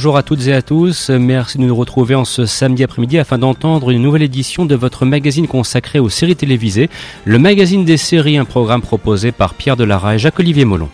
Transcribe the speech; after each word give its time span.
Bonjour 0.00 0.16
à 0.16 0.22
toutes 0.22 0.46
et 0.46 0.54
à 0.54 0.62
tous, 0.62 1.10
merci 1.10 1.58
de 1.58 1.64
nous 1.64 1.76
retrouver 1.76 2.14
en 2.14 2.24
ce 2.24 2.46
samedi 2.46 2.82
après-midi 2.82 3.18
afin 3.18 3.36
d'entendre 3.36 3.90
une 3.90 4.00
nouvelle 4.00 4.22
édition 4.22 4.64
de 4.64 4.74
votre 4.74 5.04
magazine 5.04 5.46
consacré 5.46 5.98
aux 5.98 6.08
séries 6.08 6.36
télévisées, 6.36 6.88
le 7.26 7.38
magazine 7.38 7.84
des 7.84 7.98
séries, 7.98 8.38
un 8.38 8.46
programme 8.46 8.80
proposé 8.80 9.30
par 9.30 9.52
Pierre 9.52 9.76
Delara 9.76 10.14
et 10.14 10.18
Jacques-Olivier 10.18 10.64
Molon. 10.64 10.88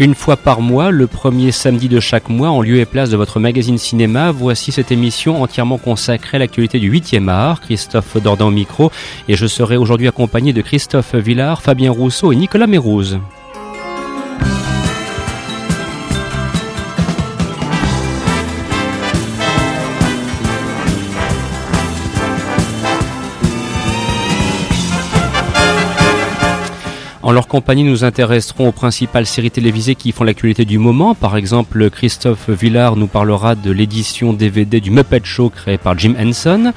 Une 0.00 0.14
fois 0.14 0.38
par 0.38 0.62
mois, 0.62 0.90
le 0.90 1.06
premier 1.06 1.52
samedi 1.52 1.86
de 1.86 2.00
chaque 2.00 2.30
mois, 2.30 2.48
en 2.48 2.62
lieu 2.62 2.78
et 2.78 2.86
place 2.86 3.10
de 3.10 3.18
votre 3.18 3.38
magazine 3.38 3.76
cinéma, 3.76 4.30
voici 4.30 4.72
cette 4.72 4.90
émission 4.90 5.42
entièrement 5.42 5.76
consacrée 5.76 6.36
à 6.36 6.38
l'actualité 6.38 6.78
du 6.78 6.90
8e 6.90 7.28
art. 7.28 7.60
Christophe 7.60 8.16
Dordan 8.16 8.48
au 8.48 8.50
micro 8.50 8.90
et 9.28 9.36
je 9.36 9.46
serai 9.46 9.76
aujourd'hui 9.76 10.08
accompagné 10.08 10.54
de 10.54 10.62
Christophe 10.62 11.14
Villard, 11.16 11.60
Fabien 11.60 11.92
Rousseau 11.92 12.32
et 12.32 12.36
Nicolas 12.36 12.66
Mérouse. 12.66 13.20
En 27.30 27.32
leur 27.32 27.46
compagnie, 27.46 27.84
nous 27.84 28.02
intéresserons 28.02 28.66
aux 28.66 28.72
principales 28.72 29.24
séries 29.24 29.52
télévisées 29.52 29.94
qui 29.94 30.10
font 30.10 30.24
l'actualité 30.24 30.64
du 30.64 30.78
moment. 30.78 31.14
Par 31.14 31.36
exemple, 31.36 31.88
Christophe 31.88 32.50
Villard 32.50 32.96
nous 32.96 33.06
parlera 33.06 33.54
de 33.54 33.70
l'édition 33.70 34.32
DVD 34.32 34.80
du 34.80 34.90
Muppet 34.90 35.20
Show 35.22 35.48
créé 35.48 35.78
par 35.78 35.96
Jim 35.96 36.14
Henson. 36.18 36.72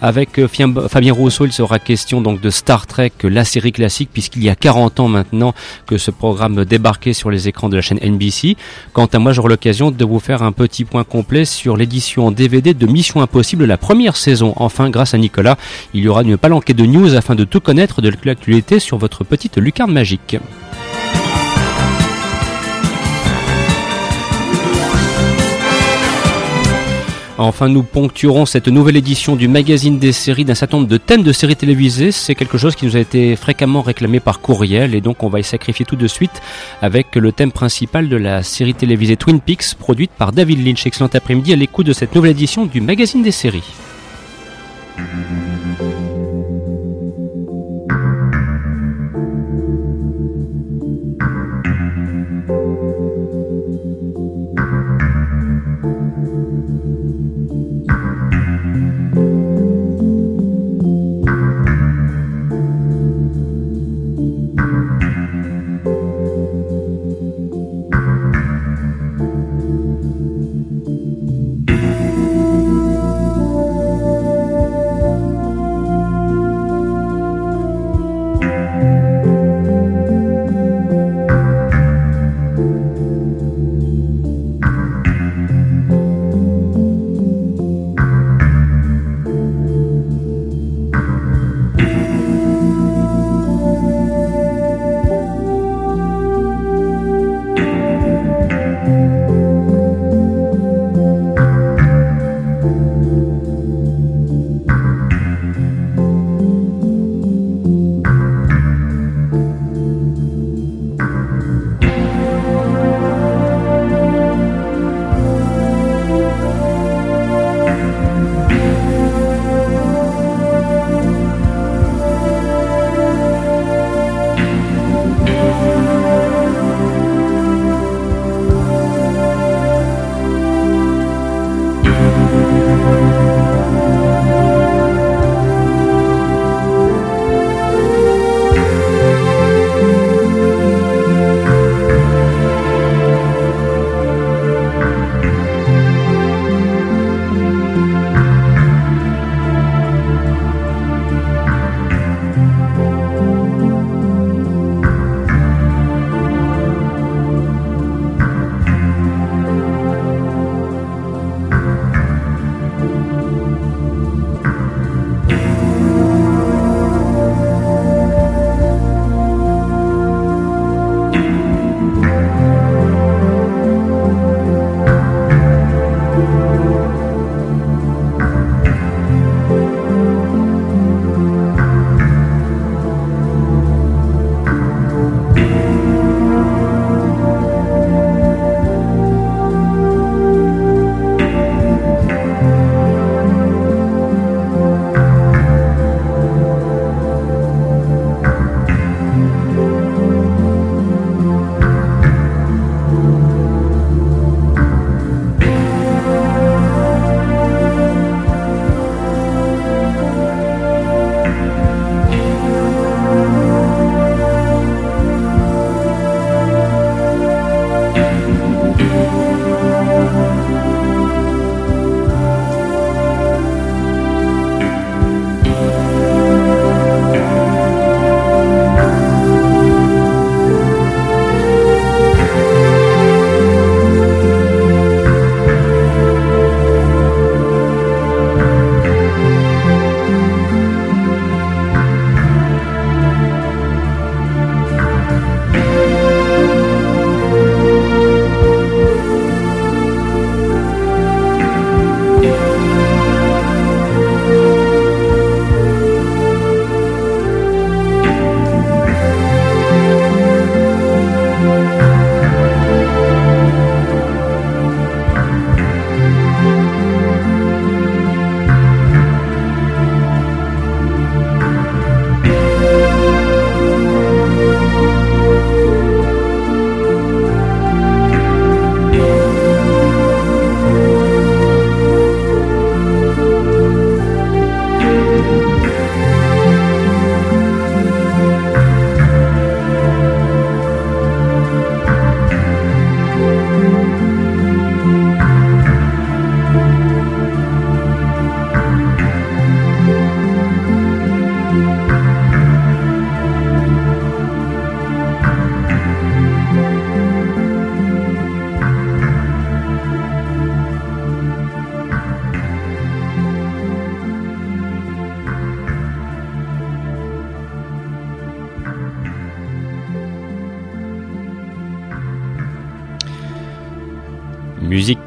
Avec 0.00 0.38
euh, 0.38 0.48
Fabien 0.88 1.12
Rousseau, 1.12 1.44
il 1.44 1.52
sera 1.52 1.78
question 1.78 2.22
donc 2.22 2.40
de 2.40 2.48
Star 2.48 2.86
Trek, 2.86 3.12
la 3.24 3.44
série 3.44 3.70
classique, 3.70 4.08
puisqu'il 4.10 4.42
y 4.42 4.48
a 4.48 4.54
40 4.54 5.00
ans 5.00 5.08
maintenant 5.08 5.52
que 5.84 5.98
ce 5.98 6.10
programme 6.10 6.64
débarquait 6.64 7.12
sur 7.12 7.30
les 7.30 7.46
écrans 7.48 7.68
de 7.68 7.76
la 7.76 7.82
chaîne 7.82 7.98
NBC. 8.02 8.56
Quant 8.94 9.06
à 9.12 9.18
moi, 9.18 9.32
j'aurai 9.32 9.50
l'occasion 9.50 9.90
de 9.90 10.04
vous 10.06 10.20
faire 10.20 10.42
un 10.42 10.52
petit 10.52 10.86
point 10.86 11.04
complet 11.04 11.44
sur 11.44 11.76
l'édition 11.76 12.30
DVD 12.30 12.72
de 12.72 12.86
Mission 12.86 13.20
Impossible, 13.20 13.66
la 13.66 13.76
première 13.76 14.16
saison. 14.16 14.54
Enfin, 14.56 14.88
grâce 14.88 15.12
à 15.12 15.18
Nicolas, 15.18 15.58
il 15.92 16.02
y 16.02 16.08
aura 16.08 16.22
une 16.22 16.38
palanquée 16.38 16.72
de 16.72 16.86
news 16.86 17.14
afin 17.14 17.34
de 17.34 17.44
tout 17.44 17.60
connaître 17.60 18.00
de 18.00 18.10
l'actualité 18.24 18.78
sur 18.78 18.96
votre 18.96 19.22
petite 19.22 19.58
lucarne 19.58 19.97
Enfin, 27.40 27.68
nous 27.68 27.84
ponctuerons 27.84 28.46
cette 28.46 28.66
nouvelle 28.66 28.96
édition 28.96 29.36
du 29.36 29.46
magazine 29.46 30.00
des 30.00 30.10
séries 30.10 30.44
d'un 30.44 30.56
certain 30.56 30.78
nombre 30.78 30.88
de 30.88 30.96
thèmes 30.96 31.22
de 31.22 31.30
séries 31.30 31.54
télévisées. 31.54 32.10
C'est 32.10 32.34
quelque 32.34 32.58
chose 32.58 32.74
qui 32.74 32.84
nous 32.84 32.96
a 32.96 32.98
été 32.98 33.36
fréquemment 33.36 33.80
réclamé 33.80 34.18
par 34.18 34.40
courriel 34.40 34.92
et 34.96 35.00
donc 35.00 35.22
on 35.22 35.28
va 35.28 35.38
y 35.38 35.44
sacrifier 35.44 35.86
tout 35.86 35.94
de 35.94 36.08
suite 36.08 36.42
avec 36.82 37.14
le 37.14 37.30
thème 37.30 37.52
principal 37.52 38.08
de 38.08 38.16
la 38.16 38.42
série 38.42 38.74
télévisée 38.74 39.16
Twin 39.16 39.40
Peaks 39.40 39.76
produite 39.78 40.10
par 40.10 40.32
David 40.32 40.66
Lynch. 40.66 40.84
Excellent 40.84 41.10
après-midi 41.14 41.52
à 41.52 41.56
l'écoute 41.56 41.86
de 41.86 41.92
cette 41.92 42.12
nouvelle 42.12 42.32
édition 42.32 42.66
du 42.66 42.80
magazine 42.80 43.22
des 43.22 43.30
séries. 43.30 43.62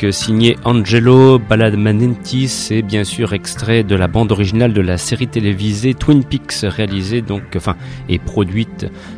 Signée 0.10 0.58
Angelo 0.64 1.38
Badalamenti, 1.38 2.70
et 2.72 2.82
bien 2.82 3.04
sûr 3.04 3.34
extrait 3.34 3.84
de 3.84 3.96
la 3.96 4.08
bande 4.08 4.32
originale 4.32 4.74
de 4.74 4.82
la 4.82 4.98
série 4.98 5.28
télévisée 5.28 5.94
Twin 5.94 6.24
Peaks, 6.24 6.62
réalisée 6.64 7.22
donc, 7.22 7.44
enfin, 7.56 7.76
et 8.10 8.18
produite 8.18 8.71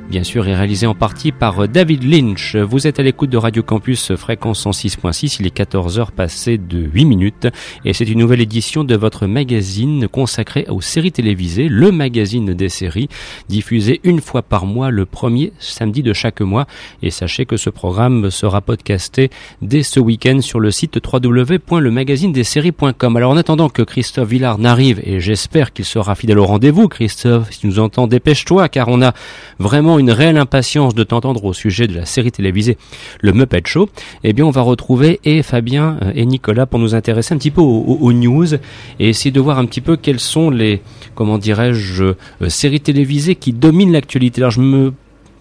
bien 0.09 0.23
sûr 0.23 0.47
et 0.47 0.55
réalisée 0.55 0.87
en 0.87 0.95
partie 0.95 1.31
par 1.31 1.67
David 1.67 2.03
Lynch. 2.03 2.55
Vous 2.55 2.87
êtes 2.87 2.99
à 2.99 3.03
l'écoute 3.03 3.29
de 3.29 3.37
Radio 3.37 3.63
Campus 3.63 4.13
fréquence 4.15 4.65
106.6, 4.65 5.37
il 5.39 5.47
est 5.47 5.57
14h 5.57 6.11
passé 6.11 6.57
de 6.57 6.79
8 6.79 7.05
minutes 7.05 7.47
et 7.85 7.93
c'est 7.93 8.05
une 8.05 8.19
nouvelle 8.19 8.41
édition 8.41 8.83
de 8.83 8.95
votre 8.95 9.27
magazine 9.27 10.07
consacré 10.07 10.65
aux 10.69 10.81
séries 10.81 11.11
télévisées, 11.11 11.69
le 11.69 11.91
magazine 11.91 12.53
des 12.53 12.69
séries, 12.69 13.09
diffusé 13.49 13.99
une 14.03 14.21
fois 14.21 14.41
par 14.41 14.65
mois 14.65 14.91
le 14.91 15.05
premier 15.05 15.53
samedi 15.59 16.03
de 16.03 16.13
chaque 16.13 16.41
mois 16.41 16.67
et 17.01 17.09
sachez 17.09 17.45
que 17.45 17.57
ce 17.57 17.69
programme 17.69 18.31
sera 18.31 18.61
podcasté 18.61 19.29
dès 19.61 19.83
ce 19.83 19.99
week-end 19.99 20.39
sur 20.41 20.59
le 20.59 20.71
site 20.71 20.99
www.lemagazinedesseries.com. 21.03 23.17
Alors 23.17 23.31
en 23.31 23.37
attendant 23.37 23.69
que 23.69 23.81
Christophe 23.81 24.29
Villard 24.29 24.57
n'arrive, 24.57 25.01
et 25.03 25.19
j'espère 25.19 25.73
qu'il 25.73 25.85
sera 25.85 26.15
fidèle 26.15 26.39
au 26.39 26.45
rendez-vous, 26.45 26.87
Christophe, 26.87 27.51
si 27.51 27.59
tu 27.59 27.67
nous 27.67 27.79
entends, 27.79 28.07
dépêche-toi, 28.07 28.69
car 28.69 28.87
on 28.87 29.01
a 29.01 29.13
vraiment 29.59 29.99
une 29.99 30.11
réelle 30.11 30.37
impatience 30.37 30.95
de 30.95 31.03
t'entendre 31.03 31.43
au 31.45 31.53
sujet 31.53 31.87
de 31.87 31.95
la 31.95 32.05
série 32.05 32.31
télévisée 32.31 32.77
Le 33.21 33.33
Muppet 33.33 33.63
Show. 33.65 33.89
Eh 34.23 34.33
bien, 34.33 34.45
on 34.45 34.51
va 34.51 34.61
retrouver 34.61 35.19
et 35.23 35.43
Fabien 35.43 35.97
euh, 36.01 36.11
et 36.15 36.25
Nicolas 36.25 36.65
pour 36.65 36.79
nous 36.79 36.95
intéresser 36.95 37.33
un 37.33 37.37
petit 37.37 37.51
peu 37.51 37.61
aux, 37.61 38.13
news 38.13 38.53
et 38.53 39.09
essayer 39.09 39.31
de 39.31 39.39
voir 39.39 39.59
un 39.59 39.65
petit 39.65 39.81
peu 39.81 39.97
quelles 39.97 40.19
sont 40.19 40.49
les, 40.49 40.81
comment 41.15 41.37
dirais-je, 41.37 42.03
euh, 42.03 42.49
séries 42.49 42.81
télévisées 42.81 43.35
qui 43.35 43.53
dominent 43.53 43.91
l'actualité. 43.91 44.41
Alors 44.41 44.51
je 44.51 44.61
me 44.61 44.93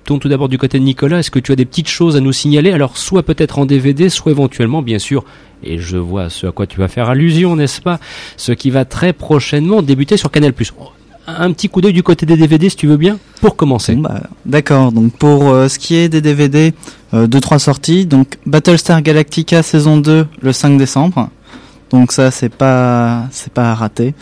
tourne 0.04 0.20
tout 0.20 0.28
d'abord 0.28 0.48
du 0.48 0.58
côté 0.58 0.78
de 0.78 0.84
Nicolas. 0.84 1.20
Est-ce 1.20 1.30
que 1.30 1.38
tu 1.38 1.52
as 1.52 1.56
des 1.56 1.64
petites 1.64 1.88
choses 1.88 2.16
à 2.16 2.20
nous 2.20 2.32
signaler? 2.32 2.72
Alors, 2.72 2.96
soit 2.96 3.22
peut-être 3.22 3.58
en 3.58 3.66
DVD, 3.66 4.08
soit 4.08 4.32
éventuellement, 4.32 4.82
bien 4.82 4.98
sûr, 4.98 5.24
et 5.62 5.78
je 5.78 5.96
vois 5.96 6.28
ce 6.28 6.46
à 6.46 6.52
quoi 6.52 6.66
tu 6.66 6.78
vas 6.78 6.88
faire 6.88 7.08
allusion, 7.08 7.56
n'est-ce 7.56 7.80
pas? 7.80 8.00
Ce 8.36 8.52
qui 8.52 8.70
va 8.70 8.84
très 8.84 9.12
prochainement 9.12 9.82
débuter 9.82 10.16
sur 10.16 10.30
Canal+. 10.30 10.52
Un 11.38 11.52
petit 11.52 11.68
coup 11.68 11.80
d'œil 11.80 11.92
du 11.92 12.02
côté 12.02 12.26
des 12.26 12.36
DVD, 12.36 12.68
si 12.68 12.76
tu 12.76 12.86
veux 12.86 12.96
bien, 12.96 13.18
pour 13.40 13.56
commencer. 13.56 13.94
Bah, 13.94 14.22
d'accord. 14.46 14.92
Donc 14.92 15.12
pour 15.16 15.48
euh, 15.48 15.68
ce 15.68 15.78
qui 15.78 15.96
est 15.96 16.08
des 16.08 16.20
DVD, 16.20 16.72
euh, 17.14 17.26
deux 17.26 17.40
trois 17.40 17.58
sorties. 17.58 18.06
Donc 18.06 18.38
Battlestar 18.46 19.02
Galactica 19.02 19.62
saison 19.62 19.96
2 19.96 20.26
le 20.40 20.52
5 20.52 20.78
décembre. 20.78 21.30
Donc 21.90 22.12
ça 22.12 22.30
c'est 22.30 22.48
pas 22.48 23.26
c'est 23.30 23.52
pas 23.52 23.72
à 23.72 23.74
rater 23.74 24.14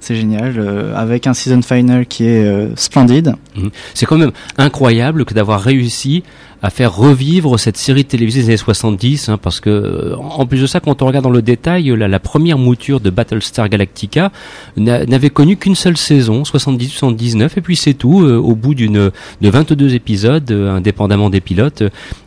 c'est 0.00 0.14
génial, 0.14 0.54
euh, 0.58 0.94
avec 0.96 1.26
un 1.26 1.34
season 1.34 1.62
final 1.62 2.06
qui 2.06 2.24
est 2.24 2.44
euh, 2.44 2.74
splendide. 2.76 3.34
Mhm. 3.56 3.70
C'est 3.94 4.06
quand 4.06 4.16
même 4.16 4.32
incroyable 4.56 5.24
que 5.24 5.34
d'avoir 5.34 5.60
réussi 5.60 6.22
à 6.62 6.70
faire 6.70 6.94
revivre 6.94 7.58
cette 7.58 7.76
série 7.76 8.04
télévisée 8.04 8.40
des 8.40 8.46
années 8.48 8.56
70, 8.56 9.28
hein, 9.28 9.38
parce 9.40 9.60
que 9.60 9.70
euh, 9.70 10.16
en 10.16 10.44
plus 10.44 10.60
de 10.60 10.66
ça, 10.66 10.80
quand 10.80 11.02
on 11.02 11.06
regarde 11.06 11.24
dans 11.24 11.30
le 11.30 11.42
détail, 11.42 11.94
la, 11.96 12.08
la 12.08 12.18
première 12.18 12.58
mouture 12.58 13.00
de 13.00 13.10
Battlestar 13.10 13.68
Galactica 13.68 14.32
n'avait 14.76 15.30
connu 15.30 15.56
qu'une 15.56 15.76
seule 15.76 15.96
saison, 15.96 16.42
70-79, 16.42 17.50
et 17.56 17.60
puis 17.60 17.76
c'est 17.76 17.94
tout. 17.94 18.22
Euh, 18.22 18.36
au 18.38 18.54
bout 18.54 18.74
d'une 18.74 19.10
de 19.40 19.50
22 19.50 19.94
épisodes, 19.94 20.50
euh, 20.50 20.74
indépendamment 20.74 21.30
des 21.30 21.40
pilotes, 21.40 21.82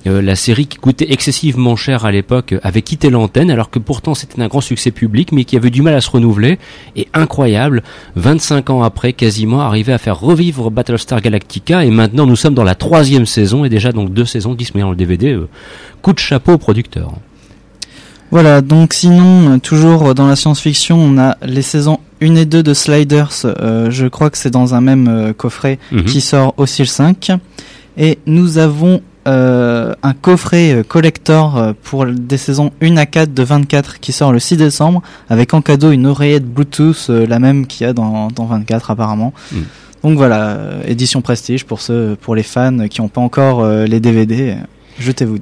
la 0.06 0.36
série 0.36 0.66
qui 0.66 0.78
coûtait 0.78 1.12
excessivement 1.12 1.76
cher 1.76 2.06
à 2.06 2.12
l'époque 2.12 2.56
avait 2.64 2.82
quitté 2.82 3.10
l'antenne, 3.10 3.52
alors 3.52 3.70
que 3.70 3.80
pourtant 3.80 4.16
c'était 4.16 4.42
un 4.42 4.48
grand 4.48 4.62
succès 4.62 4.92
public, 4.92 5.32
mais 5.32 5.44
qui 5.44 5.58
avait 5.58 5.70
du 5.70 5.82
mal 5.82 5.94
à 5.94 6.02
se 6.02 6.10
renouveler. 6.10 6.58
Et 6.96 7.08
incroyable, 7.14 7.84
25 8.16 8.70
ans 8.72 8.84
après, 8.84 9.14
quasiment 9.14 9.62
arrivé 9.62 9.94
à 9.94 9.98
faire 9.98 10.20
revivre 10.20 10.72
Battlestar 10.72 11.22
Galactica, 11.22 11.86
et 11.86 11.92
maintenant 11.92 12.26
nous 12.26 12.36
sommes 12.36 12.56
dans 12.56 12.64
la 12.64 12.76
troisième 12.76 13.26
saison, 13.26 13.64
et 13.64 13.70
déjà 13.70 13.92
donc 13.92 14.12
deux 14.12 14.21
deux 14.22 14.26
saisons 14.28 14.54
disponibles 14.54 14.86
dans 14.86 14.92
le 14.92 14.98
DVD. 14.98 15.34
Euh, 15.34 15.50
coup 16.04 16.14
de 16.14 16.20
chapeau 16.20 16.54
au 16.54 16.58
producteur. 16.58 17.12
Voilà, 18.30 18.62
donc 18.62 18.94
sinon, 18.94 19.56
euh, 19.56 19.58
toujours 19.58 20.14
dans 20.14 20.28
la 20.28 20.36
science-fiction, 20.36 20.98
on 20.98 21.18
a 21.18 21.38
les 21.44 21.64
saisons 21.64 22.00
1 22.22 22.36
et 22.36 22.46
2 22.46 22.62
de 22.62 22.74
Sliders, 22.74 23.32
euh, 23.46 23.90
je 23.90 24.06
crois 24.06 24.30
que 24.30 24.38
c'est 24.38 24.52
dans 24.52 24.76
un 24.76 24.82
même 24.82 25.34
coffret 25.36 25.80
mhm. 25.92 26.06
qui 26.06 26.22
sort 26.22 26.54
aussi 26.58 26.84
le 26.84 26.88
5. 26.88 27.32
Et 27.98 28.20
nous 28.28 28.58
avons 28.58 29.02
un 29.26 30.14
coffret 30.20 30.84
collector 30.88 31.76
pour 31.84 32.08
des 32.08 32.38
saisons 32.38 32.72
1 32.82 32.98
à 32.98 33.06
4 33.06 33.34
de 33.34 33.44
24 33.44 34.00
qui 34.00 34.14
sort 34.14 34.32
le 34.32 34.40
6 34.40 34.58
décembre, 34.58 35.04
avec 35.30 35.54
en 35.54 35.62
cadeau 35.62 35.92
une 35.92 36.08
oreillette 36.08 36.46
Bluetooth, 36.46 37.10
la 37.10 37.38
même 37.38 37.68
qu'il 37.68 37.86
y 37.86 37.90
a 37.90 37.94
dans, 37.94 38.30
dans 38.30 38.46
24 38.46 38.92
apparemment. 38.92 39.34
Mhm. 39.52 39.66
Donc 40.04 40.18
voilà, 40.18 40.58
édition 40.88 41.22
prestige 41.22 41.66
pour 41.66 41.82
ceux, 41.82 42.18
pour 42.20 42.36
les 42.36 42.44
fans 42.44 42.88
qui 42.88 43.02
n'ont 43.02 43.08
pas 43.08 43.22
encore 43.22 43.62
euh, 43.62 43.86
les 43.86 44.00
DVD, 44.00 44.58
jetez-vous. 45.00 45.38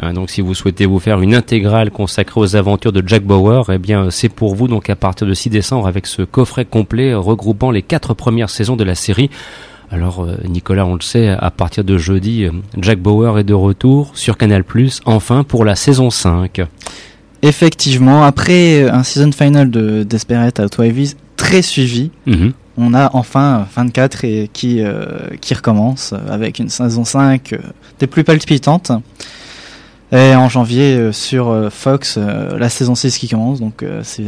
Ah, 0.00 0.12
donc 0.12 0.30
si 0.30 0.40
vous 0.40 0.54
souhaitez 0.54 0.86
vous 0.86 1.00
faire 1.00 1.20
une 1.20 1.34
intégrale 1.34 1.90
consacrée 1.90 2.40
aux 2.40 2.56
aventures 2.56 2.92
de 2.92 3.02
Jack 3.06 3.24
Bauer, 3.24 3.70
eh 3.70 3.78
bien 3.78 4.10
c'est 4.10 4.28
pour 4.28 4.54
vous 4.54 4.68
donc 4.68 4.88
à 4.88 4.96
partir 4.96 5.26
de 5.26 5.34
6 5.34 5.50
décembre 5.50 5.88
avec 5.88 6.06
ce 6.06 6.22
coffret 6.22 6.64
complet 6.64 7.14
regroupant 7.14 7.70
les 7.70 7.82
quatre 7.82 8.14
premières 8.14 8.48
saisons 8.48 8.76
de 8.76 8.84
la 8.84 8.94
série. 8.94 9.28
Alors 9.90 10.22
euh, 10.22 10.36
Nicolas, 10.48 10.86
on 10.86 10.94
le 10.94 11.00
sait, 11.00 11.28
à 11.28 11.50
partir 11.50 11.82
de 11.82 11.98
jeudi, 11.98 12.44
euh, 12.44 12.52
Jack 12.78 13.00
Bauer 13.00 13.40
est 13.40 13.44
de 13.44 13.54
retour 13.54 14.12
sur 14.14 14.38
Canal+, 14.38 14.64
enfin 15.04 15.42
pour 15.42 15.64
la 15.64 15.74
saison 15.74 16.10
5. 16.10 16.62
Effectivement, 17.42 18.22
après 18.22 18.88
un 18.88 19.02
season 19.02 19.32
final 19.32 19.70
de 19.70 20.04
Desperate 20.04 20.60
Housewives 20.60 21.14
très 21.36 21.62
suivi, 21.62 22.12
mhm 22.26 22.52
on 22.80 22.94
a 22.94 23.10
enfin 23.12 23.66
24 23.74 24.24
et 24.24 24.50
qui, 24.52 24.80
euh, 24.80 25.28
qui 25.40 25.54
recommence 25.54 26.14
avec 26.28 26.58
une 26.58 26.70
saison 26.70 27.04
5 27.04 27.52
euh, 27.52 27.58
des 27.98 28.06
plus 28.06 28.24
palpitantes. 28.24 28.90
Et 30.12 30.34
en 30.34 30.48
janvier 30.48 30.94
euh, 30.94 31.12
sur 31.12 31.68
Fox, 31.70 32.18
la 32.18 32.68
saison 32.68 32.94
6 32.94 33.18
qui 33.18 33.28
commence, 33.28 33.60
donc 33.60 33.84
c'est 34.02 34.24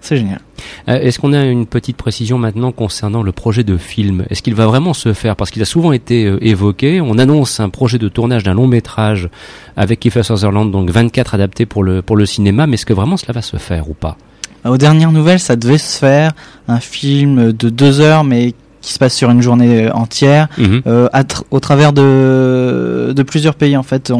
c'est 0.00 0.16
génial. 0.16 0.40
Est-ce 0.86 1.18
qu'on 1.18 1.32
a 1.32 1.44
une 1.44 1.66
petite 1.66 1.96
précision 1.96 2.38
maintenant 2.38 2.70
concernant 2.70 3.22
le 3.22 3.32
projet 3.32 3.64
de 3.64 3.76
film? 3.76 4.24
Est-ce 4.30 4.42
qu'il 4.42 4.54
va 4.54 4.66
vraiment 4.66 4.94
se 4.94 5.12
faire? 5.12 5.34
Parce 5.34 5.50
qu'il 5.50 5.60
a 5.60 5.66
souvent 5.66 5.90
été 5.92 6.32
évoqué. 6.40 7.00
On 7.00 7.18
annonce 7.18 7.58
un 7.58 7.68
projet 7.68 7.98
de 7.98 8.08
tournage 8.08 8.44
d'un 8.44 8.54
long 8.54 8.68
métrage 8.68 9.28
avec 9.76 9.98
Kiefer 9.98 10.22
Sutherland, 10.22 10.70
donc 10.70 10.90
24 10.90 11.34
adaptés 11.34 11.66
pour 11.66 11.82
le, 11.82 12.00
pour 12.00 12.16
le 12.16 12.26
cinéma. 12.26 12.68
Mais 12.68 12.74
est-ce 12.74 12.86
que 12.86 12.94
vraiment 12.94 13.16
cela 13.16 13.32
va 13.32 13.42
se 13.42 13.56
faire 13.56 13.90
ou 13.90 13.94
pas? 13.94 14.16
Aux 14.64 14.76
dernières 14.76 15.12
nouvelles, 15.12 15.40
ça 15.40 15.56
devait 15.56 15.78
se 15.78 15.98
faire 15.98 16.32
un 16.66 16.80
film 16.80 17.52
de 17.52 17.68
deux 17.68 18.00
heures, 18.00 18.24
mais 18.24 18.54
qui 18.80 18.92
se 18.92 18.98
passe 18.98 19.14
sur 19.14 19.30
une 19.30 19.42
journée 19.42 19.90
entière, 19.90 20.48
mhm. 20.56 20.82
euh, 20.86 21.08
au 21.50 21.60
travers 21.60 21.92
de, 21.92 23.12
de 23.14 23.22
plusieurs 23.22 23.54
pays 23.54 23.76
en 23.76 23.82
fait. 23.82 24.12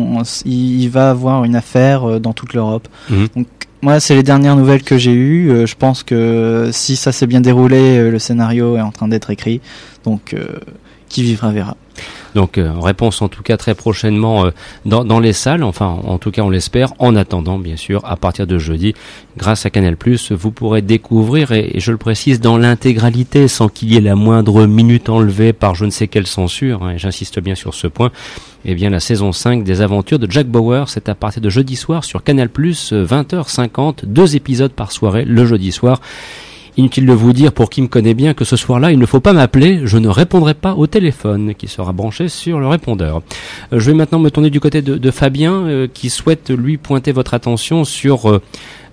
il, 0.45 0.89
va 0.89 1.11
avoir 1.11 1.45
une 1.45 1.57
affaire 1.57 2.05
euh, 2.09 2.19
dans 2.19 2.33
toute 2.33 2.55
l'Europe. 2.55 2.89
Mhm. 3.11 3.29
Donc 3.37 3.47
moi, 3.81 4.01
c'est 4.01 4.17
les 4.17 4.25
dernières 4.25 4.57
nouvelles 4.57 4.83
que 4.83 4.99
j'ai 4.99 5.13
eues. 5.13 5.51
Euh, 5.51 5.67
je 5.67 5.77
pense 5.77 6.03
que 6.03 6.71
si 6.73 6.97
ça 6.97 7.13
s'est 7.13 7.29
bien 7.29 7.41
déroulé, 7.41 8.11
le 8.11 8.19
scénario 8.19 8.77
est 8.77 8.81
en 8.81 8.91
train 8.91 9.07
d'être 9.07 9.31
écrit. 9.31 9.61
Donc, 10.05 10.35
qui 11.09 11.23
vivra 11.23 11.51
verra. 11.51 11.77
Donc 12.35 12.59
euh, 12.59 12.73
réponse 12.79 13.23
en 13.23 13.29
tout 13.29 13.43
cas 13.43 13.57
très 13.57 13.75
prochainement 13.75 14.47
euh, 14.47 14.51
dans, 14.85 15.21
les 15.21 15.33
salles, 15.33 15.65
enfin 15.65 15.87
en 15.87 16.19
tout 16.19 16.31
cas 16.31 16.43
on 16.43 16.51
l'espère. 16.51 16.93
En 16.99 17.17
attendant 17.17 17.59
bien 17.59 17.77
sûr, 17.77 18.05
à 18.05 18.17
partir 18.17 18.47
de 18.47 18.59
jeudi, 18.59 18.95
grâce 19.37 19.67
à 19.67 19.71
Canal+, 19.71 19.97
vous 20.31 20.51
pourrez 20.51 20.83
découvrir, 20.83 21.53
et, 21.53 21.73
je 21.79 21.91
le 21.91 21.99
précise, 21.99 22.41
dans 22.41 22.59
l'intégralité, 22.59 23.49
sans 23.49 23.69
qu'il 23.69 23.93
y 23.93 23.97
ait 23.97 24.01
la 24.01 24.15
moindre 24.15 24.67
minute 24.67 25.09
enlevée 25.09 25.53
par 25.53 25.75
je 25.75 25.85
ne 25.85 25.91
sais 25.91 26.09
quelle 26.09 26.27
censure, 26.27 26.83
hein, 26.83 26.91
et 26.91 26.99
j'insiste 26.99 27.41
bien 27.41 27.55
sur 27.55 27.75
ce 27.75 27.87
point, 27.87 28.11
eh 28.65 28.75
bien 28.75 28.91
la 28.91 29.01
saison 29.01 29.33
5 29.33 29.65
des 29.65 29.81
aventures 29.81 30.19
de 30.19 30.31
Jack 30.31 30.47
Bauer, 30.47 30.89
c'est 30.89 31.09
à 31.09 31.15
partir 31.15 31.43
de 31.43 31.51
jeudi 31.51 31.77
soir 31.77 32.05
sur 32.05 32.23
Canal+, 32.23 32.49
20h50, 32.49 34.05
deux 34.05 34.37
épisodes 34.37 34.73
par 34.73 34.93
soirée 34.93 35.25
le 35.25 35.47
jeudi 35.47 35.73
soir. 35.73 36.01
Inutile 36.79 37.07
de 37.07 37.13
vous 37.13 37.33
dire, 37.33 37.53
pour 37.53 37.71
qui 37.71 37.83
me 37.83 37.89
connaît 37.89 38.15
bien, 38.15 38.35
que 38.35 38.45
ce 38.45 38.55
soir-là, 38.55 38.93
il 38.93 39.01
ne 39.01 39.05
faut 39.05 39.19
pas 39.19 39.33
m'appeler, 39.33 39.81
je 39.83 39.99
ne 39.99 40.07
répondrai 40.07 40.55
pas 40.55 40.75
au 40.75 40.87
téléphone 40.87 41.57
qui 41.57 41.67
sera 41.67 41.93
branché 41.93 42.29
sur 42.29 42.61
le 42.61 42.69
répondeur. 42.69 43.21
Euh, 43.73 43.81
je 43.81 43.91
vais 43.91 43.97
maintenant 43.97 44.21
me 44.21 44.31
tourner 44.31 44.49
du 44.49 44.61
côté 44.61 44.81
de, 44.81 45.11
Fabien, 45.11 45.67
euh, 45.67 45.89
qui 45.93 46.09
souhaite 46.09 46.51
lui 46.51 46.77
pointer 46.77 47.11
votre 47.11 47.35
attention 47.35 47.85
sur 47.85 48.31
euh, 48.31 48.41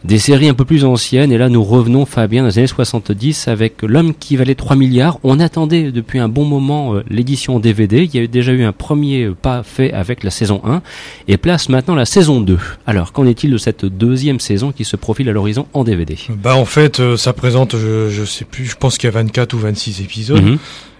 des 0.05 0.19
séries 0.19 0.47
un 0.47 0.53
peu 0.53 0.65
plus 0.65 0.85
anciennes. 0.85 1.31
Et 1.31 1.38
là, 1.38 1.50
nous 1.50 1.63
revenons, 1.63 2.05
Fabien, 2.05 2.43
dans 2.43 2.50
les 2.50 2.59
années 2.59 2.67
70 2.67 3.47
avec 3.47 3.81
L'homme 3.81 4.13
qui 4.13 4.35
valait 4.35 4.55
3 4.55 4.75
milliards. 4.75 5.19
On 5.24 5.39
attendait 5.39 5.91
depuis 5.91 6.19
un 6.19 6.29
bon 6.29 6.45
moment 6.45 6.95
euh, 6.95 7.03
l'édition 7.09 7.59
DVD. 7.59 8.03
Il 8.03 8.19
y 8.19 8.24
a 8.24 8.27
déjà 8.27 8.51
eu 8.51 8.63
un 8.63 8.71
premier 8.71 9.24
euh, 9.24 9.35
pas 9.35 9.63
fait 9.63 9.91
avec 9.91 10.24
la 10.24 10.31
saison 10.31 10.62
1 10.63 10.81
et 11.27 11.38
place 11.38 11.69
maintenant 11.69 11.95
la 11.95 12.05
saison 12.05 12.39
2. 12.41 12.57
Alors, 12.85 13.12
qu'en 13.13 13.25
est-il 13.25 13.51
de 13.51 13.57
cette 13.57 13.85
deuxième 13.85 14.39
saison 14.39 14.71
qui 14.71 14.85
se 14.85 14.95
profile 14.95 15.27
à 15.29 15.33
l'horizon 15.33 15.65
en 15.74 15.83
DVD 15.83 16.15
Bah, 16.29 16.55
en 16.55 16.65
fait, 16.65 17.00
euh, 17.00 17.17
ça 17.17 17.33
présente, 17.33 17.75
je, 17.75 18.09
je 18.09 18.24
sais 18.25 18.45
plus, 18.45 18.65
je 18.65 18.75
pense 18.75 18.97
qu'il 18.97 19.07
y 19.07 19.13
a 19.13 19.15
24 19.15 19.53
ou 19.53 19.59
26 19.59 20.01
épisodes. 20.01 20.43
Mhm. 20.43 20.57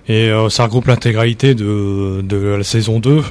Et 0.08 0.30
ça 0.50 0.66
regroupe 0.66 0.86
l'intégralité 0.86 1.56
de, 1.56 2.22
de 2.22 2.38
la 2.38 2.64
saison 2.64 3.00
2. 3.00 3.24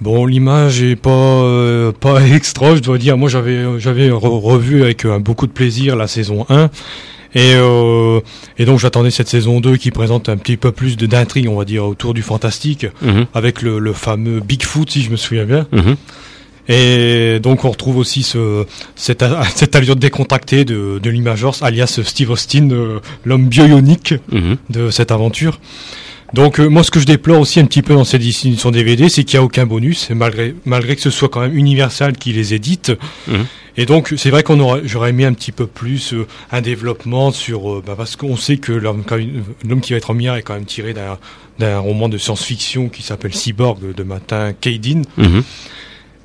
Bon, 0.00 0.26
l'image 0.26 0.82
est 0.82 0.96
pas 0.96 1.10
euh, 1.10 1.92
pas 1.92 2.20
extra, 2.34 2.76
je 2.76 2.80
dois 2.80 2.98
dire. 2.98 3.16
Moi, 3.16 3.28
j'avais 3.28 3.78
j'avais 3.78 4.10
revu 4.10 4.82
avec 4.82 5.04
euh, 5.04 5.18
beaucoup 5.18 5.46
de 5.46 5.52
plaisir 5.52 5.96
la 5.96 6.06
saison 6.06 6.46
1 6.48 6.70
et 7.34 7.52
euh, 7.54 8.20
et 8.58 8.64
donc 8.64 8.78
j'attendais 8.78 9.10
cette 9.10 9.28
saison 9.28 9.60
2 9.60 9.76
qui 9.76 9.90
présente 9.90 10.28
un 10.28 10.36
petit 10.36 10.56
peu 10.56 10.72
plus 10.72 10.96
de 10.96 11.06
d'intrigue, 11.06 11.48
on 11.48 11.56
va 11.56 11.64
dire, 11.64 11.84
autour 11.84 12.14
du 12.14 12.22
fantastique, 12.22 12.86
mhm. 13.02 13.26
avec 13.34 13.62
le, 13.62 13.78
le, 13.78 13.92
fameux 13.92 14.40
Bigfoot, 14.40 14.90
si 14.90 15.02
je 15.02 15.10
me 15.10 15.16
souviens 15.16 15.44
bien. 15.44 15.66
Mhm. 15.72 15.96
Et 16.70 17.40
donc 17.40 17.64
on 17.64 17.70
retrouve 17.70 17.96
aussi 17.96 18.22
ce, 18.22 18.64
cette, 18.94 19.24
cette 19.54 19.74
allure 19.74 19.96
décontractée 19.96 20.64
de, 20.64 20.98
de 21.02 21.10
l'imageur, 21.10 21.54
alias 21.62 22.00
Steve 22.04 22.30
Austin, 22.30 22.70
euh, 22.70 23.00
l'homme 23.24 23.46
bionique 23.46 24.14
mhm. 24.30 24.56
de 24.70 24.90
cette 24.90 25.10
aventure. 25.10 25.60
Donc 26.34 26.60
euh, 26.60 26.68
moi 26.68 26.82
ce 26.82 26.90
que 26.90 27.00
je 27.00 27.06
déplore 27.06 27.40
aussi 27.40 27.58
un 27.60 27.64
petit 27.64 27.82
peu 27.82 27.94
dans 27.94 28.04
cette 28.04 28.20
édition 28.20 28.70
DVD, 28.70 29.08
c'est 29.08 29.24
qu'il 29.24 29.38
n'y 29.38 29.42
a 29.42 29.44
aucun 29.44 29.66
bonus, 29.66 30.10
malgré, 30.10 30.54
malgré 30.64 30.94
que 30.96 31.02
ce 31.02 31.10
soit 31.10 31.28
quand 31.28 31.40
même 31.40 31.56
Universal 31.56 32.16
qui 32.16 32.32
les 32.32 32.54
édite. 32.54 32.92
Mhm. 33.26 33.46
Et 33.76 33.86
donc 33.86 34.12
c'est 34.16 34.30
vrai 34.30 34.42
qu'on 34.42 34.58
aurait, 34.60 34.82
j'aurais 34.84 35.10
aimé 35.10 35.24
un 35.24 35.32
petit 35.32 35.52
peu 35.52 35.66
plus 35.66 36.12
euh, 36.12 36.26
un 36.50 36.60
développement 36.60 37.30
sur, 37.30 37.80
bah, 37.82 37.94
parce 37.96 38.16
qu'on 38.16 38.36
sait 38.36 38.58
que 38.58 38.72
l'homme 38.72 39.04
qui 39.80 39.92
va 39.92 39.96
être 39.96 40.10
en 40.10 40.14
miroir 40.14 40.36
est 40.36 40.42
quand 40.42 40.54
même 40.54 40.64
tiré 40.64 40.94
d'un 41.58 41.78
roman 41.78 42.08
de 42.08 42.18
science-fiction 42.18 42.88
qui 42.88 43.02
s'appelle 43.02 43.34
Cyborg 43.34 43.80
de, 43.80 43.92
de 43.92 44.02
Martin 44.02 44.52
Caidin. 44.52 45.02
Mhm. 45.16 45.42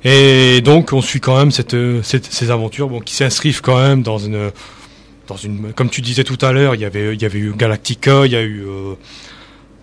Et 0.04 0.60
donc 0.60 0.92
on 0.92 1.00
suit 1.00 1.20
quand 1.20 1.38
même 1.38 1.50
cette, 1.50 1.76
cette 2.02 2.26
ces 2.26 2.50
aventures 2.50 2.88
bon, 2.88 3.00
qui 3.00 3.14
s'inscrivent 3.14 3.62
quand 3.62 3.80
même 3.80 4.02
dans 4.02 4.18
une, 4.18 4.50
dans 5.28 5.36
une, 5.36 5.72
comme 5.72 5.88
tu 5.88 6.02
disais 6.02 6.24
tout 6.24 6.38
à 6.44 6.52
l'heure, 6.52 6.74
il 6.74 6.80
y 6.80 6.84
avait, 6.84 7.14
il 7.14 7.22
y 7.22 7.24
avait 7.24 7.38
eu 7.38 7.54
Galactica, 7.56 8.26
il 8.26 8.32
y 8.32 8.36
a 8.36 8.42
eu, 8.42 8.64
euh, 8.66 8.94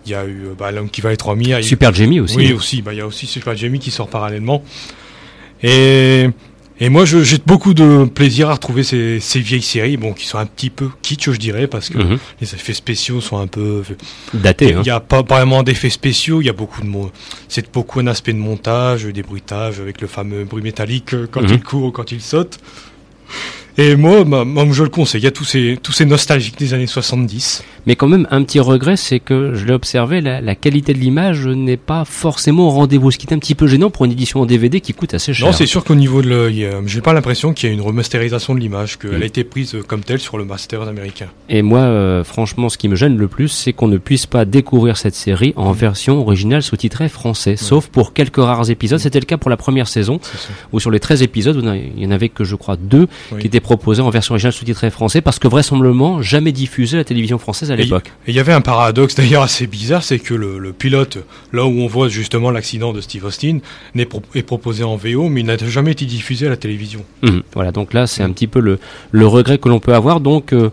il 0.06 0.12
y 0.12 0.14
a 0.14 0.26
eu 0.26 0.48
bah, 0.58 0.70
l'homme 0.72 0.90
qui 0.90 1.00
va 1.00 1.12
être 1.12 1.28
en 1.28 1.36
mi. 1.36 1.52
Super 1.62 1.94
Jamie 1.94 2.20
aussi. 2.20 2.36
Oui 2.36 2.52
aussi, 2.52 2.82
bah, 2.82 2.92
il 2.92 2.98
y 2.98 3.00
a 3.00 3.06
aussi 3.06 3.26
Super 3.26 3.56
Jamie 3.56 3.78
qui 3.78 3.90
sort 3.90 4.08
parallèlement. 4.08 4.62
Et 5.62 6.28
et 6.82 6.88
moi, 6.88 7.04
j'ai 7.04 7.38
beaucoup 7.46 7.74
de 7.74 8.06
plaisir 8.06 8.50
à 8.50 8.54
retrouver 8.54 8.82
ces, 8.82 9.20
ces, 9.20 9.38
vieilles 9.38 9.62
séries, 9.62 9.96
bon, 9.96 10.12
qui 10.12 10.26
sont 10.26 10.38
un 10.38 10.46
petit 10.46 10.68
peu 10.68 10.88
kitsch, 11.00 11.30
je 11.30 11.38
dirais, 11.38 11.68
parce 11.68 11.90
que 11.90 11.98
mhm. 11.98 12.18
les 12.40 12.54
effets 12.54 12.72
spéciaux 12.72 13.20
sont 13.20 13.38
un 13.38 13.46
peu 13.46 13.84
datés. 14.34 14.70
Il 14.70 14.80
n'y 14.80 14.90
a, 14.90 14.98
pas 14.98 15.22
vraiment 15.22 15.62
d'effets 15.62 15.90
spéciaux. 15.90 16.40
Il 16.40 16.46
y 16.46 16.50
a 16.50 16.52
beaucoup 16.52 16.80
de 16.80 16.88
c'est 17.46 17.72
beaucoup 17.72 18.00
un 18.00 18.08
aspect 18.08 18.32
de 18.32 18.38
montage, 18.38 19.04
des 19.04 19.22
bruitages 19.22 19.78
avec 19.78 20.00
le 20.00 20.08
fameux 20.08 20.42
bruit 20.42 20.64
métallique 20.64 21.14
euh, 21.14 21.28
quand 21.30 21.42
mhm. 21.42 21.54
il 21.54 21.62
court 21.62 21.84
ou 21.84 21.90
quand 21.92 22.10
il 22.10 22.20
saute. 22.20 22.58
Et 23.78 23.96
moi, 23.96 24.24
bah, 24.24 24.44
moi, 24.44 24.66
je 24.70 24.82
le 24.82 24.90
conseille. 24.90 25.22
Il 25.22 25.24
y 25.24 25.28
a 25.28 25.30
tous 25.30 25.44
ces, 25.44 25.78
tous 25.82 25.92
ces 25.92 26.04
nostalgiques 26.04 26.58
des 26.58 26.74
années 26.74 26.86
70. 26.86 27.64
Mais 27.86 27.96
quand 27.96 28.06
même, 28.06 28.28
un 28.30 28.42
petit 28.44 28.60
regret, 28.60 28.96
c'est 28.96 29.18
que 29.18 29.54
je 29.54 29.64
l'ai 29.64 29.72
observé, 29.72 30.20
la, 30.20 30.40
la, 30.40 30.54
qualité 30.54 30.92
de 30.92 30.98
l'image 30.98 31.46
n'est 31.46 31.76
pas 31.76 32.04
forcément 32.04 32.68
au 32.68 32.70
rendez-vous, 32.70 33.10
ce 33.10 33.18
qui 33.18 33.26
est 33.26 33.32
un 33.32 33.38
petit 33.38 33.54
peu 33.54 33.66
gênant 33.66 33.90
pour 33.90 34.04
une 34.04 34.12
édition 34.12 34.40
en 34.40 34.46
DVD 34.46 34.80
qui 34.80 34.92
coûte 34.92 35.14
assez 35.14 35.32
cher. 35.32 35.46
Non, 35.46 35.52
c'est 35.52 35.66
sûr 35.66 35.82
qu'au 35.82 35.94
niveau 35.94 36.22
de 36.22 36.28
l'œil, 36.28 36.68
j'ai 36.86 37.00
pas 37.00 37.12
l'impression 37.12 37.52
qu'il 37.52 37.68
y 37.68 37.72
a 37.72 37.74
une 37.74 37.80
remasterisation 37.80 38.54
de 38.54 38.60
l'image, 38.60 38.98
qu'elle 38.98 39.22
a 39.22 39.26
été 39.26 39.42
prise 39.42 39.76
comme 39.88 40.02
telle 40.02 40.20
sur 40.20 40.38
le 40.38 40.44
master 40.44 40.82
américain. 40.82 41.26
Et 41.48 41.62
moi, 41.62 41.80
euh, 41.80 42.22
franchement, 42.24 42.68
ce 42.68 42.78
qui 42.78 42.88
me 42.88 42.94
gêne 42.94 43.16
le 43.16 43.26
plus, 43.26 43.48
c'est 43.48 43.72
qu'on 43.72 43.88
ne 43.88 43.98
puisse 43.98 44.26
pas 44.26 44.44
découvrir 44.44 44.96
cette 44.96 45.14
série 45.14 45.54
en 45.56 45.72
version 45.72 46.20
originale 46.20 46.62
sous-titrée 46.62 47.08
français, 47.08 47.56
sauf 47.56 47.88
pour 47.88 48.12
quelques 48.12 48.36
rares 48.36 48.70
épisodes. 48.70 48.98
C'était 48.98 49.20
le 49.20 49.26
cas 49.26 49.38
pour 49.38 49.50
la 49.50 49.56
première 49.56 49.88
saison, 49.88 50.20
où 50.72 50.78
sur 50.78 50.90
les 50.90 51.00
13 51.00 51.22
épisodes, 51.22 51.60
il 51.96 52.02
y 52.02 52.06
en 52.06 52.10
avait 52.10 52.28
que 52.28 52.44
je 52.44 52.54
crois 52.54 52.76
deux 52.76 53.08
qui 53.40 53.46
étaient 53.46 53.61
proposé 53.62 54.02
en 54.02 54.10
version 54.10 54.34
originale 54.34 54.52
sous-titrée 54.52 54.90
français 54.90 55.20
parce 55.20 55.38
que 55.38 55.48
vraisemblablement 55.48 56.20
jamais 56.20 56.52
diffusé 56.52 56.96
à 56.96 57.00
la 57.00 57.04
télévision 57.04 57.38
française 57.38 57.70
à 57.70 57.76
l'époque. 57.76 58.12
Et 58.26 58.32
il 58.32 58.34
y 58.34 58.40
avait 58.40 58.52
un 58.52 58.60
paradoxe 58.60 59.14
d'ailleurs 59.14 59.42
assez 59.42 59.66
bizarre, 59.66 60.02
c'est 60.02 60.18
que 60.18 60.34
le, 60.34 60.72
pilote, 60.72 61.18
là 61.52 61.64
où 61.64 61.80
on 61.80 61.86
voit 61.86 62.08
justement 62.08 62.50
l'accident 62.50 62.92
de 62.92 63.00
Steve 63.00 63.24
Austin, 63.24 63.58
est, 63.96 64.42
proposé 64.42 64.84
en 64.84 64.96
VO, 64.96 65.28
mais 65.28 65.40
il 65.40 65.46
n'a 65.46 65.56
jamais 65.56 65.92
été 65.92 66.04
diffusé 66.04 66.46
à 66.46 66.50
la 66.50 66.56
télévision. 66.56 67.04
Mmh. 67.22 67.40
voilà, 67.54 67.72
donc 67.72 67.92
là 67.94 68.06
c'est 68.06 68.22
un 68.22 68.30
petit 68.32 68.46
peu 68.46 68.60
le, 68.60 68.78
le 69.10 69.26
regret 69.26 69.58
que 69.58 69.68
l'on 69.68 69.80
peut 69.80 69.94
avoir. 69.94 70.20
Donc 70.20 70.52
euh, 70.52 70.70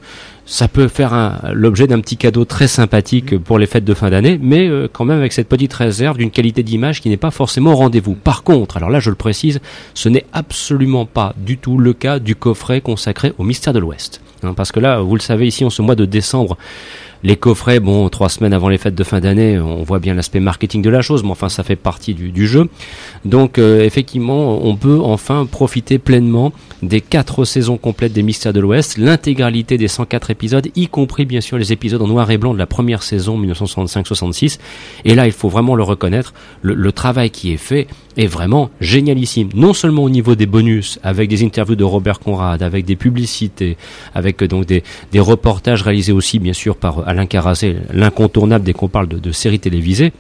ça 0.50 0.68
peut 0.68 0.88
faire 0.88 1.42
l'objet 1.54 1.86
d'un 1.86 2.00
petit 2.00 2.18
cadeau 2.18 2.44
très 2.44 2.68
sympathique 2.68 3.38
pour 3.38 3.60
les 3.60 3.68
fêtes 3.68 3.86
de 3.86 3.94
fin 3.94 4.10
d'année, 4.10 4.40
mais 4.42 4.68
euh, 4.68 4.90
quand 4.92 5.06
même 5.06 5.20
avec 5.20 5.32
cette 5.32 5.48
petite 5.48 5.72
réserve 5.72 6.18
d'une 6.18 6.32
qualité 6.32 6.64
d'image 6.64 7.02
qui 7.02 7.10
n'est 7.10 7.18
pas 7.18 7.30
forcément 7.30 7.74
au 7.74 7.76
rendez-vous. 7.76 8.16
Par 8.16 8.42
contre, 8.42 8.76
alors 8.76 8.90
là 8.90 9.00
je 9.00 9.12
le 9.12 9.16
précise, 9.16 9.62
ce 9.94 10.10
n'est 10.10 10.26
absolument 10.34 11.06
pas 11.06 11.36
du 11.38 11.60
tout 11.60 11.78
le 11.78 11.94
cas 11.94 12.18
du 12.18 12.36
coffret 12.36 12.82
consacré 12.82 13.32
au 13.38 13.44
mystère 13.44 13.74
de 13.74 13.80
l'Ouest. 13.80 14.22
Hein, 14.42 14.54
parce 14.56 14.72
que 14.72 14.80
là, 14.80 15.02
vous 15.02 15.16
le 15.16 15.22
savez, 15.22 15.48
ici 15.48 15.64
en 15.66 15.70
ce 15.70 15.82
mois 15.82 15.96
de 15.96 16.06
décembre, 16.06 16.58
les 17.24 17.36
coffrets, 17.36 17.80
bon, 17.80 18.08
trois 18.10 18.30
semaines 18.30 18.54
avant 18.54 18.70
les 18.70 18.78
fêtes 18.78 18.96
de 18.96 19.04
fin 19.04 19.20
d'année, 19.20 19.60
on 19.60 19.84
voit 19.84 20.00
bien 20.00 20.14
l'aspect 20.14 20.40
marketing 20.40 20.82
de 20.82 20.90
la 20.90 21.02
chose, 21.02 21.24
mais 21.24 21.32
enfin, 21.32 21.50
ça 21.50 21.64
fait 21.64 21.76
partie 21.76 22.14
du, 22.14 22.48
jeu. 22.48 22.70
Donc, 23.26 23.58
euh, 23.58 23.84
effectivement, 23.84 24.66
on 24.66 24.76
peut 24.76 25.00
enfin 25.02 25.46
profiter 25.46 26.00
pleinement 26.00 26.54
des 26.82 27.02
quatre 27.02 27.44
saisons 27.44 27.78
complètes 27.78 28.14
des 28.14 28.24
Mystères 28.24 28.54
de 28.54 28.60
l'Ouest, 28.60 28.98
l'intégralité 28.98 29.78
des 29.78 29.88
104 29.88 30.32
épisodes, 30.32 30.68
y 30.76 30.88
compris 30.88 31.26
bien 31.26 31.42
sûr 31.42 31.58
les 31.58 31.74
épisodes 31.74 32.02
en 32.02 32.08
noir 32.08 32.32
et 32.32 32.38
blanc 32.38 32.54
de 32.54 32.60
la 32.60 32.66
première 32.66 33.04
saison 33.04 33.40
1965-66. 33.42 34.60
Et 35.06 35.16
là, 35.16 35.26
il 35.26 35.34
faut 35.34 35.50
vraiment 35.50 35.76
le 35.76 35.84
reconnaître, 35.84 36.34
le, 36.62 36.74
le 36.74 36.92
travail 36.92 37.30
qui 37.30 37.52
est 37.52 37.58
fait 37.58 37.88
est 38.18 38.28
vraiment 38.28 38.70
génialissime. 38.82 39.50
Non 39.54 39.74
seulement 39.74 40.04
au 40.04 40.10
niveau 40.10 40.36
des 40.36 40.46
bonus, 40.46 41.00
avec 41.04 41.30
des 41.30 41.44
interviews 41.44 41.76
de 41.76 41.84
Robert 41.84 42.20
Conrad, 42.20 42.62
avec 42.62 42.86
des 42.86 42.96
publicités, 42.96 43.78
avec 44.14 44.44
donc 44.44 44.66
des, 44.66 44.84
des 45.12 45.20
reportages 45.20 45.84
réalisés 45.84 46.12
aussi 46.12 46.40
bien 46.40 46.54
sûr 46.54 46.76
par 46.76 47.08
Alain 47.10 47.26
Carrasé, 47.26 47.76
l'incontournable 47.92 48.64
dès 48.64 48.74
qu'on 48.74 48.88
parle 48.88 49.08
de, 49.08 49.18
de 49.18 49.32
séries 49.32 49.60
télévisées, 49.60 50.14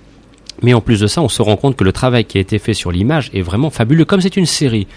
mais 0.62 0.74
en 0.74 0.82
plus 0.82 1.00
de 1.00 1.08
ça, 1.08 1.22
on 1.22 1.30
se 1.30 1.42
rend 1.42 1.56
compte 1.56 1.76
que 1.76 1.84
le 1.84 1.92
travail 1.92 2.26
qui 2.26 2.38
a 2.38 2.42
été 2.42 2.60
fait 2.60 2.74
sur 2.74 2.92
l'image 2.92 3.30
est 3.34 3.42
vraiment 3.42 3.70
fabuleux. 3.70 4.06
Comme 4.06 4.22
c'est 4.22 4.36
une 4.36 4.46
série 4.46 4.88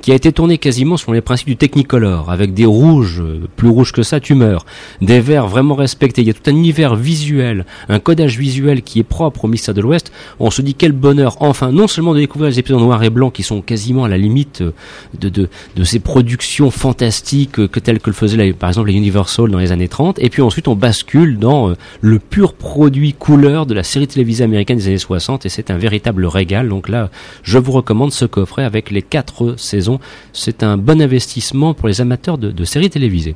qui 0.00 0.12
a 0.12 0.14
été 0.14 0.32
tournée 0.32 0.58
quasiment 0.58 0.96
sur 0.96 1.12
les 1.12 1.20
principes 1.20 1.48
du 1.48 1.56
Technicolor, 1.56 2.30
avec 2.30 2.54
des 2.54 2.64
rouges, 2.64 3.20
euh, 3.20 3.48
plus 3.56 3.68
rouges 3.68 3.92
que 3.92 4.02
ça, 4.02 4.18
tu 4.18 4.34
meurs, 4.34 4.66
des 5.00 5.20
verts 5.20 5.46
vraiment 5.46 5.74
respectés. 5.74 6.22
Il 6.22 6.26
y 6.26 6.30
a 6.30 6.34
tout 6.34 6.50
un 6.50 6.56
univers 6.56 6.96
visuel, 6.96 7.66
un 7.88 8.00
codage 8.00 8.36
visuel 8.36 8.82
qui 8.82 8.98
est 8.98 9.04
propre 9.04 9.44
au 9.44 9.48
mystère 9.48 9.74
de 9.74 9.80
l'Ouest. 9.80 10.12
On 10.40 10.50
se 10.50 10.62
dit 10.62 10.74
quel 10.74 10.92
bonheur, 10.92 11.36
enfin, 11.40 11.70
non 11.70 11.86
seulement 11.86 12.14
de 12.14 12.18
découvrir 12.18 12.50
les 12.50 12.58
épisodes 12.58 12.80
noir 12.80 13.02
et 13.04 13.10
blanc 13.10 13.30
qui 13.30 13.42
sont 13.42 13.62
quasiment 13.62 14.04
à 14.04 14.08
la 14.08 14.18
limite 14.18 14.62
euh, 14.62 14.72
de, 15.18 15.28
de, 15.28 15.48
de 15.76 15.84
ces 15.84 16.00
productions 16.00 16.70
fantastiques 16.70 17.60
euh, 17.60 17.68
que 17.68 17.78
telles 17.78 18.00
que 18.00 18.10
le 18.10 18.14
faisaient 18.14 18.52
par 18.52 18.70
exemple 18.70 18.88
les 18.88 18.94
Universal 18.94 19.50
dans 19.50 19.58
les 19.58 19.72
années 19.72 19.88
30, 19.88 20.18
et 20.18 20.30
puis 20.30 20.42
ensuite 20.42 20.68
on 20.68 20.74
bascule 20.74 21.38
dans 21.38 21.74
le 22.00 22.18
pur 22.18 22.54
produit 22.54 23.12
couleur 23.12 23.66
de 23.66 23.74
la 23.74 23.82
série 23.82 24.06
télévisée 24.06 24.44
américaine 24.44 24.78
des 24.78 24.88
années 24.88 24.98
60 24.98 25.11
et 25.16 25.48
c'est 25.48 25.70
un 25.70 25.78
véritable 25.78 26.26
régal. 26.26 26.68
Donc 26.68 26.88
là, 26.88 27.10
je 27.42 27.58
vous 27.58 27.72
recommande 27.72 28.12
ce 28.12 28.24
coffret 28.24 28.64
avec 28.64 28.90
les 28.90 29.02
quatre 29.02 29.54
saisons. 29.58 30.00
C'est 30.32 30.62
un 30.62 30.76
bon 30.76 31.00
investissement 31.00 31.74
pour 31.74 31.88
les 31.88 32.00
amateurs 32.00 32.38
de, 32.38 32.64
séries 32.64 32.90
télévisées. 32.90 33.34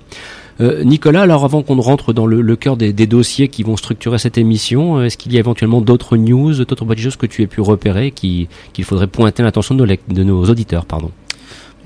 Euh, 0.60 0.84
Nicolas, 0.84 1.22
alors 1.22 1.44
avant 1.44 1.62
qu'on 1.62 1.78
rentre 1.80 2.12
dans 2.12 2.26
le, 2.26 2.56
cœur 2.56 2.76
des, 2.76 2.92
dossiers 2.92 3.48
qui 3.48 3.62
vont 3.62 3.76
structurer 3.76 4.18
cette 4.18 4.38
émission, 4.38 4.98
euh, 4.98 5.04
est-ce 5.04 5.18
qu'il 5.18 5.32
y 5.32 5.36
a 5.36 5.38
éventuellement 5.38 5.80
d'autres 5.80 6.16
news, 6.16 6.54
d'autres 6.64 6.84
petites 6.84 7.04
choses 7.04 7.16
que 7.16 7.26
tu 7.26 7.42
aies 7.42 7.46
pu 7.46 7.60
repérer 7.60 8.10
qu'il 8.10 8.48
faudrait 8.84 9.06
pointer 9.06 9.42
l'attention 9.42 9.74
de, 9.74 9.98
de, 10.08 10.22
nos 10.22 10.44
auditeurs 10.44 10.86
pardon? 10.86 11.10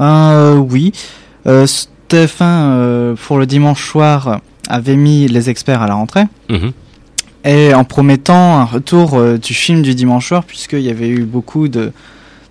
Euh, 0.01 0.57
Oui. 0.57 0.93
TF1, 1.47 3.15
pour 3.17 3.39
le 3.39 3.47
dimanche 3.47 3.89
soir, 3.89 4.41
avait 4.69 4.97
mis 4.97 5.29
les 5.29 5.49
experts 5.49 5.83
à 5.83 5.87
la 5.87 5.95
rentrée. 5.95 6.25
Mhm 6.49 6.73
et 7.45 7.75
en 7.75 7.85
promettant 7.85 8.59
un 8.59 8.65
retour 8.65 9.15
euh, 9.15 9.39
du 9.39 9.55
film 9.55 9.83
du 9.83 9.95
dimanche 9.95 10.29
soir, 10.29 10.45
puisqu'il 10.45 10.81
y 10.81 10.91
avait 10.91 11.09
eu 11.09 11.25
beaucoup 11.25 11.69
de, 11.69 11.93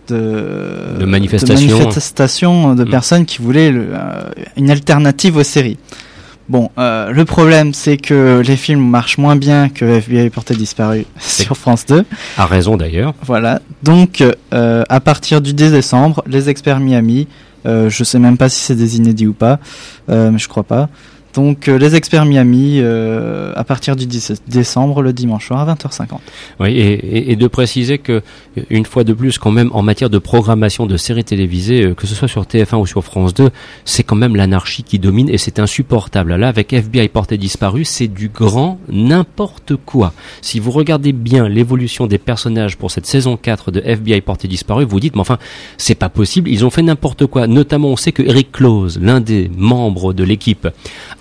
de, 0.07 1.05
manifestations, 1.05 1.67
de, 1.67 1.83
manifestations 1.83 2.75
de 2.75 2.83
mm. 2.83 2.89
personnes 2.89 3.25
qui 3.25 3.41
voulaient 3.41 3.71
euh, 3.73 4.29
une 4.57 4.71
alternative 4.71 5.37
aux 5.37 5.43
séries. 5.43 5.77
Bon, 6.47 6.71
euh, 6.79 7.11
le 7.11 7.25
problème, 7.25 7.75
c'est 7.75 7.97
que 7.97 8.41
les 8.43 8.55
films 8.55 8.83
marchent 8.83 9.19
moins 9.19 9.35
bien 9.35 9.69
que 9.69 9.85
FBI 9.85 10.31
Porté 10.31 10.55
Disparu 10.55 11.05
sur 11.19 11.55
France 11.55 11.85
2. 11.85 12.05
A 12.37 12.45
raison 12.47 12.75
d'ailleurs. 12.75 13.13
Voilà. 13.21 13.61
Donc, 13.83 14.23
à 14.51 14.99
partir 14.99 15.41
du 15.41 15.53
10 15.53 15.71
décembre, 15.71 16.23
les 16.25 16.49
experts 16.49 16.79
Miami, 16.79 17.27
je 17.65 18.03
sais 18.03 18.17
même 18.17 18.35
pas 18.35 18.49
si 18.49 18.61
c'est 18.61 18.75
des 18.75 18.97
inédits 18.97 19.27
ou 19.27 19.33
pas, 19.33 19.59
mais 20.07 20.39
je 20.39 20.47
crois 20.47 20.63
pas. 20.63 20.89
Donc 21.39 21.69
euh, 21.69 21.77
les 21.77 21.95
experts 21.95 22.25
Miami 22.25 22.79
euh, 22.81 23.53
à 23.55 23.63
partir 23.63 23.95
du 23.95 24.05
17 24.05 24.41
décembre 24.49 25.01
le 25.01 25.13
dimanche 25.13 25.47
soir 25.47 25.69
à 25.69 25.73
20h50. 25.73 26.17
Oui 26.59 26.71
et, 26.71 27.31
et, 27.31 27.37
de 27.37 27.47
préciser 27.47 27.97
que 27.97 28.21
une 28.69 28.85
fois 28.85 29.05
de 29.05 29.13
plus 29.13 29.37
quand 29.37 29.51
même 29.51 29.69
en 29.71 29.81
matière 29.81 30.09
de 30.09 30.17
programmation 30.17 30.85
de 30.85 30.97
séries 30.97 31.23
télévisées 31.23 31.85
euh, 31.85 31.93
que 31.93 32.07
ce 32.07 32.13
soit 32.13 32.27
sur 32.27 32.43
TF1 32.43 32.75
ou 32.81 32.85
sur 32.85 33.05
France 33.05 33.33
2 33.33 33.51
c'est 33.85 34.03
quand 34.03 34.17
même 34.17 34.35
l'anarchie 34.35 34.83
qui 34.83 34.99
domine 34.99 35.29
et 35.29 35.37
c'est 35.37 35.59
insupportable. 35.59 36.35
Là 36.35 36.49
avec 36.49 36.73
FBI 36.73 37.07
porté 37.07 37.37
disparu 37.37 37.85
c'est 37.85 38.09
du 38.09 38.27
grand 38.27 38.77
n'importe 38.89 39.77
quoi. 39.77 40.11
Si 40.41 40.59
vous 40.59 40.71
regardez 40.71 41.13
bien 41.13 41.47
l'évolution 41.47 42.05
des 42.05 42.17
personnages 42.17 42.75
pour 42.75 42.91
cette 42.91 43.05
saison 43.05 43.37
4 43.37 43.71
de 43.71 43.79
FBI 43.85 44.19
porté 44.19 44.49
disparu 44.49 44.83
vous 44.83 44.99
dites 44.99 45.15
mais 45.15 45.21
enfin 45.21 45.37
c'est 45.77 45.95
pas 45.95 46.09
possible 46.09 46.49
ils 46.49 46.65
ont 46.65 46.69
fait 46.69 46.83
n'importe 46.83 47.27
quoi. 47.27 47.47
Notamment 47.47 47.87
on 47.87 47.95
sait 47.95 48.11
que 48.11 48.23
Eric 48.23 48.51
Close 48.51 48.99
l'un 49.01 49.21
des 49.21 49.49
membres 49.55 50.11
de 50.11 50.25
l'équipe 50.25 50.67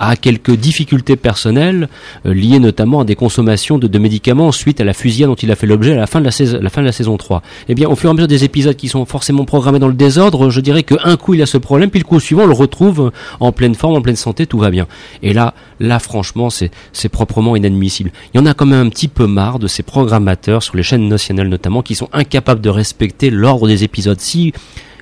a 0.00 0.07
quelques 0.16 0.54
difficultés 0.54 1.16
personnelles 1.16 1.88
euh, 2.26 2.34
liées 2.34 2.58
notamment 2.58 3.00
à 3.00 3.04
des 3.04 3.14
consommations 3.14 3.78
de, 3.78 3.98
médicaments 3.98 4.52
suite 4.52 4.80
à 4.80 4.84
la 4.84 4.92
fusillade 4.92 5.28
dont 5.30 5.34
il 5.34 5.50
a 5.50 5.56
fait 5.56 5.66
l'objet 5.66 5.92
à 5.92 5.96
la 5.96 6.06
fin 6.06 6.20
de 6.20 6.24
la, 6.24 6.30
saison, 6.30 6.58
la 6.60 6.70
fin 6.70 6.82
de 6.82 6.86
la 6.86 6.92
saison 6.92 7.16
3. 7.16 7.42
Eh 7.68 7.74
bien, 7.74 7.88
au 7.88 7.96
fur 7.96 8.08
et 8.08 8.12
à 8.12 8.14
mesure 8.14 8.28
des 8.28 8.44
épisodes 8.44 8.76
qui 8.76 8.88
sont 8.88 9.04
forcément 9.04 9.44
programmés 9.44 9.78
dans 9.78 9.88
le 9.88 9.94
désordre, 9.94 10.50
je 10.50 10.60
dirais 10.60 10.82
qu'un 10.82 11.16
coup 11.16 11.34
il 11.34 11.42
a 11.42 11.46
ce 11.46 11.58
problème, 11.58 11.90
puis 11.90 12.00
le 12.00 12.04
coup 12.04 12.20
suivant 12.20 12.44
on 12.44 12.46
le 12.46 12.52
retrouve 12.52 13.10
en 13.40 13.52
pleine 13.52 13.74
forme, 13.74 13.96
en 13.96 14.02
pleine 14.02 14.16
santé, 14.16 14.46
tout 14.46 14.58
va 14.58 14.70
bien. 14.70 14.86
Et 15.22 15.32
là, 15.32 15.54
là 15.80 15.98
franchement, 15.98 16.50
c'est 16.50 16.70
c'est 16.92 17.08
proprement 17.08 17.56
inadmissible. 17.56 18.10
Il 18.32 18.38
y 18.38 18.40
en 18.40 18.46
a 18.46 18.54
quand 18.54 18.66
même 18.66 18.86
un 18.86 18.90
petit 18.90 19.08
peu 19.08 19.26
marre 19.26 19.58
de 19.58 19.66
ces 19.66 19.82
programmateurs 19.82 20.62
sur 20.62 20.76
les 20.76 20.82
chaînes 20.82 21.08
nationales 21.08 21.48
notamment 21.48 21.82
qui 21.82 21.94
sont 21.94 22.08
incapables 22.12 22.60
de 22.60 22.70
respecter 22.70 23.30
l'ordre 23.30 23.66
des 23.68 23.84
épisodes. 23.84 24.18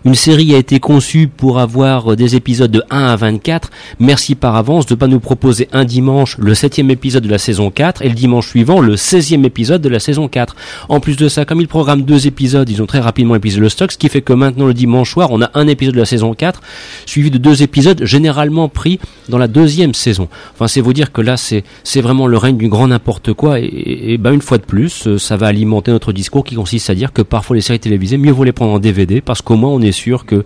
Une 0.07 0.15
série 0.15 0.55
a 0.55 0.59
été 0.59 0.79
conçue 0.79 1.27
pour 1.27 1.59
avoir 1.59 2.15
des 2.15 2.37
épisodes 2.37 2.71
de 2.71 2.81
1 2.91 3.07
à 3.07 3.17
24. 3.17 3.73
Merci 3.99 4.37
par 4.37 4.55
avance 4.55 4.87
de 4.87 4.95
pas 4.95 5.09
nous 5.09 5.19
proposer 5.19 5.69
un 5.73 5.85
dimanche 5.85 6.39
le 6.39 6.55
septième 6.55 6.93
épisode 6.93 7.25
de 7.25 7.29
la 7.29 7.39
saison 7.39 7.73
4 7.73 8.03
et 8.03 8.09
le 8.09 8.15
dimanche 8.15 8.47
suivant 8.47 8.81
le 8.81 8.95
16e 8.95 9.45
épisode 9.45 9.83
de 9.83 9.89
la 9.89 9.99
saison 9.99 10.29
4. 10.29 10.55
En 10.89 11.01
plus 11.01 11.17
de 11.17 11.29
ça, 11.29 11.45
comme 11.45 11.61
ils 11.61 11.67
programment 11.67 12.05
deux 12.05 12.29
épisodes, 12.29 12.71
ils 12.71 12.81
ont 12.81 12.87
très 12.87 13.01
rapidement 13.01 13.35
épuisé 13.35 13.59
le 13.59 13.69
stock, 13.69 13.91
ce 13.91 13.99
qui 13.99 14.09
fait 14.09 14.23
que 14.23 14.33
maintenant 14.33 14.67
le 14.67 14.75
dimanche 14.75 15.11
soir, 15.11 15.33
on 15.33 15.43
a 15.43 15.51
un 15.55 15.67
épisode 15.67 15.97
de 15.97 16.01
la 16.01 16.07
saison 16.07 16.35
4 16.35 16.63
suivi 17.05 17.33
de 17.33 17.39
deux 17.39 17.65
épisodes 17.65 18.05
généralement 18.05 18.69
pris 18.69 19.01
dans 19.29 19.39
la 19.39 19.49
deuxième 19.49 19.93
saison. 19.93 20.29
Enfin, 20.55 20.69
c'est 20.69 20.81
vous 20.81 20.93
dire 20.93 21.11
que 21.11 21.21
là, 21.21 21.37
c'est 21.37 21.65
c'est 21.83 22.01
vraiment 22.01 22.29
le 22.29 22.39
règne 22.39 22.59
du 22.59 22.69
grand 22.69 22.87
n'importe 22.87 23.33
quoi 23.33 23.59
et, 23.59 24.13
et, 24.13 24.19
ben 24.19 24.33
une 24.33 24.41
fois 24.41 24.59
de 24.59 24.63
plus, 24.63 25.09
euh, 25.09 25.19
ça 25.19 25.37
va 25.37 25.49
alimenter 25.49 25.91
notre 25.91 26.13
discours 26.13 26.45
qui 26.45 26.55
consiste 26.55 26.91
à 26.91 26.95
dire 26.95 27.13
que 27.13 27.23
parfois 27.23 27.57
les 27.57 27.63
séries 27.63 27.81
télévisées, 27.81 28.19
mieux 28.19 28.31
vaut 28.31 28.45
les 28.45 28.53
prendre 28.53 28.73
en 28.73 28.79
DVD 28.79 29.21
parce 29.21 29.43
qu'au 29.43 29.57
moins 29.57 29.71
on 29.71 29.81
est 29.81 29.96
sûr 29.97 30.27
que 30.27 30.45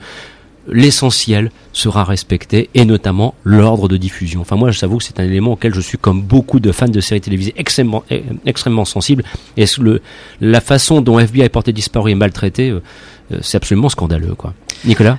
l'essentiel 0.69 1.51
sera 1.73 2.05
respecté 2.05 2.71
et 2.75 2.85
notamment 2.85 3.35
l'ordre 3.45 3.89
de 3.89 3.97
diffusion. 3.97 4.41
Enfin 4.41 4.57
moi, 4.57 4.71
je 4.71 4.79
que 4.99 5.05
c'est 5.05 5.21
un 5.21 5.25
élément 5.25 5.53
auquel 5.53 5.75
je 5.75 5.81
suis 5.81 5.99
comme 5.99 6.23
beaucoup 6.23 6.61
de 6.61 6.73
fans 6.73 6.89
de 6.89 7.01
séries 7.01 7.21
télévisées 7.21 7.55
extrêmement 7.57 8.05
eh, 8.11 8.25
extrêmement 8.47 8.85
sensible 8.85 9.25
et 9.57 9.65
le 9.79 10.01
la 10.41 10.61
façon 10.61 11.01
dont 11.01 11.19
FBI 11.19 11.43
est 11.43 11.49
porté 11.49 11.73
disparu 11.73 12.11
et 12.11 12.15
maltraité, 12.15 12.71
euh, 12.71 12.83
euh, 13.33 13.39
c'est 13.43 13.57
absolument 13.57 13.89
scandaleux 13.89 14.35
quoi. 14.35 14.55
Nicolas? 14.85 15.19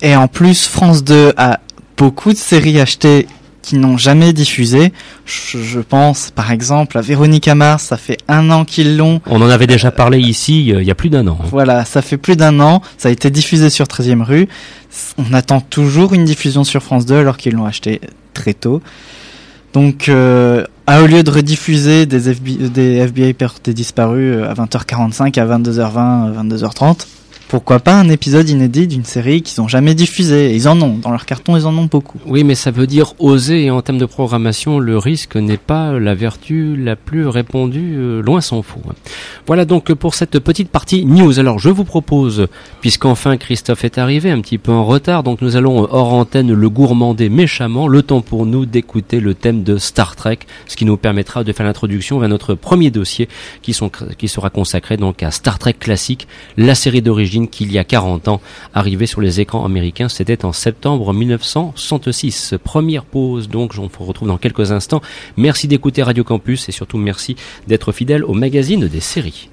Et 0.00 0.14
en 0.14 0.28
plus 0.28 0.66
France 0.68 1.04
2 1.04 1.32
a 1.36 1.60
beaucoup 1.96 2.32
de 2.32 2.38
séries 2.38 2.80
achetées 2.80 3.26
qui 3.68 3.76
n'ont 3.76 3.98
jamais 3.98 4.32
diffusé. 4.32 4.94
Je, 5.26 5.80
pense 5.80 6.30
par 6.30 6.50
exemple 6.52 6.96
à 6.96 7.02
Véronique 7.02 7.48
Mars, 7.48 7.84
ça 7.84 7.98
fait 7.98 8.16
un 8.26 8.50
an 8.50 8.64
qu'ils 8.64 8.96
l'ont. 8.96 9.20
On 9.26 9.42
en 9.42 9.50
avait 9.50 9.66
déjà 9.66 9.90
parlé 9.90 10.18
ici 10.18 10.72
euh, 10.72 10.80
il 10.80 10.88
y 10.88 10.90
a 10.90 10.94
plus 10.94 11.10
d'un 11.10 11.26
an. 11.26 11.38
Voilà, 11.50 11.84
ça 11.84 12.00
fait 12.00 12.16
plus 12.16 12.34
d'un 12.34 12.60
an, 12.60 12.80
ça 12.96 13.10
a 13.10 13.12
été 13.12 13.30
diffusé 13.30 13.68
sur 13.68 13.84
13e 13.84 14.22
rue. 14.22 14.48
On 15.18 15.34
attend 15.34 15.60
toujours 15.60 16.14
une 16.14 16.24
diffusion 16.24 16.64
sur 16.64 16.82
France 16.82 17.04
2 17.04 17.16
alors 17.16 17.36
qu'ils 17.36 17.52
l'ont 17.52 17.66
acheté 17.66 18.00
très 18.32 18.54
tôt. 18.54 18.80
Donc, 19.74 20.08
euh, 20.08 20.64
au 20.88 21.06
lieu 21.06 21.22
de 21.22 21.30
rediffuser 21.30 22.06
des, 22.06 22.30
FBI, 22.30 22.70
des 22.70 22.96
FBI 23.00 23.36
des 23.64 23.74
disparus 23.74 24.34
euh, 24.34 24.50
à 24.50 24.54
20h45, 24.54 25.38
à 25.38 25.58
22h20, 25.58 26.48
22h30, 26.48 27.06
pourquoi 27.48 27.78
pas 27.80 27.94
un 27.94 28.10
épisode 28.10 28.48
inédit 28.50 28.86
d'une 28.86 29.04
série 29.04 29.40
qu'ils 29.40 29.60
n'ont 29.60 29.68
jamais 29.68 29.94
diffusée? 29.94 30.54
Ils 30.54 30.68
en 30.68 30.80
ont, 30.82 30.98
dans 30.98 31.10
leur 31.10 31.24
carton, 31.24 31.56
ils 31.56 31.66
en 31.66 31.76
ont 31.78 31.86
beaucoup. 31.86 32.18
Oui, 32.26 32.44
mais 32.44 32.54
ça 32.54 32.70
veut 32.70 32.86
dire 32.86 33.14
oser, 33.18 33.64
et 33.64 33.70
en 33.70 33.80
termes 33.80 33.98
de 33.98 34.04
programmation, 34.04 34.78
le 34.78 34.98
risque 34.98 35.36
n'est 35.36 35.56
pas 35.56 35.98
la 35.98 36.14
vertu 36.14 36.76
la 36.76 36.94
plus 36.94 37.26
répandue, 37.26 37.94
euh, 37.96 38.20
loin 38.20 38.42
s'en 38.42 38.60
faut. 38.60 38.82
Voilà 39.46 39.64
donc 39.64 39.92
pour 39.94 40.14
cette 40.14 40.38
petite 40.40 40.68
partie 40.68 41.06
news. 41.06 41.38
Alors 41.38 41.58
je 41.58 41.70
vous 41.70 41.84
propose, 41.84 42.48
puisqu'enfin 42.82 43.38
Christophe 43.38 43.84
est 43.84 43.96
arrivé 43.96 44.30
un 44.30 44.42
petit 44.42 44.58
peu 44.58 44.72
en 44.72 44.84
retard, 44.84 45.22
donc 45.22 45.40
nous 45.40 45.56
allons 45.56 45.88
hors 45.90 46.12
antenne 46.12 46.52
le 46.52 46.68
gourmander 46.68 47.30
méchamment, 47.30 47.88
le 47.88 48.02
temps 48.02 48.20
pour 48.20 48.44
nous 48.44 48.66
d'écouter 48.66 49.20
le 49.20 49.32
thème 49.32 49.62
de 49.62 49.78
Star 49.78 50.16
Trek, 50.16 50.40
ce 50.66 50.76
qui 50.76 50.84
nous 50.84 50.98
permettra 50.98 51.44
de 51.44 51.52
faire 51.52 51.64
l'introduction 51.64 52.18
vers 52.18 52.28
notre 52.28 52.54
premier 52.54 52.90
dossier 52.90 53.26
qui, 53.62 53.74
qui 54.18 54.28
sera 54.28 54.50
consacré 54.50 54.98
donc 54.98 55.22
à 55.22 55.30
Star 55.30 55.58
Trek 55.58 55.76
classique, 55.80 56.28
la 56.58 56.74
série 56.74 57.00
d'origine 57.00 57.37
qu'il 57.46 57.70
y 57.72 57.78
a 57.78 57.84
40 57.84 58.26
ans, 58.28 58.40
arrivé 58.74 59.06
sur 59.06 59.20
les 59.20 59.40
écrans 59.40 59.64
américains, 59.64 60.08
c'était 60.08 60.44
en 60.44 60.52
septembre 60.52 61.12
1966. 61.12 62.54
Première 62.64 63.04
pause, 63.04 63.48
donc, 63.48 63.74
on 63.78 63.86
vous 63.86 64.04
retrouve 64.04 64.28
dans 64.28 64.38
quelques 64.38 64.72
instants. 64.72 65.02
Merci 65.36 65.68
d'écouter 65.68 66.02
Radio 66.02 66.24
Campus 66.24 66.68
et 66.68 66.72
surtout 66.72 66.98
merci 66.98 67.36
d'être 67.66 67.92
fidèle 67.92 68.24
au 68.24 68.34
magazine 68.34 68.88
des 68.88 69.00
séries. 69.00 69.50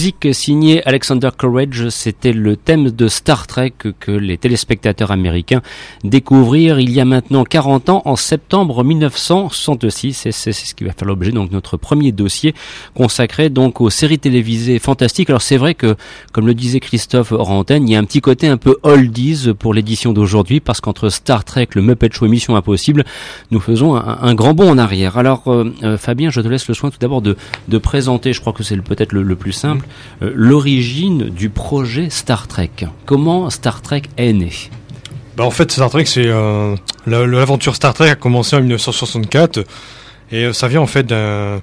Musique 0.00 0.09
signée 0.32 0.86
Alexander 0.86 1.30
Courage, 1.36 1.88
c'était 1.88 2.32
le 2.32 2.56
thème 2.56 2.90
de 2.90 3.08
Star 3.08 3.46
Trek 3.46 3.72
que 3.98 4.10
les 4.12 4.38
téléspectateurs 4.38 5.10
américains 5.10 5.62
découvrirent 6.04 6.80
il 6.80 6.90
y 6.90 7.00
a 7.00 7.04
maintenant 7.04 7.44
40 7.44 7.88
ans, 7.88 8.02
en 8.04 8.16
septembre 8.16 8.84
1966. 8.84 10.26
Et 10.26 10.32
c'est 10.32 10.52
ce 10.52 10.74
qui 10.74 10.84
va 10.84 10.92
faire 10.92 11.08
l'objet 11.08 11.32
donc 11.32 11.50
notre 11.50 11.76
premier 11.76 12.12
dossier 12.12 12.54
consacré 12.94 13.50
donc 13.50 13.80
aux 13.80 13.90
séries 13.90 14.18
télévisées 14.18 14.78
fantastiques. 14.78 15.30
Alors 15.30 15.42
c'est 15.42 15.56
vrai 15.56 15.74
que, 15.74 15.96
comme 16.32 16.46
le 16.46 16.54
disait 16.54 16.80
Christophe 16.80 17.32
Rantaine, 17.32 17.88
il 17.88 17.92
y 17.92 17.96
a 17.96 17.98
un 17.98 18.04
petit 18.04 18.20
côté 18.20 18.48
un 18.48 18.56
peu 18.56 18.76
oldies 18.82 19.50
pour 19.58 19.74
l'édition 19.74 20.12
d'aujourd'hui 20.12 20.60
parce 20.60 20.80
qu'entre 20.80 21.08
Star 21.08 21.44
Trek, 21.44 21.68
le 21.74 21.82
Muppet 21.82 22.10
Show, 22.12 22.26
Mission 22.26 22.56
Impossible, 22.56 23.04
nous 23.50 23.60
faisons 23.60 23.96
un, 23.96 24.34
grand 24.34 24.54
bond 24.54 24.70
en 24.70 24.78
arrière. 24.78 25.18
Alors 25.18 25.48
euh, 25.48 25.72
euh, 25.82 25.98
Fabien, 25.98 26.30
je 26.30 26.40
te 26.40 26.48
laisse 26.48 26.68
le 26.68 26.74
soin 26.74 26.90
tout 26.90 26.98
d'abord 27.00 27.22
de, 27.22 27.36
de 27.68 27.78
présenter, 27.78 28.32
je 28.32 28.40
crois 28.40 28.52
que 28.52 28.62
c'est 28.62 28.76
peut-être 28.80 29.12
le, 29.12 29.36
plus 29.36 29.52
simple, 29.52 29.86
euh, 30.22 30.32
l'origine 30.34 31.30
du 31.30 31.50
projet 31.50 32.10
Star 32.10 32.46
Trek. 32.46 32.70
Comment 33.06 33.50
Star 33.50 33.82
Trek 33.82 34.02
est 34.16 34.32
né? 34.32 34.50
Bah 35.36 35.44
En 35.44 35.50
fait, 35.50 35.70
Star 35.72 35.90
Trek, 35.90 36.04
c'est 36.06 36.26
euh, 36.26 36.76
l'aventure 37.06 37.76
Star 37.76 37.94
Trek 37.94 38.10
a 38.10 38.14
commencé 38.14 38.56
en 38.56 38.60
1964 38.60 39.64
et 40.32 40.44
euh, 40.44 40.52
ça 40.52 40.68
vient 40.68 40.80
en 40.80 40.86
fait 40.86 41.06
d'un 41.06 41.60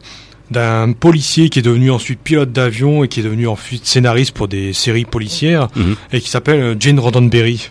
d'un 0.49 0.93
policier 0.93 1.49
qui 1.49 1.59
est 1.59 1.61
devenu 1.61 1.91
ensuite 1.91 2.21
pilote 2.21 2.53
d'avion 2.53 3.03
et 3.03 3.09
qui 3.09 3.19
est 3.19 3.23
devenu 3.23 3.49
ensuite 3.49 3.85
scénariste 3.85 4.31
pour 4.31 4.47
des 4.47 4.71
séries 4.71 5.03
policières 5.03 5.67
mhm. 5.75 5.95
et 6.13 6.21
qui 6.21 6.29
s'appelle 6.29 6.77
Gene 6.79 7.01
Roddenberry. 7.01 7.69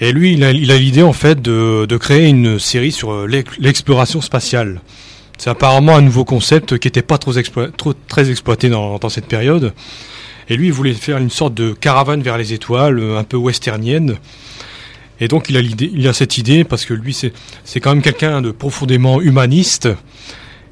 Et 0.00 0.12
lui, 0.12 0.34
il 0.34 0.44
a 0.44 0.52
l'idée 0.52 1.02
en 1.02 1.12
fait 1.12 1.42
de, 1.42 1.86
de 1.86 1.96
créer 1.96 2.28
une 2.28 2.60
série 2.60 2.92
sur 2.92 3.26
l'exploration 3.26 4.20
spatiale. 4.20 4.80
C'est 5.42 5.50
apparemment 5.50 5.96
un 5.96 6.02
nouveau 6.02 6.24
concept 6.24 6.78
qui 6.78 6.86
n'était 6.86 7.02
pas 7.02 7.18
trop, 7.18 7.32
très 8.06 8.30
exploité 8.30 8.68
dans, 8.68 9.08
cette 9.08 9.26
période. 9.26 9.72
Et 10.48 10.56
lui, 10.56 10.68
il 10.68 10.72
voulait 10.72 10.92
faire 10.92 11.18
une 11.18 11.30
sorte 11.30 11.52
de 11.52 11.72
caravane 11.72 12.22
vers 12.22 12.38
les 12.38 12.52
étoiles, 12.52 13.00
euh, 13.00 13.18
un 13.18 13.24
peu 13.24 13.36
westernienne. 13.36 14.18
Et 15.18 15.26
donc, 15.26 15.50
il 15.50 15.56
a, 15.56 15.60
il 15.60 16.06
a 16.06 16.12
cette 16.12 16.38
idée 16.38 16.62
parce 16.62 16.84
que 16.84 16.94
lui, 16.94 17.12
c'est 17.12 17.80
quand 17.80 17.92
même 17.92 18.02
quelqu'un 18.02 18.40
de 18.40 18.52
profondément 18.52 19.20
humaniste. 19.20 19.88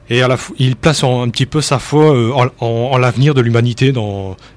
Et 0.09 0.23
à 0.23 0.29
la 0.29 0.37
il 0.61 0.77
place 0.77 1.03
un 1.03 1.29
petit 1.31 1.47
peu 1.47 1.61
sa 1.61 1.81
foi 1.81 2.15
euh, 2.15 2.31
en, 2.31 2.65
en, 2.65 2.97
l'avenir 2.97 3.35
de 3.35 3.41
l'humanité 3.41 3.93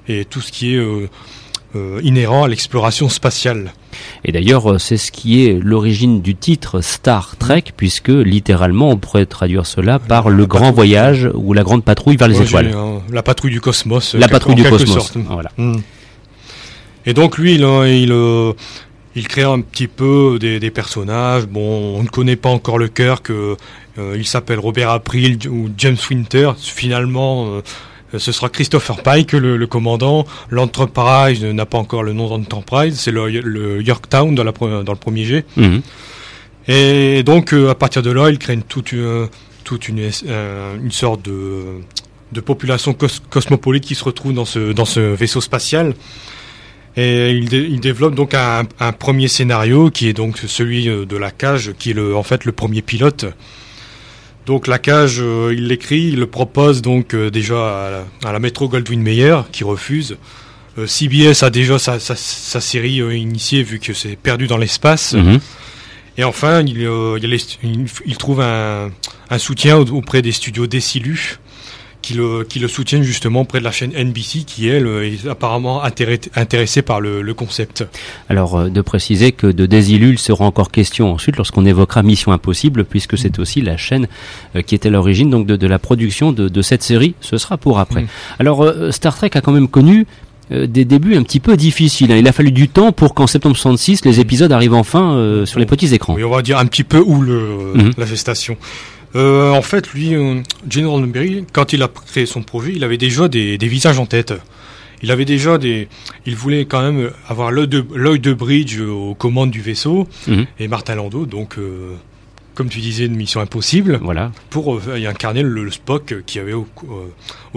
et 0.06 0.24
tout 0.26 0.40
ce 0.40 0.52
qui 0.52 0.76
est 0.76 0.78
euh, 0.78 1.08
euh, 1.76 2.00
inhérent 2.02 2.44
à 2.44 2.48
l'exploration 2.48 3.08
spatiale. 3.08 3.72
Et 4.24 4.32
d'ailleurs, 4.32 4.72
euh, 4.72 4.78
c'est 4.78 4.96
ce 4.96 5.12
qui 5.12 5.46
est 5.46 5.58
l'origine 5.60 6.20
du 6.20 6.34
titre 6.34 6.80
Star 6.80 7.36
Trek, 7.36 7.64
puisque 7.76 8.08
littéralement, 8.08 8.90
on 8.90 8.96
pourrait 8.96 9.26
traduire 9.26 9.66
cela 9.66 9.98
par 9.98 10.30
le 10.30 10.46
grand 10.46 10.72
voyage 10.72 11.28
ou 11.34 11.52
la 11.52 11.62
grande 11.62 11.84
patrouille 11.84 12.16
vers 12.16 12.28
les 12.28 12.40
étoiles. 12.40 12.74
la 13.12 13.22
patrouille 13.22 13.52
du 13.52 13.60
cosmos. 13.60 14.14
La 14.14 14.28
patrouille 14.28 14.56
du 14.56 14.64
cosmos. 14.64 15.12
Voilà. 15.28 15.50
Hmm. 15.56 15.76
Et 17.06 17.14
donc 17.14 17.36
lui, 17.36 17.54
il, 17.54 17.60
il, 17.60 18.12
euh, 18.12 18.52
il 19.14 19.28
crée 19.28 19.42
un 19.42 19.60
petit 19.60 19.88
peu 19.88 20.38
des, 20.40 20.58
des, 20.60 20.70
personnages. 20.70 21.46
Bon, 21.46 21.98
on 21.98 22.02
ne 22.02 22.08
connaît 22.08 22.36
pas 22.36 22.48
encore 22.48 22.78
le 22.78 22.88
cœur 22.88 23.22
que 23.22 23.56
il 23.96 24.26
s'appelle 24.26 24.58
Robert 24.58 24.90
April 24.90 25.38
ou 25.48 25.68
James 25.78 25.96
Winter. 26.10 26.50
Finalement, 26.58 27.46
euh, 27.46 27.62
ce 28.18 28.32
sera 28.32 28.48
Christopher 28.48 29.02
Pike, 29.02 29.32
le, 29.32 29.56
le 29.56 29.66
commandant. 29.66 30.26
L'Enterprise 30.50 31.44
n'a 31.44 31.66
pas 31.66 31.78
encore 31.78 32.02
le 32.02 32.12
nom 32.12 32.28
d'Enterprise, 32.28 32.98
c'est 32.98 33.10
le, 33.10 33.82
Yorktown 33.82 34.34
dans, 34.34 34.44
la, 34.44 34.52
dans 34.52 34.92
le 34.92 34.98
premier 34.98 35.24
G. 35.24 35.44
Mhm. 35.56 35.82
Et 36.66 37.22
donc, 37.22 37.52
euh, 37.52 37.70
à 37.70 37.74
partir 37.74 38.02
de 38.02 38.10
là, 38.10 38.30
il 38.30 38.38
crée 38.38 38.54
une, 38.54 38.62
toute, 38.62 38.92
une, 38.92 39.28
toute 39.64 39.88
une, 39.88 40.10
euh, 40.26 40.76
une 40.82 40.92
sorte 40.92 41.22
de, 41.22 41.80
de 42.32 42.40
population 42.40 42.96
cosmopolite 43.30 43.84
qui 43.84 43.94
se 43.94 44.04
retrouve 44.04 44.32
dans 44.32 44.46
ce, 44.46 44.72
dans 44.72 44.86
ce 44.86 45.00
vaisseau 45.00 45.40
spatial. 45.40 45.94
Et 46.96 47.30
il, 47.30 47.52
il 47.52 47.80
développe 47.80 48.14
donc 48.14 48.34
un, 48.34 48.62
un, 48.78 48.92
premier 48.92 49.28
scénario 49.28 49.90
qui 49.90 50.08
est 50.08 50.12
donc 50.12 50.38
celui 50.38 50.86
de 50.86 51.16
la 51.16 51.32
cage, 51.32 51.72
qui 51.78 51.90
est 51.90 51.94
le, 51.94 52.16
en 52.16 52.22
fait 52.22 52.44
le 52.44 52.52
premier 52.52 52.82
pilote. 52.82 53.26
Donc 54.46 54.66
la 54.66 54.78
cage, 54.78 55.20
euh, 55.20 55.54
il 55.56 55.68
l'écrit, 55.68 56.08
il 56.08 56.18
le 56.18 56.26
propose 56.26 56.82
donc 56.82 57.14
euh, 57.14 57.30
déjà 57.30 58.04
à 58.24 58.32
la, 58.32 58.38
métro 58.38 58.68
Goldwyn 58.68 59.00
Mayer 59.00 59.38
qui 59.52 59.64
refuse. 59.64 60.16
Euh, 60.78 60.86
CBS 60.86 61.42
a 61.42 61.50
déjà 61.50 61.78
sa, 61.78 61.98
série 61.98 62.96
initiée 62.96 63.62
vu 63.62 63.78
que 63.78 63.94
c'est 63.94 64.16
perdu 64.16 64.46
dans 64.46 64.58
l'espace. 64.58 65.14
Mhm. 65.14 65.40
Et 66.16 66.24
enfin, 66.24 66.62
il, 66.62 66.88
il, 68.06 68.16
trouve 68.18 68.40
un, 68.40 68.90
soutien 69.38 69.78
auprès 69.78 70.22
des 70.22 70.30
studios 70.30 70.68
Desilu 70.68 71.38
qui 72.04 72.12
le, 72.12 72.44
qui 72.44 72.58
le 72.58 72.68
soutiennent 72.68 73.02
justement 73.02 73.46
près 73.46 73.60
de 73.60 73.64
la 73.64 73.70
chaîne 73.70 73.90
NBC 73.90 74.44
qui, 74.44 74.68
elle, 74.68 74.86
est 74.86 75.26
apparemment 75.26 75.82
intéressée 75.82 76.82
par 76.82 77.00
le, 77.00 77.34
concept. 77.34 77.84
Alors, 78.28 78.56
euh, 78.56 78.68
de 78.68 78.80
préciser 78.82 79.32
que 79.32 79.46
de 79.46 79.64
Désilul 79.64 80.18
sera 80.18 80.44
encore 80.44 80.70
question 80.70 81.12
ensuite 81.12 81.36
lorsqu'on 81.36 81.64
évoquera 81.64 82.02
Mission 82.02 82.30
Impossible, 82.32 82.84
puisque 82.84 83.16
c'est 83.16 83.38
aussi 83.38 83.62
la 83.62 83.78
chaîne 83.78 84.06
euh, 84.54 84.60
qui 84.60 84.74
était 84.74 84.88
à 84.88 84.92
l'origine 84.92 85.30
donc 85.30 85.46
de, 85.46 85.56
de, 85.56 85.66
la 85.66 85.78
production 85.78 86.30
de, 86.30 86.48
de, 86.48 86.62
cette 86.62 86.82
série. 86.82 87.14
Ce 87.20 87.38
sera 87.38 87.56
pour 87.56 87.78
après. 87.78 88.02
Mm. 88.02 88.08
Alors, 88.38 88.62
euh, 88.62 88.90
Star 88.90 89.16
Trek 89.16 89.30
a 89.34 89.40
quand 89.40 89.52
même 89.52 89.68
connu 89.68 90.06
des 90.50 90.84
débuts 90.84 91.16
un 91.16 91.22
petit 91.22 91.40
peu 91.40 91.56
difficiles. 91.56 92.12
Hein. 92.12 92.18
Il 92.18 92.28
a 92.28 92.32
fallu 92.32 92.52
du 92.52 92.68
temps 92.68 92.92
pour 92.92 93.14
qu'en 93.14 93.26
septembre 93.26 93.56
66, 93.56 94.04
les 94.04 94.20
épisodes 94.20 94.52
arrivent 94.52 94.74
enfin 94.74 95.42
sur 95.46 95.58
les 95.58 95.64
petits 95.64 95.94
écrans. 95.94 96.14
Oui, 96.14 96.22
on 96.22 96.28
va 96.28 96.42
dire 96.42 96.58
un 96.58 96.66
petit 96.66 96.84
peu 96.84 96.98
où 96.98 97.22
le, 97.22 97.72
mm-hmm. 97.74 97.92
la 97.96 98.04
gestation. 98.04 98.58
Euh, 99.16 99.52
en 99.52 99.62
fait, 99.62 99.92
lui, 99.92 100.14
euh, 100.14 100.42
Gene 100.68 100.86
Roddenberry, 100.86 101.44
quand 101.52 101.72
il 101.72 101.82
a 101.82 101.88
créé 101.88 102.26
son 102.26 102.42
projet, 102.42 102.72
il 102.74 102.82
avait 102.84 102.98
déjà 102.98 103.28
des, 103.28 103.56
visages 103.58 103.98
en 103.98 104.06
tête. 104.06 104.34
Il 105.02 105.10
avait 105.10 105.24
déjà 105.24 105.58
des, 105.58 105.88
il 106.26 106.34
voulait 106.34 106.64
quand 106.64 106.80
même 106.82 107.10
avoir 107.28 107.50
l'œil 107.50 107.68
de, 107.68 107.80
de, 107.80 108.32
Bridge 108.32 108.80
aux 108.80 109.14
commandes 109.14 109.50
du 109.50 109.60
vaisseau 109.60 110.08
mhm. 110.26 110.46
et 110.58 110.66
Martin 110.66 110.94
Landau, 110.94 111.26
donc 111.26 111.58
euh, 111.58 111.94
comme 112.54 112.68
tu 112.68 112.78
disais, 112.78 113.06
une 113.06 113.16
mission 113.16 113.40
impossible. 113.40 114.00
Voilà. 114.02 114.32
Pour 114.50 114.80
incarner 114.88 115.42
le, 115.42 115.70
Spock 115.70 116.14
qui 116.24 116.38
avait 116.38 116.54
au, 116.54 116.66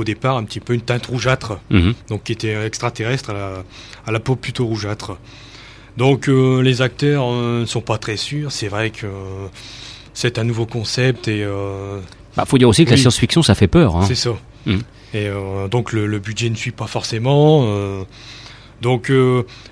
départ 0.03 0.37
un 0.37 0.43
petit 0.43 0.59
peu 0.59 0.73
une 0.73 0.81
teinte 0.81 1.05
rougeâtre, 1.05 1.59
mhm. 1.69 1.93
donc 2.09 2.23
qui 2.23 2.33
était 2.33 2.65
extraterrestre 2.65 3.31
à 4.05 4.11
la, 4.11 4.19
peau 4.19 4.35
plutôt 4.35 4.65
rougeâtre. 4.65 5.17
Donc 5.95 6.27
les 6.27 6.81
acteurs 6.81 7.31
ne 7.31 7.65
sont 7.65 7.81
pas 7.81 7.97
très 7.97 8.17
sûrs. 8.17 8.51
C'est 8.51 8.67
vrai 8.67 8.89
que 8.89 9.07
c'est 10.17 10.39
un 10.39 10.43
nouveau 10.43 10.65
concept 10.65 11.27
et. 11.27 11.43
Euh, 11.43 11.99
bah, 12.35 12.45
faut 12.47 12.57
dire 12.57 12.67
aussi 12.67 12.85
que 12.85 12.89
la 12.89 12.97
science-fiction, 12.97 13.43
ça 13.43 13.53
fait 13.53 13.67
peur. 13.67 13.95
Hein. 13.95 14.05
C'est 14.07 14.15
ça. 14.15 14.31
Mm. 14.65 14.77
Et 15.13 15.27
euh, 15.27 15.67
donc 15.67 15.93
le, 15.93 16.17
budget 16.17 16.49
ne 16.49 16.55
suit 16.55 16.71
pas 16.71 16.87
forcément. 16.87 17.65
Euh, 17.67 18.03
donc 18.81 19.11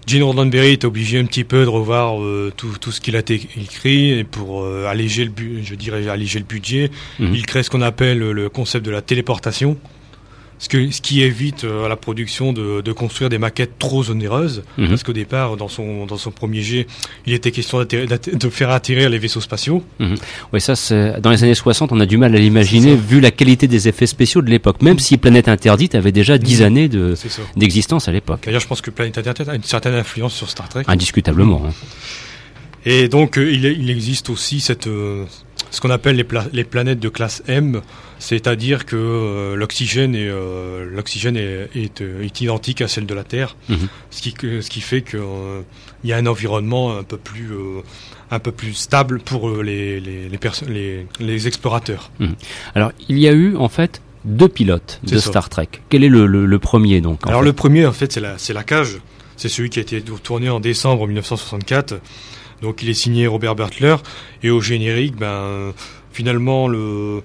Gene 0.08 0.24
Roddenberry 0.24 0.74
est 0.74 0.84
obligé 0.84 1.20
un 1.20 1.26
petit 1.26 1.44
peu 1.44 1.64
de 1.64 1.70
revoir 1.70 2.18
tout, 2.58 2.76
tout, 2.80 2.92
ce 2.92 3.02
qu'il 3.02 3.16
a 3.16 3.20
écrit 3.20 4.12
et 4.12 4.24
pour 4.24 4.66
alléger 4.88 5.26
le 5.26 5.32
je 5.62 5.76
dirais 5.76 6.08
alléger 6.08 6.40
le 6.40 6.46
budget, 6.46 6.90
mm. 7.20 7.34
il 7.34 7.46
crée 7.46 7.62
ce 7.62 7.70
qu'on 7.70 7.84
appelle 7.84 8.18
le 8.18 8.50
concept 8.50 8.84
de 8.84 8.90
la 8.90 9.04
téléportation 9.04 9.78
ce, 10.58 10.70
que, 10.70 10.92
ce 10.92 11.02
qui 11.02 11.22
évite 11.22 11.64
euh, 11.64 11.86
à 11.86 11.90
la 11.90 11.96
production 11.96 12.54
de, 12.54 12.82
de, 12.82 12.92
construire 12.92 13.30
des 13.30 13.38
maquettes 13.38 13.78
trop 13.78 14.10
onéreuses, 14.10 14.64
mhm. 14.78 14.90
parce 14.90 15.04
qu'au 15.04 15.14
départ, 15.14 15.58
dans 15.58 15.68
son, 15.68 16.06
dans 16.06 16.18
son 16.18 16.32
premier 16.32 16.62
jet, 16.62 16.88
il 17.26 17.34
était 17.34 17.52
question 17.52 17.84
de 17.84 18.50
faire 18.50 18.70
atterrir 18.70 19.10
les 19.10 19.18
vaisseaux 19.18 19.42
spatiaux. 19.42 19.84
Mhm. 20.00 20.16
Oui, 20.54 20.62
ça, 20.62 20.74
dans 21.20 21.30
les 21.30 21.44
années 21.44 21.56
60, 21.56 21.92
on 21.92 22.00
a 22.00 22.06
du 22.06 22.18
mal 22.18 22.36
à 22.36 22.40
l'imaginer, 22.40 22.96
vu 22.96 23.20
la 23.20 23.32
qualité 23.32 23.68
des 23.68 23.88
effets 23.88 24.08
spéciaux 24.08 24.42
de 24.42 24.50
l'époque, 24.50 24.82
même 24.82 25.00
si 25.00 25.18
Planète 25.18 25.48
Interdite 25.48 25.96
avait 25.96 26.12
déjà 26.12 26.38
10 26.38 26.60
mhm. 26.60 26.66
années 26.66 26.90
d'existence 27.56 28.08
à 28.08 28.12
l'époque. 28.12 28.42
D'ailleurs, 28.46 28.62
je 28.62 28.68
pense 28.68 28.82
que 28.82 28.92
Planète 28.92 29.18
Interdite 29.18 29.50
a 29.50 29.56
une 29.56 29.64
certaine 29.64 29.94
influence 29.94 30.34
sur 30.34 30.50
Star 30.50 30.70
Trek. 30.70 30.84
Indiscutablement. 30.88 31.64
Hein. 31.68 31.74
Et 32.86 33.08
donc, 33.08 33.38
euh, 33.38 33.52
il, 33.52 33.66
il, 33.66 33.90
existe 33.90 34.30
aussi 34.30 34.60
cette, 34.60 34.86
euh, 34.86 35.26
ce 35.76 35.82
qu'on 35.82 35.90
appelle 35.90 36.16
les, 36.16 36.26
les, 36.54 36.64
planètes 36.64 37.02
de 37.02 37.10
classe 37.10 37.44
M, 37.50 37.82
c'est-à-dire 38.18 38.86
que 38.86 38.96
euh, 38.96 39.56
l'oxygène 39.58 40.16
est, 40.16 40.30
euh, 40.30 40.90
l'oxygène 40.90 41.36
est, 41.36 41.70
est, 41.76 42.00
euh, 42.00 42.24
est, 42.24 42.40
identique 42.40 42.82
à 42.82 42.88
celle 42.88 43.06
de 43.06 43.14
la 43.14 43.26
Terre, 43.26 43.58
mhm. 43.68 43.90
ce, 44.10 44.22
qui, 44.22 44.34
ce 44.40 44.70
qui 44.70 44.80
fait 44.80 45.02
qu'il 45.02 45.20
y 46.06 46.14
a 46.14 46.16
un 46.16 46.26
environnement 46.28 46.98
un 46.98 47.04
peu 47.04 47.18
plus, 47.18 47.52
un 48.32 48.40
peu 48.40 48.54
plus 48.54 48.74
stable 48.74 49.20
pour 49.20 49.50
les, 49.62 50.00
les, 50.00 50.30
les, 50.30 51.08
les 51.20 51.48
explorateurs. 51.48 52.10
Mhm. 52.20 52.36
Alors, 52.74 52.94
il 53.10 53.20
y 53.20 53.28
a 53.28 53.34
eu 53.34 53.58
en 53.58 53.68
fait 53.68 54.02
deux 54.24 54.48
pilotes 54.48 55.02
de 55.04 55.18
Star 55.18 55.50
Trek. 55.50 55.68
Quel 55.90 56.06
est 56.06 56.10
le, 56.10 56.26
le, 56.26 56.60
premier 56.60 57.02
donc 57.02 57.20
Alors, 57.28 57.42
le 57.42 57.52
premier, 57.52 57.86
en 57.86 57.92
fait, 57.92 58.14
c'est 58.14 58.22
la, 58.22 58.38
c'est 58.38 58.54
la 58.54 58.64
cage. 58.64 59.00
C'est 59.36 59.50
celui 59.50 59.70
qui 59.70 59.80
a 59.80 59.82
été 59.82 60.02
tourné 60.02 60.50
en 60.50 60.62
décembre 60.62 61.06
1964. 61.06 61.96
Donc 62.62 62.84
il 62.84 62.90
est 62.90 62.94
signé 62.94 63.28
Robert 63.28 63.56
Butler 63.56 63.96
et 64.44 64.50
au 64.50 64.62
générique, 64.62 65.16
ben 65.16 65.74
finalement 66.12 66.68
le 66.68 67.22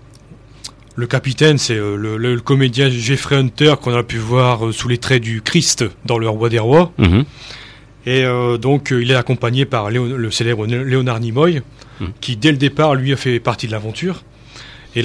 le 1.00 1.06
capitaine, 1.06 1.58
c'est 1.58 1.76
euh, 1.76 1.96
le, 1.96 2.40
comédien 2.40 2.88
Jeffrey 2.90 3.36
Hunter 3.36 3.74
qu'on 3.80 3.94
a 3.94 4.02
pu 4.02 4.18
voir 4.18 4.66
euh, 4.66 4.72
sous 4.72 4.86
les 4.86 4.98
traits 4.98 5.22
du 5.22 5.40
Christ 5.40 5.84
dans 6.04 6.18
Le 6.18 6.28
Roi 6.28 6.48
des 6.48 6.58
Rois. 6.58 6.92
Mhm. 6.98 7.24
Et 8.06 8.24
euh, 8.24 8.58
donc, 8.58 8.90
il 8.92 9.10
est 9.10 9.14
accompagné 9.14 9.64
par 9.64 9.90
le 9.90 10.30
célèbre 10.30 10.66
Léonard 10.66 11.20
Nimoy, 11.20 11.62
mhm. 12.00 12.12
qui 12.20 12.36
dès 12.36 12.50
le 12.50 12.58
départ, 12.58 12.94
lui, 12.94 13.12
a 13.12 13.16
fait 13.16 13.40
partie 13.40 13.66
de 13.66 13.72
l'aventure, 13.72 14.22
et, 14.94 15.04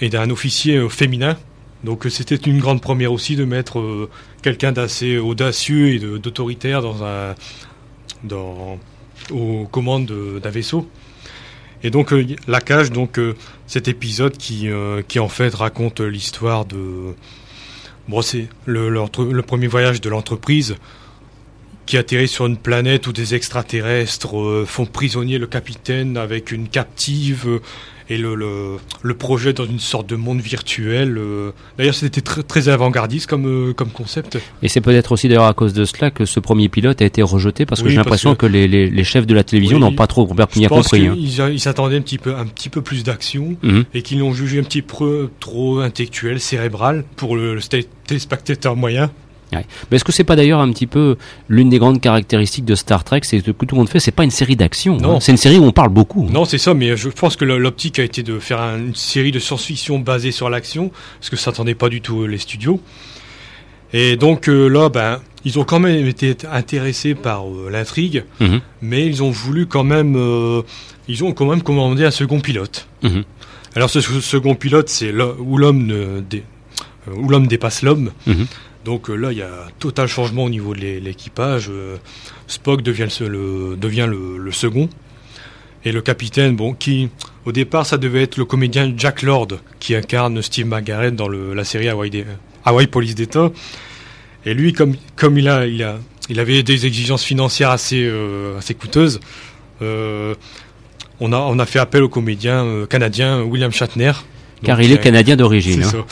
et 0.00 0.08
d'un 0.08 0.30
officier 0.30 0.88
féminin 0.88 1.36
Donc 1.84 2.06
c'était 2.08 2.36
une 2.36 2.58
grande 2.58 2.80
première 2.80 3.12
aussi 3.12 3.36
de 3.36 3.44
mettre 3.44 4.08
quelqu'un 4.42 4.72
d'assez 4.72 5.18
audacieux 5.18 5.88
et 5.88 5.98
d'autoritaire 5.98 6.80
dans 6.80 7.04
un 7.04 7.34
dans 8.24 8.78
aux 9.30 9.66
commandes 9.70 10.12
d'un 10.42 10.50
vaisseau. 10.50 10.88
Et 11.82 11.90
donc 11.90 12.14
la 12.46 12.60
cage, 12.60 12.90
donc 12.90 13.18
cet 13.66 13.88
épisode 13.88 14.36
qui 14.36 14.68
qui 15.08 15.18
en 15.18 15.28
fait 15.28 15.54
raconte 15.54 16.00
l'histoire 16.00 16.66
de 16.66 17.14
bon 18.06 18.20
c'est 18.20 18.48
le 18.66 19.40
premier 19.40 19.66
voyage 19.66 20.00
de 20.00 20.10
l'entreprise 20.10 20.76
qui 21.86 21.96
atterrit 21.96 22.28
sur 22.28 22.46
une 22.46 22.56
planète 22.56 23.06
où 23.06 23.12
des 23.12 23.34
extraterrestres 23.34 24.38
euh, 24.38 24.64
font 24.66 24.86
prisonnier 24.86 25.38
le 25.38 25.46
capitaine 25.46 26.16
avec 26.16 26.52
une 26.52 26.68
captive 26.68 27.48
euh, 27.48 27.60
et 28.08 28.18
le, 28.18 28.34
le, 28.34 29.14
projet 29.14 29.52
dans 29.52 29.64
une 29.64 29.78
sorte 29.78 30.08
de 30.08 30.16
monde 30.16 30.40
virtuel. 30.40 31.16
Euh. 31.16 31.52
D'ailleurs, 31.78 31.94
c'était 31.94 32.20
très, 32.20 32.42
très 32.42 32.68
avant-gardiste 32.68 33.28
comme, 33.28 33.72
comme 33.74 33.90
concept. 33.90 34.36
Et 34.62 34.68
c'est 34.68 34.80
peut-être 34.80 35.12
aussi 35.12 35.28
d'ailleurs 35.28 35.44
à 35.44 35.54
cause 35.54 35.72
de 35.74 35.84
cela 35.84 36.10
que 36.10 36.24
ce 36.24 36.40
premier 36.40 36.68
pilote 36.68 37.00
a 37.02 37.04
été 37.04 37.22
rejeté 37.22 37.66
parce 37.66 37.82
que 37.82 37.88
j'ai 37.88 37.96
l'impression 37.96 38.34
que, 38.34 38.46
les, 38.46 38.66
les, 38.66 39.04
chefs 39.04 39.26
de 39.26 39.34
la 39.34 39.44
télévision 39.44 39.78
n'ont 39.78 39.94
pas 39.94 40.08
trop 40.08 40.26
bien, 40.26 40.68
compris. 40.68 41.06
Hein. 41.06 41.14
Ils 41.16 41.60
s'attendaient 41.60 41.98
un 41.98 42.02
petit 42.02 42.18
peu, 42.18 42.34
un 42.34 42.46
petit 42.46 42.68
peu 42.68 42.82
plus 42.82 43.04
d'action 43.04 43.56
mhm. 43.62 43.84
et 43.94 44.02
qu'ils 44.02 44.18
l'ont 44.18 44.32
jugé 44.32 44.58
un 44.58 44.64
petit 44.64 44.82
peu 44.82 45.30
trop 45.38 45.78
intellectuel, 45.78 46.40
cérébral 46.40 47.04
pour 47.14 47.36
le, 47.36 47.54
le 47.54 47.60
téléspectateur 48.06 48.74
moyen. 48.74 49.10
Mais 49.52 49.96
est-ce 49.96 50.04
que 50.04 50.12
c'est 50.12 50.24
pas 50.24 50.36
d'ailleurs 50.36 50.60
un 50.60 50.70
petit 50.72 50.86
peu 50.86 51.16
l'une 51.48 51.68
des 51.68 51.78
grandes 51.78 52.00
caractéristiques 52.00 52.64
de 52.64 52.74
Star 52.74 53.04
Trek, 53.04 53.20
c'est 53.24 53.40
que 53.40 53.50
tout 53.50 53.74
le 53.74 53.76
monde 53.76 53.88
fait, 53.88 54.00
c'est 54.00 54.10
pas 54.10 54.24
une 54.24 54.30
série 54.30 54.56
d'action. 54.56 54.96
Hein. 54.96 55.02
Non, 55.02 55.20
c'est 55.20 55.32
une 55.32 55.38
série 55.38 55.58
où 55.58 55.64
on 55.64 55.72
parle 55.72 55.90
beaucoup. 55.90 56.26
Hein. 56.28 56.32
Non, 56.32 56.44
c'est 56.44 56.58
ça, 56.58 56.74
mais 56.74 56.96
je 56.96 57.08
pense 57.08 57.36
que 57.36 57.44
l'optique 57.44 57.98
a 57.98 58.04
été 58.04 58.22
de 58.22 58.38
faire 58.38 58.60
une 58.60 58.94
série 58.94 59.32
de 59.32 59.38
science-fiction 59.38 59.98
basée 59.98 60.32
sur 60.32 60.50
l'action, 60.50 60.90
parce 61.18 61.30
que 61.30 61.36
ça 61.36 61.50
n'attendait 61.50 61.74
pas 61.74 61.88
du 61.88 62.00
tout 62.00 62.22
euh, 62.22 62.26
les 62.26 62.38
studios. 62.38 62.80
Et 63.92 64.16
donc 64.16 64.48
euh, 64.48 64.68
là, 64.68 64.88
ben, 64.88 65.20
ils 65.44 65.58
ont 65.58 65.64
quand 65.64 65.80
même 65.80 66.06
été 66.06 66.36
intéressés 66.50 67.14
par 67.14 67.48
euh, 67.48 67.68
l'intrigue, 67.70 68.24
mhm. 68.38 68.60
mais 68.82 69.04
ils 69.04 69.22
ont 69.22 69.30
voulu 69.30 69.66
quand 69.66 69.82
même, 69.82 70.16
ils 71.08 71.24
ont 71.24 71.32
quand 71.32 71.46
même 71.46 71.62
commandé 71.62 72.04
un 72.04 72.10
second 72.12 72.40
pilote. 72.40 72.86
Mhm. 73.02 73.24
Alors 73.74 73.90
ce, 73.90 74.00
second 74.00 74.54
pilote, 74.54 74.88
c'est 74.88 75.12
où 75.12 75.56
l'homme 75.58 76.22
où 77.12 77.28
l'homme 77.28 77.46
dépasse 77.46 77.82
l'homme. 77.82 78.10
Mhm. 78.26 78.46
Donc 78.84 79.10
euh, 79.10 79.14
là, 79.14 79.32
il 79.32 79.38
y 79.38 79.42
a 79.42 79.46
un 79.46 79.70
total 79.78 80.08
changement 80.08 80.44
au 80.44 80.50
niveau 80.50 80.74
de 80.74 80.80
l'équipage. 80.80 81.68
Euh, 81.70 81.96
Spock 82.46 82.82
devient, 82.82 83.08
le, 83.20 83.76
devient 83.76 84.08
le, 84.08 84.52
second. 84.52 84.88
Et 85.84 85.92
le 85.92 86.02
capitaine, 86.02 86.56
bon, 86.56 86.74
qui, 86.74 87.08
au 87.46 87.52
départ, 87.52 87.86
ça 87.86 87.98
devait 87.98 88.22
être 88.22 88.36
le 88.36 88.44
comédien 88.44 88.92
Jack 88.96 89.22
Lord, 89.22 89.48
qui 89.78 89.94
incarne 89.94 90.40
Steve 90.42 90.66
McGarrett 90.66 91.14
dans 91.14 91.28
la 91.28 91.64
série 91.64 91.88
Hawaii, 91.88 92.24
Hawaii 92.64 92.86
Police 92.86 93.14
d'État. 93.14 93.50
Et 94.44 94.54
lui, 94.54 94.72
comme, 94.72 94.94
comme 95.16 95.38
il, 95.38 95.48
a, 95.48 95.66
il, 95.66 95.82
a, 95.82 95.98
il 96.28 96.40
avait 96.40 96.62
des 96.62 96.86
exigences 96.86 97.24
financières 97.24 97.70
assez, 97.70 98.04
euh, 98.04 98.58
assez 98.58 98.74
coûteuses, 98.74 99.20
on, 99.82 101.32
a, 101.32 101.38
on 101.38 101.58
a 101.58 101.66
fait 101.66 101.78
appel 101.78 102.02
au 102.02 102.08
comédien 102.10 102.86
canadien 102.88 103.42
William 103.42 103.72
Shatner. 103.72 104.12
Car 104.62 104.80
il 104.82 104.92
est 104.92 104.98
canadien 104.98 105.36
d'origine. 105.36 105.84
Hein 105.84 106.04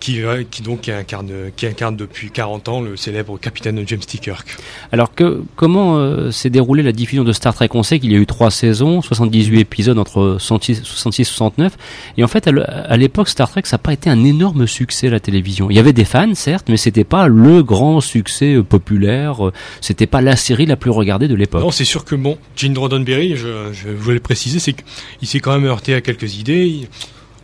qui, 0.00 0.20
qui 0.50 0.62
donc 0.62 0.88
incarne, 0.88 1.30
qui 1.56 1.66
incarne 1.66 1.96
depuis 1.96 2.30
40 2.30 2.68
ans 2.68 2.80
le 2.80 2.96
célèbre 2.96 3.38
capitaine 3.38 3.82
James 3.86 4.00
T. 4.00 4.18
Kirk. 4.18 4.56
Alors 4.92 5.14
que 5.14 5.42
comment 5.56 5.96
euh, 5.96 6.30
s'est 6.30 6.50
déroulée 6.50 6.82
la 6.82 6.92
diffusion 6.92 7.24
de 7.24 7.32
Star 7.32 7.54
Trek? 7.54 7.68
On 7.74 7.82
sait 7.82 7.98
qu'il 7.98 8.12
y 8.12 8.14
a 8.14 8.18
eu 8.18 8.26
trois 8.26 8.50
saisons, 8.50 9.02
78 9.02 9.60
épisodes 9.60 9.98
entre 9.98 10.36
66 10.38 11.20
et 11.20 11.24
69, 11.24 11.76
et 12.16 12.24
en 12.24 12.28
fait 12.28 12.48
à 12.48 12.96
l'époque 12.96 13.28
Star 13.28 13.50
Trek 13.50 13.62
ça 13.64 13.76
n'a 13.76 13.82
pas 13.82 13.92
été 13.92 14.10
un 14.10 14.24
énorme 14.24 14.66
succès 14.66 15.08
à 15.08 15.10
la 15.10 15.20
télévision. 15.20 15.70
Il 15.70 15.76
y 15.76 15.80
avait 15.80 15.92
des 15.92 16.04
fans 16.04 16.34
certes, 16.34 16.66
mais 16.68 16.76
c'était 16.76 17.04
pas 17.04 17.28
le 17.28 17.62
grand 17.62 18.00
succès 18.00 18.54
euh, 18.54 18.62
populaire, 18.62 19.48
euh, 19.48 19.52
c'était 19.80 20.06
pas 20.06 20.20
la 20.20 20.36
série 20.36 20.66
la 20.66 20.76
plus 20.76 20.90
regardée 20.90 21.28
de 21.28 21.34
l'époque. 21.34 21.62
Non, 21.62 21.70
c'est 21.70 21.84
sûr 21.84 22.04
que 22.04 22.14
bon, 22.14 22.38
Gene 22.56 22.76
Roddenberry, 22.76 23.36
je, 23.36 23.72
je 23.72 23.88
voulais 23.88 24.14
le 24.14 24.20
préciser, 24.20 24.58
c'est 24.58 24.72
qu'il 24.72 25.28
s'est 25.28 25.40
quand 25.40 25.52
même 25.52 25.64
heurté 25.64 25.94
à 25.94 26.00
quelques 26.00 26.36
idées 26.38 26.88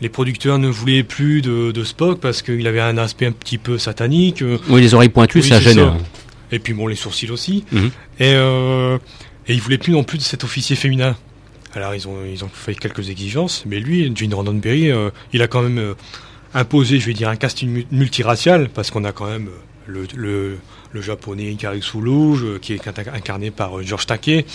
les 0.01 0.09
producteurs 0.09 0.59
ne 0.59 0.69
voulaient 0.69 1.03
plus 1.03 1.43
de, 1.43 1.85
Spock 1.85 2.21
parce 2.21 2.43
qu'il 2.43 2.67
avait 2.67 2.81
un 2.81 2.99
aspect 2.99 3.27
un 3.27 3.33
petit 3.33 3.59
peu 3.59 3.79
satanique. 3.79 4.43
Oui, 4.69 4.81
les 4.81 4.95
oreilles 4.95 5.09
pointues, 5.09 5.43
ça 5.43 5.61
gêne. 5.61 5.93
Et 6.53 6.59
puis 6.59 6.73
bon, 6.73 6.87
les 6.87 6.95
sourcils 6.95 7.31
aussi. 7.31 7.65
Mhm. 7.73 7.91
Et, 8.21 8.35
euh, 8.35 8.99
et 9.49 9.55
ils 9.55 9.61
voulaient 9.61 9.79
plus 9.79 9.93
non 9.93 10.05
plus 10.05 10.19
de 10.19 10.23
cet 10.23 10.45
officier 10.45 10.77
féminin. 10.77 11.17
Alors 11.75 11.95
ils 11.95 12.07
ont, 12.07 12.19
ils 12.25 12.45
ont 12.45 12.51
fait 12.53 12.75
quelques 12.77 13.11
exigences, 13.11 13.65
mais 13.67 13.81
lui, 13.81 14.13
Gene 14.15 14.33
Roddenberry, 14.33 14.93
euh, 14.93 15.11
il 15.33 15.43
a 15.43 15.49
quand 15.49 15.63
même 15.63 15.79
euh, 15.79 15.95
imposé, 16.55 17.01
je 17.01 17.07
vais 17.07 17.13
dire, 17.13 17.29
un 17.29 17.37
casting 17.37 17.85
multiracial, 17.91 18.69
parce 18.69 18.93
qu'on 18.93 19.03
a 19.03 19.11
quand 19.11 19.27
même 19.27 19.49
le, 19.87 20.07
le, 20.15 21.01
japonais 21.01 21.51
Ikari 21.51 21.83
Sulu, 21.83 22.61
qui 22.63 22.75
est 22.75 22.87
incarné 22.87 23.51
par 23.51 23.83
George 23.83 24.07
Takei. 24.07 24.47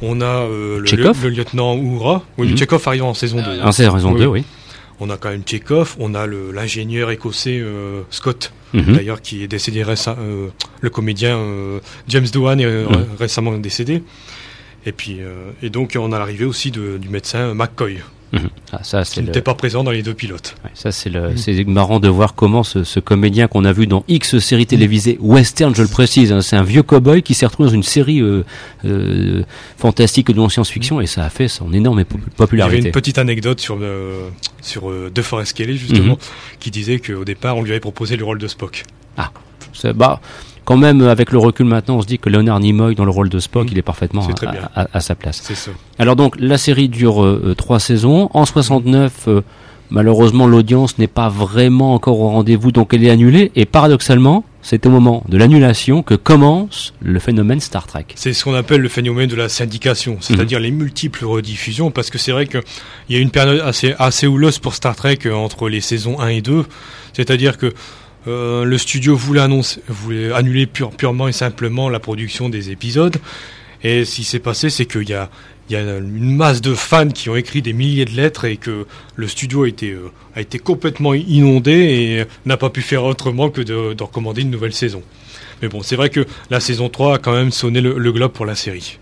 On 0.00 0.22
a 0.22 0.46
le, 0.46 0.78
le, 0.78 1.28
lieutenant 1.28 1.76
Oura. 1.76 2.24
Oui, 2.38 2.54
mm 2.54 2.78
arrive 2.86 3.04
en 3.04 3.12
saison 3.12 3.42
2. 3.42 3.60
En 3.60 3.72
saison 3.72 4.14
2, 4.14 4.26
oui. 4.26 4.44
On 5.00 5.10
a 5.10 5.16
quand 5.16 5.30
même 5.30 5.42
Tchekhov, 5.42 5.96
on 5.98 6.14
a 6.14 6.26
l'ingénieur 6.26 7.10
écossais 7.10 7.58
euh, 7.60 8.02
Scott, 8.10 8.52
mhm. 8.72 8.94
d'ailleurs 8.94 9.22
qui 9.22 9.44
est 9.44 9.48
décédé 9.48 9.82
récemment, 9.82 10.20
euh, 10.20 10.48
le 10.80 10.90
comédien 10.90 11.38
euh, 11.38 11.78
James 12.08 12.26
Doohan 12.32 12.58
est 12.58 12.86
récemment 13.18 13.56
décédé. 13.58 14.02
Et 14.86 14.92
puis, 14.92 15.20
et 15.62 15.70
donc 15.70 15.98
on 15.98 16.12
a 16.12 16.18
l'arrivée 16.18 16.46
aussi 16.46 16.70
du 16.70 17.08
médecin 17.10 17.52
McCoy. 17.52 17.98
Mhm. 18.32 18.48
Ah, 18.72 18.80
ça, 18.82 19.02
qui 19.02 19.22
n'était 19.22 19.40
pas 19.40 19.54
présent 19.54 19.84
dans 19.84 19.90
les 19.90 20.02
deux 20.02 20.14
pilotes. 20.14 20.54
ça, 20.74 20.92
c'est 20.92 21.08
le, 21.08 21.36
c'est 21.36 21.64
marrant 21.64 21.98
de 22.00 22.08
voir 22.08 22.34
comment 22.34 22.62
ce, 22.62 22.84
ce 22.84 23.00
comédien 23.00 23.48
qu'on 23.48 23.64
a 23.64 23.72
vu 23.72 23.86
dans 23.86 24.04
X 24.08 24.38
séries 24.38 24.66
télévisées 24.66 25.16
western, 25.20 25.74
je 25.74 25.82
le 25.82 25.88
précise, 25.88 26.32
hein, 26.32 26.42
c'est 26.42 26.56
un 26.56 26.62
vieux 26.62 26.82
cowboy 26.82 27.22
qui 27.22 27.34
s'est 27.34 27.46
retrouvé 27.46 27.68
dans 27.68 27.74
une 27.74 27.82
série 27.82 28.20
euh, 28.20 28.44
euh, 28.84 29.42
fantastique 29.78 30.30
de 30.30 30.48
science-fiction 30.48 31.00
et 31.00 31.06
ça 31.06 31.24
a 31.24 31.30
fait 31.30 31.48
son 31.48 31.72
énorme 31.72 32.04
popularité. 32.36 32.76
Il 32.76 32.78
y 32.78 32.80
avait 32.80 32.88
une 32.88 32.92
petite 32.92 33.18
anecdote 33.18 33.60
sur 33.60 33.78
sur 34.60 34.90
euh, 34.90 35.10
De 35.14 35.22
Forest 35.22 35.54
Kelly 35.54 35.76
justement, 35.76 36.14
mhm. 36.14 36.58
qui 36.60 36.70
disait 36.70 36.98
qu'au 36.98 37.24
départ 37.24 37.56
on 37.56 37.62
lui 37.62 37.70
avait 37.70 37.80
proposé 37.80 38.16
le 38.16 38.24
rôle 38.24 38.38
de 38.38 38.48
Spock. 38.48 38.84
Ah, 39.16 39.32
c'est 39.72 39.92
bah 39.92 40.20
quand 40.68 40.76
même, 40.76 41.00
avec 41.00 41.32
le 41.32 41.38
recul 41.38 41.64
maintenant, 41.64 41.96
on 41.96 42.02
se 42.02 42.06
dit 42.06 42.18
que 42.18 42.28
Leonard 42.28 42.60
Nimoy, 42.60 42.94
dans 42.94 43.06
le 43.06 43.10
rôle 43.10 43.30
de 43.30 43.38
Spock, 43.38 43.64
mmh. 43.64 43.72
il 43.72 43.78
est 43.78 43.82
parfaitement 43.82 44.28
à, 44.74 45.00
sa 45.00 45.14
place. 45.14 45.40
Ça. 45.40 45.70
Alors 45.98 46.14
donc, 46.14 46.36
la 46.38 46.58
série 46.58 46.90
dure 46.90 47.24
euh, 47.24 47.54
trois 47.56 47.80
saisons. 47.80 48.28
En 48.34 48.44
69, 48.44 49.28
euh, 49.28 49.40
malheureusement, 49.88 50.46
l'audience 50.46 50.98
n'est 50.98 51.06
pas 51.06 51.30
vraiment 51.30 51.94
encore 51.94 52.20
au 52.20 52.28
rendez-vous, 52.28 52.70
donc 52.70 52.92
elle 52.92 53.02
est 53.02 53.08
annulée. 53.08 53.50
Et 53.56 53.64
paradoxalement, 53.64 54.44
c'est 54.60 54.84
au 54.84 54.90
moment 54.90 55.24
de 55.26 55.38
l'annulation 55.38 56.02
que 56.02 56.12
commence 56.12 56.92
le 57.00 57.18
phénomène 57.18 57.60
Star 57.60 57.86
Trek. 57.86 58.04
C'est 58.14 58.34
ce 58.34 58.44
qu'on 58.44 58.52
appelle 58.52 58.82
le 58.82 58.90
phénomène 58.90 59.30
de 59.30 59.36
la 59.36 59.48
syndication, 59.48 60.18
c'est-à-dire 60.20 60.60
mmh. 60.60 60.64
les 60.64 60.70
multiples 60.70 61.24
rediffusions, 61.24 61.90
parce 61.90 62.10
que 62.10 62.18
c'est 62.18 62.32
vrai 62.32 62.46
qu'il 62.46 62.60
y 63.08 63.16
a 63.16 63.20
une 63.20 63.30
période 63.30 63.62
assez, 63.64 63.94
assez 63.98 64.26
houleuse 64.26 64.58
pour 64.58 64.74
Star 64.74 64.94
Trek 64.94 65.20
euh, 65.24 65.32
entre 65.32 65.70
les 65.70 65.80
saisons 65.80 66.20
1 66.20 66.28
et 66.28 66.42
2, 66.42 66.66
c'est-à-dire 67.14 67.56
que 67.56 67.72
euh, 68.26 68.64
le 68.64 68.78
studio 68.78 69.16
voulait, 69.16 69.40
annoncer, 69.40 69.80
voulait 69.88 70.32
annuler 70.32 70.66
purement 70.66 71.28
et 71.28 71.32
simplement 71.32 71.88
la 71.88 72.00
production 72.00 72.48
des 72.48 72.70
épisodes. 72.70 73.16
Et 73.82 74.04
ce 74.04 74.16
qui 74.16 74.24
s'est 74.24 74.40
passé, 74.40 74.70
c'est 74.70 74.86
qu'il 74.86 75.08
y 75.08 75.14
a, 75.14 75.30
une 75.70 76.34
masse 76.36 76.60
de 76.60 76.74
fans 76.74 77.08
qui 77.08 77.28
ont 77.30 77.36
écrit 77.36 77.62
des 77.62 77.72
milliers 77.72 78.06
de 78.06 78.12
lettres 78.12 78.46
et 78.46 78.56
que 78.56 78.86
le 79.16 79.28
studio 79.28 79.64
a 79.64 79.68
été, 79.68 79.90
euh, 79.90 80.10
a 80.34 80.40
été 80.40 80.58
complètement 80.58 81.14
inondé 81.14 81.72
et 81.72 82.24
n'a 82.46 82.56
pas 82.56 82.70
pu 82.70 82.82
faire 82.82 83.04
autrement 83.04 83.50
que 83.50 83.60
de, 83.60 84.02
recommander 84.02 84.42
une 84.42 84.50
nouvelle 84.50 84.72
saison. 84.72 85.02
Mais 85.62 85.68
bon, 85.68 85.82
c'est 85.82 85.96
vrai 85.96 86.10
que 86.10 86.26
la 86.50 86.60
saison 86.60 86.88
3 86.88 87.16
a 87.16 87.18
quand 87.18 87.32
même 87.32 87.50
sonné 87.50 87.80
le 87.80 88.12
globe 88.12 88.32
pour 88.32 88.46
la 88.46 88.54
série. 88.54 88.98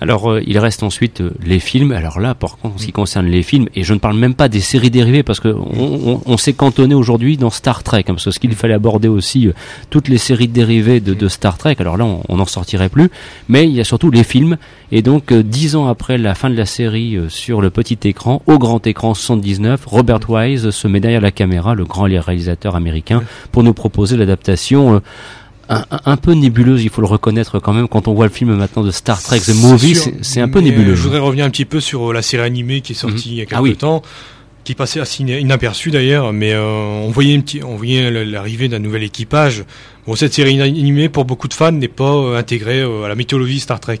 Alors 0.00 0.30
euh, 0.30 0.42
il 0.46 0.58
reste 0.58 0.82
ensuite 0.82 1.20
euh, 1.20 1.30
les 1.44 1.58
films. 1.58 1.92
Alors 1.92 2.20
là, 2.20 2.34
par 2.34 2.58
contre, 2.58 2.74
en 2.74 2.78
ce 2.78 2.86
qui 2.86 2.92
concerne 2.92 3.26
les 3.26 3.42
films, 3.42 3.68
et 3.74 3.82
je 3.82 3.94
ne 3.94 3.98
parle 3.98 4.16
même 4.16 4.34
pas 4.34 4.48
des 4.48 4.60
séries 4.60 4.90
dérivées 4.90 5.22
parce 5.22 5.40
que 5.40 5.48
on, 5.48 6.36
s'est 6.36 6.52
cantonné 6.52 6.94
aujourd'hui 6.94 7.36
dans 7.36 7.50
Star 7.50 7.82
Trek, 7.82 8.04
hein, 8.08 8.14
parce 8.14 8.38
qu'il 8.38 8.54
fallait 8.54 8.74
aborder 8.74 9.08
aussi 9.08 9.48
euh, 9.48 9.52
toutes 9.90 10.08
les 10.08 10.18
séries 10.18 10.48
dérivées 10.48 11.00
de, 11.00 11.28
Star 11.28 11.58
Trek. 11.58 11.76
Alors 11.78 11.96
là, 11.96 12.06
on 12.28 12.36
n'en 12.36 12.46
sortirait 12.46 12.88
plus. 12.88 13.10
Mais 13.48 13.64
il 13.64 13.72
y 13.72 13.80
a 13.80 13.84
surtout 13.84 14.10
les 14.10 14.22
films. 14.22 14.58
Et 14.92 15.02
donc 15.02 15.32
dix 15.32 15.74
ans 15.74 15.88
après 15.88 16.18
la 16.18 16.34
fin 16.34 16.50
de 16.50 16.56
la 16.56 16.66
série 16.66 17.18
sur 17.28 17.60
le 17.60 17.70
petit 17.70 17.98
écran, 18.04 18.42
au 18.46 18.58
grand 18.58 18.86
écran 18.86 19.14
79, 19.14 19.84
Robert 19.86 20.20
Wise 20.28 20.70
se 20.70 20.86
met 20.86 21.00
derrière 21.00 21.20
la 21.20 21.32
caméra, 21.32 21.74
le 21.74 21.84
grand 21.84 22.02
réalisateur 22.02 22.76
américain, 22.76 23.22
pour 23.50 23.64
nous 23.64 23.74
proposer 23.74 24.16
l'adaptation 24.16 25.02
un, 25.68 26.16
peu 26.16 26.32
nébuleuse, 26.32 26.84
il 26.84 26.90
faut 26.90 27.00
le 27.00 27.06
reconnaître 27.06 27.58
quand 27.58 27.72
même. 27.72 27.88
Quand 27.88 28.08
on 28.08 28.14
voit 28.14 28.26
le 28.26 28.32
film 28.32 28.54
maintenant 28.54 28.82
de 28.82 28.90
Star 28.90 29.20
Trek 29.20 29.40
The 29.40 29.54
Movie, 29.54 29.96
c'est 30.22 30.40
un 30.40 30.48
peu 30.48 30.60
nébuleux. 30.60 30.94
Je 30.94 31.02
voudrais 31.02 31.18
revenir 31.18 31.44
un 31.44 31.50
petit 31.50 31.64
peu 31.64 31.80
sur 31.80 32.10
euh, 32.10 32.12
la 32.12 32.22
série 32.22 32.44
animée 32.44 32.80
qui 32.80 32.92
est 32.92 32.96
sortie 32.96 33.28
mhm. 33.28 33.34
il 33.34 33.38
y 33.38 33.42
a 33.42 33.46
quelques 33.46 33.76
ah 33.76 33.80
temps, 33.80 34.02
qui 34.64 34.74
passait 34.74 35.00
assez 35.00 35.24
inaperçue 35.24 35.90
d'ailleurs, 35.90 36.32
mais 36.32 36.52
euh, 36.52 36.62
on 36.62 37.10
voyait, 37.10 37.34
une 37.34 37.42
petite, 37.42 37.64
on 37.64 37.76
voyait 37.76 38.10
l'arrivée 38.24 38.68
d'un 38.68 38.78
nouvel 38.78 39.02
équipage. 39.02 39.64
Bon, 40.06 40.14
cette 40.14 40.34
série 40.34 40.60
animée, 40.60 41.08
pour 41.08 41.24
beaucoup 41.24 41.48
de 41.48 41.54
fans, 41.54 41.72
n'est 41.72 41.88
pas 41.88 42.12
euh, 42.12 42.38
intégrée 42.38 42.82
à 42.82 43.08
la 43.08 43.14
mythologie 43.14 43.58
Star 43.58 43.80
Trek. 43.80 44.00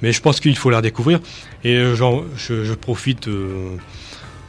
Mais 0.00 0.12
je 0.12 0.20
pense 0.20 0.38
qu'il 0.38 0.56
faut 0.56 0.70
la 0.70 0.80
découvrir. 0.80 1.18
Et 1.64 1.96
genre, 1.96 2.22
je, 2.36 2.62
je, 2.64 2.72
profite 2.72 3.28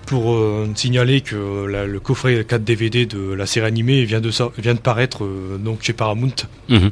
pour 0.09 0.35
signaler 0.73 1.21
que 1.21 1.35
le 1.67 1.99
coffret 1.99 2.43
4 2.43 2.63
DVD 2.63 3.05
de 3.05 3.31
la 3.31 3.45
série 3.45 3.67
animée 3.67 4.05
vient 4.05 4.19
de, 4.19 4.31
vient 4.57 4.73
de 4.73 4.79
paraître 4.79 5.23
donc 5.59 5.83
chez 5.83 5.93
Paramount. 5.93 6.33
Mhm. 6.67 6.89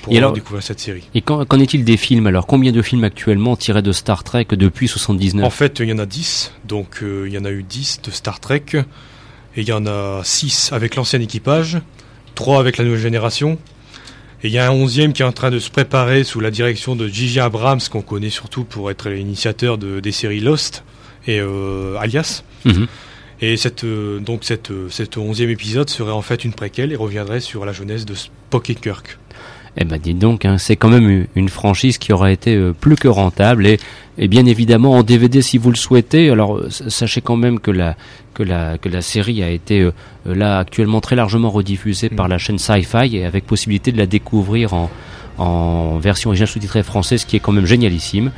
Pour 0.00 0.12
et 0.14 0.16
alors, 0.16 0.32
découvrir 0.32 0.62
cette 0.62 0.80
série. 0.80 1.02
Et 1.14 1.20
qu'en 1.20 1.58
est-il 1.60 1.84
des 1.84 1.98
films 1.98 2.26
alors? 2.26 2.46
Combien 2.46 2.72
de 2.72 2.80
films 2.80 3.04
actuellement 3.04 3.54
tirés 3.54 3.82
de 3.82 3.92
Star 3.92 4.24
Trek 4.24 4.46
depuis 4.52 4.88
79 4.88 5.44
En 5.44 5.50
fait, 5.50 5.78
il 5.80 5.90
y 5.90 5.92
en 5.92 5.98
a 5.98 6.06
10. 6.06 6.52
Donc, 6.66 7.02
il 7.02 7.30
y 7.30 7.36
en 7.36 7.44
a 7.44 7.50
eu 7.50 7.62
10 7.62 8.00
de 8.02 8.10
Star 8.10 8.40
Trek. 8.40 8.64
Et 9.56 9.60
il 9.60 9.68
y 9.68 9.72
en 9.72 9.86
a 9.86 10.22
6 10.24 10.72
avec 10.72 10.96
l'ancien 10.96 11.20
équipage, 11.20 11.78
3 12.34 12.60
avec 12.60 12.78
la 12.78 12.84
nouvelle 12.84 13.00
génération. 13.00 13.58
Et 14.42 14.48
il 14.48 14.52
y 14.52 14.58
a 14.58 14.70
un 14.70 14.72
onzième 14.72 15.12
qui 15.12 15.20
est 15.20 15.26
en 15.26 15.32
train 15.32 15.50
de 15.50 15.58
se 15.58 15.70
préparer 15.70 16.24
sous 16.24 16.40
la 16.40 16.50
direction 16.50 16.96
de 16.96 17.08
Gigi 17.08 17.40
Abrams, 17.40 17.80
qu'on 17.90 18.02
connaît 18.02 18.30
surtout 18.30 18.64
pour 18.64 18.90
être 18.90 19.10
l'initiateur 19.10 19.76
de, 19.76 20.00
des 20.00 20.12
séries 20.12 20.40
Lost 20.40 20.82
et 21.26 21.40
euh, 21.40 21.96
Alias. 21.98 22.42
Mhm. 22.64 22.86
Et 23.40 23.56
cette, 23.56 23.84
euh, 23.84 24.20
donc 24.20 24.44
cette, 24.44 24.70
euh, 24.70 24.88
cet 24.90 25.18
onzième 25.18 25.50
épisode 25.50 25.90
serait 25.90 26.12
en 26.12 26.22
fait 26.22 26.44
une 26.44 26.52
préquelle 26.52 26.92
et 26.92 26.96
reviendrait 26.96 27.40
sur 27.40 27.64
la 27.64 27.72
jeunesse 27.72 28.04
de 28.06 28.14
Spock 28.14 28.70
et 28.70 28.74
Kirk. 28.74 29.18
Eh 29.76 29.84
ben 29.84 29.98
dites 29.98 30.18
donc, 30.18 30.44
hein, 30.44 30.56
c'est 30.56 30.76
quand 30.76 30.88
même 30.88 31.26
une 31.34 31.48
franchise 31.48 31.98
qui 31.98 32.12
aurait 32.12 32.32
été 32.32 32.54
euh, 32.54 32.72
plus 32.72 32.94
que 32.94 33.08
rentable 33.08 33.66
et, 33.66 33.78
et, 34.18 34.28
bien 34.28 34.46
évidemment 34.46 34.92
en 34.92 35.02
DVD 35.02 35.42
si 35.42 35.58
vous 35.58 35.70
le 35.70 35.76
souhaitez. 35.76 36.30
Alors 36.30 36.60
sachez 36.70 37.20
quand 37.20 37.36
même 37.36 37.58
que 37.58 37.72
la 37.72 37.96
que 38.34 38.44
la 38.44 38.78
que 38.78 38.88
la 38.88 39.02
série 39.02 39.42
a 39.42 39.50
été 39.50 39.80
euh, 39.80 39.92
là 40.24 40.58
actuellement 40.58 41.00
très 41.00 41.16
largement 41.16 41.50
rediffusée 41.50 42.08
par 42.08 42.28
la 42.28 42.38
chaîne 42.38 42.58
Sci-Fi 42.58 43.16
et 43.16 43.24
avec 43.24 43.46
possibilité 43.46 43.90
de 43.90 43.98
la 43.98 44.06
découvrir 44.06 44.74
en 44.74 44.90
en 45.36 45.98
version 45.98 46.30
originale 46.30 46.48
sous-titrée 46.48 46.84
française, 46.84 47.24
qui 47.24 47.34
est 47.34 47.40
quand 47.40 47.50
même 47.50 47.66
génialissime. 47.66 48.30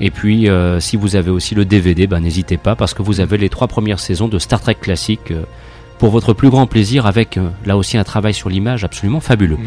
Et 0.00 0.10
puis, 0.10 0.48
si 0.80 0.96
vous 0.96 1.16
avez 1.16 1.30
aussi 1.30 1.54
le 1.54 1.64
DVD, 1.64 2.06
ben, 2.06 2.20
n'hésitez 2.20 2.56
pas 2.56 2.74
parce 2.74 2.94
que 2.94 3.02
vous 3.02 3.20
avez 3.20 3.36
les 3.36 3.48
trois 3.48 3.68
premières 3.68 4.00
saisons 4.00 4.28
de 4.28 4.38
Star 4.38 4.60
Trek 4.60 4.76
classique 4.76 5.32
pour 6.00 6.10
votre 6.10 6.32
plus 6.32 6.48
grand 6.48 6.66
plaisir 6.66 7.04
avec 7.04 7.36
euh, 7.36 7.50
là 7.66 7.76
aussi 7.76 7.98
un 7.98 8.04
travail 8.04 8.32
sur 8.32 8.48
l'image 8.48 8.84
absolument 8.84 9.20
fabuleux. 9.20 9.58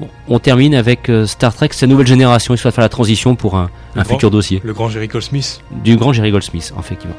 Mm. 0.00 0.04
on 0.28 0.38
termine 0.38 0.74
avec 0.74 1.10
euh, 1.10 1.26
Star 1.26 1.54
Trek, 1.54 1.68
sa 1.72 1.86
nouvelle 1.86 2.06
génération, 2.06 2.54
il 2.54 2.56
faut 2.56 2.70
faire 2.70 2.82
la 2.82 2.88
transition 2.88 3.36
pour 3.36 3.56
un, 3.56 3.70
un 3.94 4.02
futur 4.02 4.30
dossier. 4.30 4.62
Le 4.64 4.72
grand 4.72 4.88
Jerry 4.88 5.06
Goldsmith. 5.06 5.60
Du 5.84 5.96
grand 5.96 6.14
Jerry 6.14 6.30
Goldsmith, 6.30 6.72
effectivement. 6.78 7.14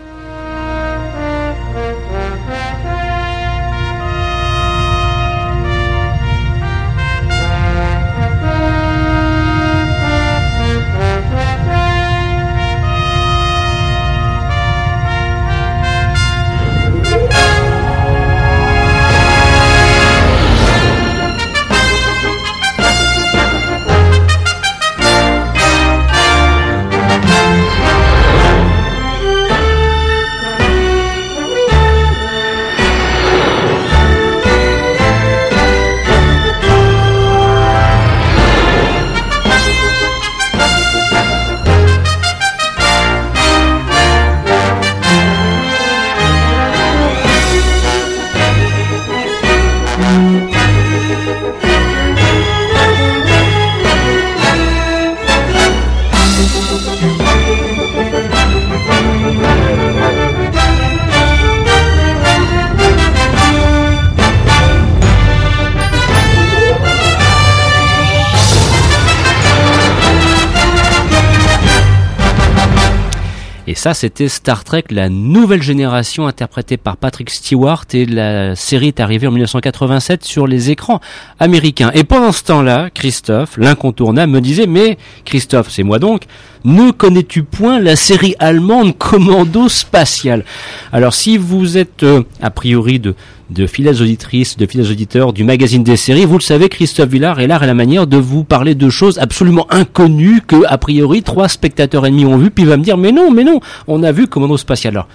Ça, 73.83 73.93
c'était 73.93 74.29
Star 74.29 74.63
Trek, 74.63 74.85
la 74.91 75.09
nouvelle 75.09 75.61
génération 75.61 76.25
interprétée 76.25 76.77
par 76.77 76.95
Patrick 76.95 77.29
Stewart 77.29 77.83
et 77.91 78.05
la 78.05 78.55
série 78.55 78.87
est 78.87 79.01
arrivée 79.01 79.27
en 79.27 79.31
1987 79.31 80.23
sur 80.23 80.47
les 80.47 80.71
écrans 80.71 81.01
américains. 81.37 81.91
Et 81.93 82.05
pendant 82.05 82.31
ce 82.31 82.43
temps-là, 82.43 82.89
Christophe, 82.91 83.57
l'incontournable, 83.57 84.31
me 84.31 84.39
disait, 84.39 84.67
mais 84.67 84.97
Christophe, 85.25 85.69
c'est 85.69 85.83
moi 85.83 85.99
donc, 85.99 86.21
ne 86.63 86.91
connais-tu 86.91 87.43
point 87.43 87.77
la 87.81 87.97
série 87.97 88.35
allemande 88.39 88.97
Commando 88.97 89.67
Spatial? 89.67 90.45
Alors 90.93 91.13
si 91.13 91.37
vous 91.37 91.77
êtes 91.77 92.03
euh, 92.03 92.23
a 92.41 92.51
priori 92.51 92.99
de, 92.99 93.15
de 93.53 93.67
fidèles 93.67 94.01
auditrices, 94.01 94.57
de 94.57 94.65
fidèles 94.65 94.91
auditeurs 94.91 95.31
du 95.31 95.43
magazine 95.43 95.83
des 95.83 95.95
séries, 95.95 96.25
vous 96.25 96.37
le 96.37 96.43
savez, 96.43 96.69
Christophe 96.69 97.09
Villard 97.09 97.39
est 97.39 97.47
l'art 97.47 97.63
et 97.63 97.67
la 97.67 97.73
manière 97.73 98.07
de 98.07 98.17
vous 98.17 98.43
parler 98.43 98.75
de 98.75 98.89
choses 98.89 99.19
absolument 99.19 99.67
inconnues 99.69 100.41
que 100.41 100.65
a 100.67 100.77
priori 100.77 101.23
trois 101.23 101.47
spectateurs 101.47 102.05
ennemis 102.05 102.25
ont 102.25 102.37
vu, 102.37 102.51
puis 102.51 102.63
il 102.63 102.69
va 102.69 102.77
me 102.77 102.83
dire 102.83 102.97
mais 102.97 103.11
non, 103.11 103.31
mais 103.31 103.43
non, 103.43 103.59
on 103.87 104.03
a 104.03 104.11
vu 104.11 104.27
Commando 104.27 104.57
Spatial. 104.57 104.93
Alors 104.93 105.07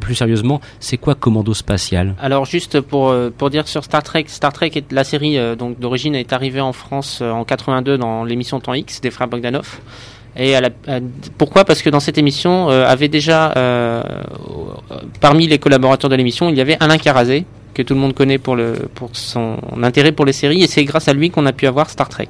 plus 0.00 0.16
sérieusement, 0.16 0.60
c'est 0.80 0.98
quoi 0.98 1.14
Commando 1.14 1.54
Spatial? 1.54 2.14
Alors 2.20 2.44
juste 2.44 2.80
pour 2.80 3.08
euh, 3.08 3.30
pour 3.36 3.48
dire 3.48 3.68
sur 3.68 3.84
Star 3.84 4.02
Trek, 4.02 4.24
Star 4.26 4.52
Trek 4.52 4.72
est 4.74 4.92
la 4.92 5.04
série 5.04 5.38
euh, 5.38 5.54
donc 5.54 5.78
d'origine 5.78 6.14
est 6.14 6.32
arrivée 6.32 6.60
en 6.60 6.72
France 6.72 7.22
en 7.22 7.44
82 7.44 7.96
dans 7.96 8.24
l'émission 8.24 8.60
Temps 8.60 8.74
X 8.74 9.00
des 9.00 9.10
frères 9.10 9.28
Bogdanov. 9.28 9.80
Et 10.36 10.54
pourquoi? 11.38 11.64
Parce 11.64 11.82
que 11.82 11.90
dans 11.90 12.00
cette 12.00 12.18
émission 12.18 12.68
euh, 12.70 12.86
avait 12.86 13.08
déjà 13.08 13.52
euh, 13.56 14.02
parmi 15.20 15.46
les 15.46 15.58
collaborateurs 15.58 16.10
de 16.10 16.16
l'émission, 16.16 16.48
il 16.48 16.56
y 16.56 16.60
avait 16.60 16.76
Alain 16.80 16.98
Carazé 16.98 17.46
que 17.74 17.82
tout 17.82 17.94
le 17.94 18.00
monde 18.00 18.14
connaît 18.14 18.38
pour 18.38 18.56
son 19.12 19.58
intérêt 19.82 20.12
pour 20.12 20.24
les 20.24 20.32
séries 20.32 20.62
et 20.62 20.66
c'est 20.66 20.84
grâce 20.84 21.08
à 21.08 21.12
lui 21.12 21.30
qu'on 21.30 21.46
a 21.46 21.52
pu 21.52 21.66
avoir 21.66 21.90
Star 21.90 22.08
Trek. 22.08 22.28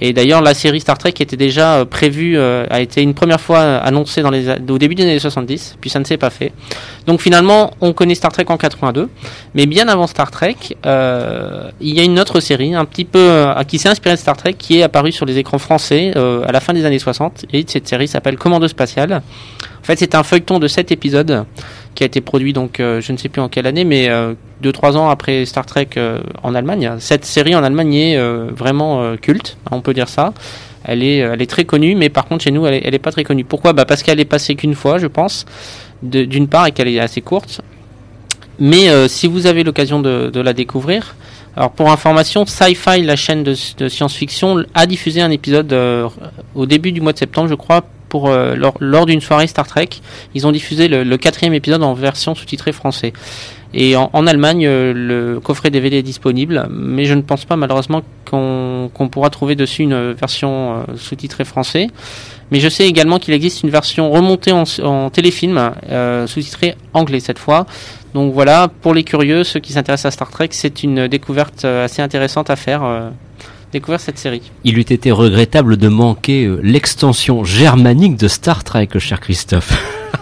Et 0.00 0.12
d'ailleurs, 0.12 0.42
la 0.42 0.54
série 0.54 0.80
Star 0.80 0.96
Trek 0.96 1.14
était 1.18 1.36
déjà 1.36 1.78
euh, 1.78 1.84
prévue, 1.84 2.38
euh, 2.38 2.64
a 2.70 2.80
été 2.80 3.02
une 3.02 3.14
première 3.14 3.40
fois 3.40 3.60
annoncée 3.78 4.22
dans 4.22 4.30
les, 4.30 4.48
au 4.68 4.78
début 4.78 4.94
des 4.94 5.02
années 5.02 5.18
70, 5.18 5.76
puis 5.80 5.90
ça 5.90 5.98
ne 5.98 6.04
s'est 6.04 6.16
pas 6.16 6.30
fait. 6.30 6.52
Donc 7.06 7.20
finalement, 7.20 7.72
on 7.80 7.92
connaît 7.92 8.14
Star 8.14 8.30
Trek 8.30 8.44
en 8.48 8.56
82, 8.56 9.08
mais 9.54 9.66
bien 9.66 9.88
avant 9.88 10.06
Star 10.06 10.30
Trek, 10.30 10.56
euh, 10.86 11.70
il 11.80 11.94
y 11.94 12.00
a 12.00 12.04
une 12.04 12.20
autre 12.20 12.38
série, 12.38 12.74
un 12.74 12.84
petit 12.84 13.04
peu, 13.04 13.18
euh, 13.18 13.62
qui 13.64 13.78
s'est 13.78 13.88
inspirée 13.88 14.14
de 14.14 14.20
Star 14.20 14.36
Trek, 14.36 14.54
qui 14.56 14.78
est 14.78 14.84
apparue 14.84 15.10
sur 15.10 15.26
les 15.26 15.36
écrans 15.36 15.58
français 15.58 16.12
à 16.16 16.52
la 16.52 16.60
fin 16.60 16.72
des 16.72 16.84
années 16.84 16.98
60. 16.98 17.46
Et 17.52 17.64
cette 17.66 17.88
série 17.88 18.06
s'appelle 18.06 18.36
Commando 18.36 18.68
Spatial. 18.68 19.12
En 19.12 19.84
fait, 19.84 19.98
c'est 19.98 20.14
un 20.14 20.22
feuilleton 20.22 20.58
de 20.58 20.68
7 20.68 20.92
épisodes 20.92 21.44
qui 21.98 22.04
a 22.04 22.06
été 22.06 22.20
produit 22.20 22.52
donc 22.52 22.76
je 22.78 23.12
ne 23.12 23.16
sais 23.16 23.28
plus 23.28 23.42
en 23.42 23.48
quelle 23.48 23.66
année, 23.66 23.84
mais 23.84 24.08
deux 24.60 24.72
trois 24.72 24.96
ans 24.96 25.08
après 25.08 25.44
Star 25.44 25.66
Trek 25.66 25.90
euh, 25.96 26.20
en 26.42 26.54
Allemagne. 26.54 26.96
Cette 26.98 27.24
série 27.24 27.54
en 27.54 27.62
Allemagne 27.62 27.94
est 27.94 28.16
euh, 28.16 28.48
vraiment 28.54 29.02
euh, 29.02 29.16
culte, 29.16 29.56
hein, 29.66 29.70
on 29.72 29.80
peut 29.80 29.94
dire 29.94 30.08
ça. 30.08 30.32
Elle 30.84 31.02
est, 31.02 31.18
elle 31.18 31.42
est 31.42 31.50
très 31.50 31.64
connue, 31.64 31.94
mais 31.94 32.08
par 32.08 32.26
contre 32.26 32.44
chez 32.44 32.50
nous, 32.50 32.66
elle 32.66 32.74
est, 32.74 32.82
elle 32.84 32.94
est 32.94 33.00
pas 33.00 33.12
très 33.12 33.24
connue. 33.24 33.44
Pourquoi? 33.44 33.72
Bah 33.72 33.84
Parce 33.84 34.02
qu'elle 34.02 34.20
est 34.20 34.24
passée 34.24 34.54
qu'une 34.54 34.74
fois, 34.74 34.98
je 34.98 35.06
pense, 35.06 35.44
d'une 36.02 36.48
part, 36.48 36.66
et 36.66 36.72
qu'elle 36.72 36.88
est 36.88 37.00
assez 37.00 37.20
courte. 37.20 37.60
Mais 38.58 38.88
si 39.08 39.26
vous 39.26 39.46
avez 39.46 39.64
l'occasion 39.64 40.00
de, 40.00 40.40
la 40.40 40.52
découvrir, 40.52 41.14
alors 41.56 41.72
pour 41.72 41.90
information, 41.90 42.46
Sci-Fi, 42.46 43.02
la 43.02 43.16
chaîne 43.16 43.42
de 43.42 43.54
science-fiction, 43.54 44.64
a 44.72 44.86
diffusé 44.86 45.20
un 45.20 45.30
épisode 45.30 45.74
au 46.54 46.66
début 46.66 46.92
du 46.92 47.00
mois 47.00 47.12
de 47.12 47.18
septembre, 47.18 47.48
je 47.48 47.54
crois, 47.54 47.82
pour 48.08 48.30
lors, 48.30 49.06
d'une 49.06 49.20
soirée 49.20 49.46
Star 49.46 49.66
Trek. 49.66 49.88
Ils 50.34 50.46
ont 50.46 50.52
diffusé 50.52 50.88
le, 50.88 51.16
quatrième 51.16 51.54
épisode 51.54 51.82
en 51.82 51.94
version 51.94 52.34
sous-titrée 52.34 52.72
français. 52.72 53.12
Et 53.74 53.96
en, 53.96 54.26
Allemagne, 54.26 54.66
euh, 54.66 54.92
le 54.94 55.40
coffret 55.40 55.70
DVD 55.70 55.98
est 55.98 56.02
disponible, 56.02 56.66
mais 56.70 57.04
je 57.04 57.12
ne 57.12 57.20
pense 57.20 57.44
pas 57.44 57.56
malheureusement 57.56 58.02
qu'on 58.24 59.08
pourra 59.10 59.28
trouver 59.28 59.56
dessus 59.56 59.82
une 59.82 60.12
version 60.12 60.76
euh, 60.76 60.96
sous-titrée 60.96 61.44
français. 61.44 61.88
Mais 62.50 62.60
je 62.60 62.68
sais 62.70 62.86
également 62.86 63.18
qu'il 63.18 63.34
existe 63.34 63.62
une 63.62 63.68
version 63.68 64.10
remontée 64.10 64.52
en, 64.52 65.10
téléfilm, 65.10 65.72
euh, 65.90 66.26
sous-titrée 66.26 66.76
anglais 66.94 67.20
cette 67.20 67.38
fois. 67.38 67.66
Donc 68.14 68.32
voilà, 68.32 68.68
pour 68.80 68.94
les 68.94 69.04
curieux, 69.04 69.44
ceux 69.44 69.60
qui 69.60 69.74
s'intéressent 69.74 70.06
à 70.06 70.10
Star 70.12 70.30
Trek, 70.30 70.48
c'est 70.52 70.82
une 70.82 71.08
découverte 71.08 71.66
assez 71.66 72.00
intéressante 72.00 72.48
à 72.48 72.56
faire 72.56 73.10
découvrir 73.72 74.00
cette 74.00 74.18
série. 74.18 74.42
Il 74.64 74.78
eût 74.78 74.82
été 74.82 75.10
regrettable 75.10 75.76
de 75.76 75.88
manquer 75.88 76.50
l'extension 76.62 77.44
germanique 77.44 78.16
de 78.16 78.28
Star 78.28 78.64
Trek, 78.64 78.88
cher 78.98 79.20
Christophe. 79.20 79.72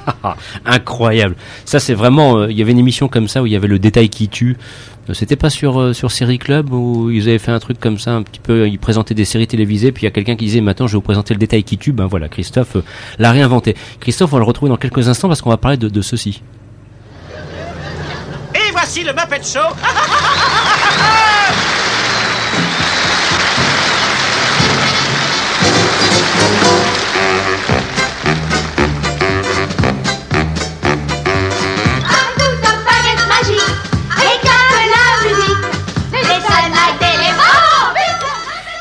Incroyable. 0.64 1.36
Ça, 1.64 1.80
c'est 1.80 1.94
vraiment. 1.94 2.38
Euh, 2.38 2.50
il 2.50 2.58
y 2.58 2.62
avait 2.62 2.72
une 2.72 2.78
émission 2.78 3.08
comme 3.08 3.28
ça 3.28 3.42
où 3.42 3.46
il 3.46 3.52
y 3.52 3.56
avait 3.56 3.68
le 3.68 3.78
détail 3.78 4.08
qui 4.08 4.28
tue. 4.28 4.56
Euh, 5.08 5.14
c'était 5.14 5.36
pas 5.36 5.50
sur 5.50 5.80
euh, 5.80 5.92
sur 5.92 6.10
Série 6.10 6.38
Club 6.38 6.72
où 6.72 7.10
ils 7.10 7.28
avaient 7.28 7.38
fait 7.38 7.52
un 7.52 7.58
truc 7.58 7.78
comme 7.78 7.98
ça, 7.98 8.12
un 8.12 8.22
petit 8.22 8.40
peu. 8.40 8.68
Ils 8.68 8.78
présentaient 8.78 9.14
des 9.14 9.24
séries 9.24 9.46
télévisées, 9.46 9.92
puis 9.92 10.02
il 10.02 10.06
y 10.06 10.08
a 10.08 10.12
quelqu'un 10.12 10.36
qui 10.36 10.44
disait 10.46 10.60
maintenant 10.60 10.86
je 10.86 10.92
vais 10.92 10.98
vous 10.98 11.02
présenter 11.02 11.34
le 11.34 11.38
détail 11.38 11.64
qui 11.64 11.78
tue. 11.78 11.92
Ben 11.92 12.06
voilà, 12.06 12.28
Christophe 12.28 12.76
l'a 13.18 13.30
réinventé. 13.32 13.76
Christophe, 14.00 14.32
on 14.32 14.36
va 14.36 14.40
le 14.40 14.46
retrouver 14.46 14.70
dans 14.70 14.76
quelques 14.76 15.08
instants 15.08 15.28
parce 15.28 15.42
qu'on 15.42 15.50
va 15.50 15.56
parler 15.56 15.76
de, 15.76 15.88
de 15.88 16.02
ceci. 16.02 16.42
Voici 18.78 19.02
le 19.04 19.12
Muppet 19.14 19.42
Show 19.42 19.58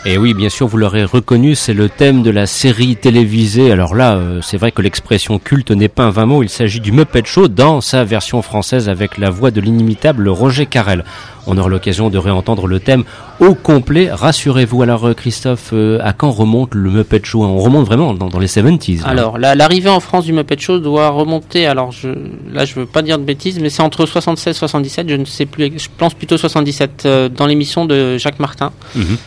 Et 0.08 0.18
oui, 0.20 0.36
bien 0.36 0.50
sûr, 0.50 0.68
vous 0.68 0.78
l'aurez 0.78 1.04
reconnu, 1.04 1.56
c'est 1.56 1.74
le 1.74 1.90
thème 1.90 2.22
de 2.22 2.30
la 2.30 2.46
série 2.46 2.96
télévisée. 2.96 3.72
Alors 3.72 3.96
là, 3.96 4.16
euh, 4.16 4.40
c'est 4.42 4.56
vrai 4.56 4.72
que 4.72 4.84
l'expression 4.84 5.40
culte 5.40 5.72
n'est 5.72 5.90
pas 5.90 6.04
un 6.04 6.10
vain 6.12 6.28
mot, 6.28 6.44
il 6.44 6.48
s'agit 6.48 6.80
du 6.80 6.92
Muppet 6.92 7.26
Show 7.26 7.48
dans 7.48 7.82
sa 7.82 8.04
version 8.04 8.44
française 8.44 8.88
avec 8.88 9.18
la 9.18 9.32
voix 9.32 9.50
de 9.50 9.60
l'inimitable 9.60 10.30
Roger 10.30 10.68
Carrel. 10.68 11.04
On 11.48 11.58
aura 11.58 11.70
l'occasion 11.70 12.10
de 12.10 12.18
réentendre 12.18 12.68
le 12.68 12.80
thème 12.80 13.04
au 13.40 13.54
complet. 13.54 14.10
Rassurez-vous. 14.12 14.82
Alors, 14.82 15.06
euh, 15.08 15.14
Christophe, 15.14 15.72
euh, 15.74 16.00
à 16.04 16.14
quand 16.14 16.32
remonte 16.32 16.74
le 16.74 16.90
Muppet 16.90 17.22
Show 17.24 17.44
On 17.44 17.58
remonte 17.58 17.86
vraiment 17.86 18.14
dans, 18.14 18.40
les 18.40 18.48
70s. 18.48 19.04
Alors, 19.04 19.38
l'arrivée 19.38 19.90
en 19.90 20.00
France 20.00 20.26
du 20.26 20.34
Muppet 20.34 20.58
Show 20.58 20.80
doit 20.80 21.10
remonter. 21.10 21.66
Alors, 21.68 21.92
je, 21.92 22.10
là, 22.52 22.66
je 22.66 22.76
veux 22.76 22.86
pas 22.86 23.02
dire 23.02 23.18
de 23.18 23.24
bêtises, 23.24 23.60
mais 23.60 23.70
c'est 23.70 23.82
entre 23.82 24.06
76 24.06 24.56
et 24.56 24.58
77. 24.58 25.10
Je 25.10 25.16
ne 25.16 25.26
sais 25.26 25.46
plus. 25.46 25.72
Je 25.78 25.90
pense 25.98 26.14
plutôt 26.14 26.38
77 26.38 27.04
euh, 27.06 27.30
dans 27.30 27.46
l'émission 27.46 27.86
de 27.86 28.18
Jacques 28.18 28.40
Martin. 28.40 28.72
Mhm. 28.96 29.18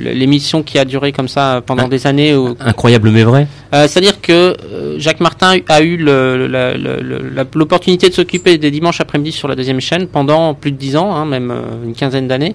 l'émission 0.00 0.64
qui 0.64 0.78
a 0.78 0.84
duré 0.84 1.12
comme 1.12 1.28
ça 1.28 1.62
pendant 1.64 1.86
des 1.86 2.08
années. 2.08 2.34
Incroyable 2.58 3.10
mais 3.10 3.22
vrai. 3.22 3.46
C'est-à-dire 3.72 4.20
que 4.20 4.56
Jacques 4.96 5.20
Martin 5.20 5.58
a 5.68 5.82
eu 5.82 5.96
l'opportunité 7.54 8.08
de 8.08 8.14
s'occuper 8.14 8.58
des 8.58 8.72
dimanches 8.72 9.00
après-midi 9.00 9.30
sur 9.30 9.46
la 9.46 9.54
deuxième 9.54 9.80
chaîne 9.80 10.08
pendant 10.08 10.54
plus 10.54 10.72
de 10.72 10.76
dix 10.76 10.96
ans. 10.96 11.14
Hein, 11.14 11.27
même 11.28 11.50
euh, 11.50 11.84
une 11.84 11.94
quinzaine 11.94 12.26
d'années. 12.26 12.54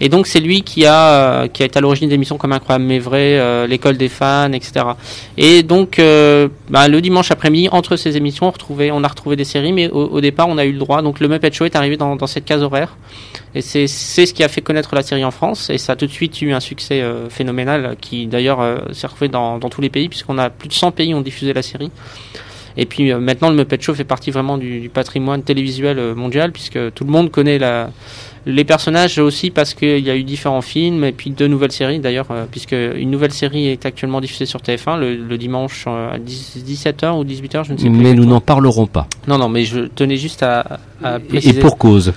Et 0.00 0.08
donc 0.08 0.26
c'est 0.26 0.40
lui 0.40 0.62
qui 0.62 0.86
a 0.86 1.48
qui 1.48 1.62
a 1.62 1.66
été 1.66 1.78
à 1.78 1.80
l'origine 1.80 2.08
d'émissions 2.08 2.38
comme 2.38 2.52
Incroyable 2.52 2.84
mais 2.84 2.98
vrai, 2.98 3.38
euh, 3.38 3.66
l'école 3.66 3.96
des 3.96 4.08
fans, 4.08 4.52
etc. 4.52 4.86
Et 5.36 5.62
donc 5.62 5.98
euh, 5.98 6.48
bah, 6.70 6.88
le 6.88 7.00
dimanche 7.00 7.30
après-midi, 7.30 7.68
entre 7.70 7.96
ces 7.96 8.16
émissions, 8.16 8.46
on, 8.46 8.50
retrouvait, 8.50 8.90
on 8.90 9.04
a 9.04 9.08
retrouvé 9.08 9.36
des 9.36 9.44
séries, 9.44 9.72
mais 9.72 9.88
au, 9.90 10.20
départ 10.20 10.48
on 10.48 10.58
a 10.58 10.64
eu 10.64 10.72
le 10.72 10.78
droit. 10.78 11.02
Donc 11.02 11.20
le 11.20 11.28
Muppet 11.28 11.52
Show 11.52 11.64
est 11.64 11.76
arrivé 11.76 11.96
dans, 11.96 12.26
cette 12.26 12.44
case 12.44 12.62
horaire. 12.62 12.96
Et 13.54 13.60
c'est 13.60 13.86
ce 13.86 14.32
qui 14.32 14.42
a 14.42 14.48
fait 14.48 14.62
connaître 14.62 14.94
la 14.94 15.02
série 15.02 15.24
en 15.24 15.30
France. 15.30 15.68
Et 15.70 15.78
ça 15.78 15.92
a 15.92 15.96
tout 15.96 16.06
de 16.06 16.12
suite 16.12 16.40
eu 16.40 16.52
un 16.52 16.60
succès 16.60 17.02
phénoménal 17.28 17.96
qui 18.00 18.26
d'ailleurs 18.26 18.82
s'est 18.92 19.06
retrouvé 19.06 19.28
dans, 19.28 19.58
dans, 19.58 19.68
tous 19.68 19.80
les 19.80 19.90
pays, 19.90 20.08
puisqu'on 20.08 20.38
a 20.38 20.48
plus 20.48 20.68
de 20.68 20.74
100 20.74 20.92
pays 20.92 21.14
ont 21.14 21.20
diffusé 21.20 21.52
la 21.52 21.62
série. 21.62 21.90
Et 22.76 22.86
puis 22.86 23.12
maintenant, 23.14 23.50
le 23.50 23.56
Muppet 23.56 23.80
Show 23.80 23.94
fait 23.94 24.04
partie 24.04 24.30
vraiment 24.30 24.58
du, 24.58 24.80
du 24.80 24.88
patrimoine 24.88 25.42
télévisuel 25.42 26.14
mondial, 26.14 26.52
puisque 26.52 26.92
tout 26.94 27.04
le 27.04 27.10
monde 27.10 27.30
connaît 27.30 27.58
la, 27.58 27.90
les 28.46 28.64
personnages 28.64 29.18
aussi 29.18 29.50
parce 29.50 29.74
qu'il 29.74 30.00
y 30.00 30.10
a 30.10 30.16
eu 30.16 30.24
différents 30.24 30.62
films 30.62 31.04
et 31.04 31.12
puis 31.12 31.30
deux 31.30 31.46
nouvelles 31.46 31.72
séries 31.72 32.00
d'ailleurs, 32.00 32.26
euh, 32.30 32.44
puisque 32.50 32.72
une 32.72 33.10
nouvelle 33.10 33.32
série 33.32 33.68
est 33.68 33.86
actuellement 33.86 34.20
diffusée 34.20 34.46
sur 34.46 34.60
TF1 34.60 34.98
le, 34.98 35.38
dimanche 35.38 35.84
euh, 35.86 36.14
à 36.14 36.18
17h 36.18 37.18
ou 37.18 37.24
18h, 37.24 37.64
je 37.64 37.72
ne 37.72 37.78
sais 37.78 37.88
plus. 37.88 37.90
Mais 37.90 38.14
nous 38.14 38.24
n'en 38.24 38.40
parlerons 38.40 38.86
pas. 38.86 39.06
Non, 39.28 39.38
non, 39.38 39.48
mais 39.48 39.64
je 39.64 39.80
tenais 39.80 40.16
juste 40.16 40.42
à, 40.42 40.80
à 41.02 41.18
préciser. 41.20 41.58
Et 41.58 41.60
pour 41.60 41.78
cause. 41.78 42.12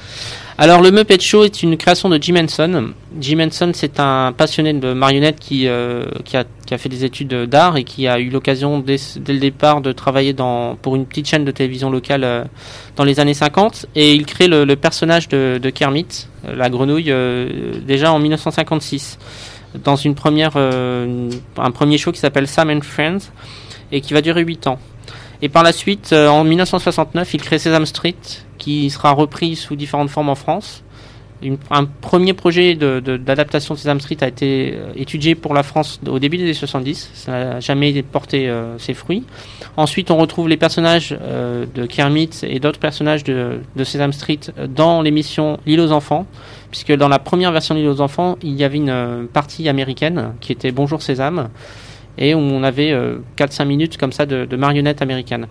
Alors 0.58 0.82
le 0.82 0.90
Muppet 0.90 1.20
Show 1.20 1.44
est 1.44 1.64
une 1.64 1.76
création 1.76 2.08
de 2.08 2.18
Jim 2.22 2.36
Henson. 2.38 2.94
Jim 3.20 3.40
Henson 3.42 3.72
c'est 3.74 4.00
un 4.00 4.32
passionné 4.32 4.72
de 4.72 4.94
marionnettes 4.94 5.38
qui, 5.38 5.68
euh, 5.68 6.06
a, 6.34 6.78
fait 6.78 6.88
des 6.88 7.04
études 7.04 7.34
d'art 7.44 7.76
et 7.76 7.84
qui 7.84 8.08
a 8.08 8.20
eu 8.20 8.30
l'occasion 8.30 8.80
dès, 8.80 8.96
le 9.28 9.38
départ 9.38 9.82
de 9.82 9.92
travailler 9.92 10.34
pour 10.82 10.96
une 10.96 11.06
petite 11.08 11.28
chaîne 11.28 11.44
de 11.44 11.52
télévision 11.52 11.90
locale 11.90 12.24
euh, 12.24 12.46
dans 12.96 13.04
les 13.04 13.20
années 13.20 13.34
50 13.34 13.88
et 13.96 14.14
il 14.14 14.26
crée 14.26 14.48
le, 14.48 14.66
personnage 14.78 15.28
de, 15.28 15.60
de, 15.62 15.70
Kermit, 15.70 16.28
euh, 16.48 16.56
la 16.56 16.70
grenouille, 16.70 17.14
déjà 17.86 18.14
en 18.14 18.20
1956 18.20 19.20
dans 19.84 19.98
une 19.98 20.16
première, 20.16 20.56
un 20.56 21.72
premier 21.72 21.98
show 21.98 22.14
qui 22.14 22.20
s'appelle 22.20 22.48
Sam 22.48 22.70
and 22.70 22.80
Friends 22.82 23.30
et 23.92 24.00
qui 24.00 24.14
va 24.14 24.22
durer 24.22 24.46
8 24.46 24.68
ans. 24.68 24.80
Et 25.42 25.50
par 25.50 25.64
la 25.64 25.74
suite, 25.74 26.14
en 26.14 26.46
1969, 26.46 27.34
il 27.34 27.42
crée 27.42 27.60
Sesame 27.60 27.86
Street, 27.86 28.16
qui 28.66 28.90
sera 28.90 29.12
repris 29.12 29.56
sous 29.56 29.76
différentes 29.76 30.10
formes 30.10 30.30
en 30.30 30.34
France. 30.34 30.82
un 31.70 31.86
premier 31.86 32.34
projet 32.34 32.74
d'adaptation 32.74 33.76
de, 33.76 33.78
de, 33.78 33.82
Sesame 33.82 34.00
Street 34.00 34.18
a 34.22 34.28
été 34.28 34.74
euh, 34.74 34.92
étudié 34.96 35.36
pour 35.36 35.54
la 35.54 35.62
France 35.62 36.00
au 36.08 36.18
début 36.18 36.38
des 36.38 36.46
années 36.46 36.54
70. 36.56 37.12
Ça 37.14 37.32
n'a 37.32 37.60
jamais 37.60 38.02
porté 38.02 38.50
euh, 38.50 38.80
ses 38.80 38.96
fruits. 38.96 39.24
Ensuite, 39.78 40.10
on 40.10 40.18
retrouve 40.18 40.50
les 40.50 40.58
personnages 40.58 41.16
euh, 41.22 41.68
de 41.76 41.86
Kermit 41.86 42.32
et 42.42 42.60
d'autres 42.60 42.80
personnages 42.80 43.24
de, 43.24 43.60
de, 43.76 43.84
Sesame 43.84 44.14
Street 44.14 44.40
dans 44.68 45.04
l'émission 45.04 45.60
L'île 45.68 45.82
aux 45.82 45.92
enfants, 45.92 46.26
puisque 46.72 46.94
dans 46.94 47.08
la 47.08 47.20
première 47.20 47.52
version 47.52 47.76
de 47.76 47.82
L'île 47.82 47.90
aux 47.90 48.02
enfants, 48.02 48.36
il 48.42 48.56
y 48.56 48.64
avait 48.64 48.78
une 48.78 49.28
partie 49.32 49.70
américaine 49.70 50.34
qui 50.42 50.52
était 50.52 50.72
Bonjour 50.72 51.04
Sésame, 51.04 51.50
et 52.18 52.36
on 52.36 52.64
avait 52.64 52.94
4-5 53.38 53.66
minutes 53.66 53.98
comme 53.98 54.12
ça 54.12 54.26
de, 54.26 54.56
marionnettes 54.56 55.02
américaines. 55.02 55.48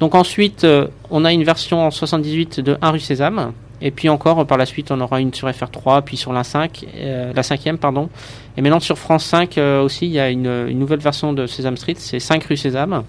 Donc 0.00 0.14
ensuite, 0.14 0.64
euh, 0.64 0.86
on 1.10 1.24
a 1.24 1.32
une 1.32 1.44
version 1.44 1.84
en 1.84 1.90
78 1.90 2.60
de 2.60 2.76
1 2.80 2.90
rue 2.90 3.00
Sésame. 3.00 3.52
Et 3.80 3.92
puis 3.92 4.08
encore, 4.08 4.44
par 4.44 4.58
la 4.58 4.66
suite, 4.66 4.90
on 4.90 5.00
aura 5.00 5.20
une 5.20 5.32
sur 5.32 5.48
FR3, 5.48 6.02
puis 6.02 6.16
sur 6.16 6.32
la 6.32 6.42
5, 6.42 6.84
euh, 6.96 7.32
la 7.32 7.42
cinquième, 7.44 7.78
pardon. 7.78 8.08
Et 8.56 8.62
maintenant 8.62 8.80
sur 8.80 8.98
France 8.98 9.24
5 9.24 9.56
euh, 9.56 9.82
aussi, 9.82 10.06
il 10.06 10.12
y 10.12 10.18
a 10.18 10.30
une, 10.30 10.66
nouvelle 10.70 10.98
version 10.98 11.32
de 11.32 11.46
Sesame 11.46 11.76
Street, 11.76 11.94
c'est 11.96 12.18
5 12.18 12.42
rue 12.44 12.56
Sésame. 12.56 13.04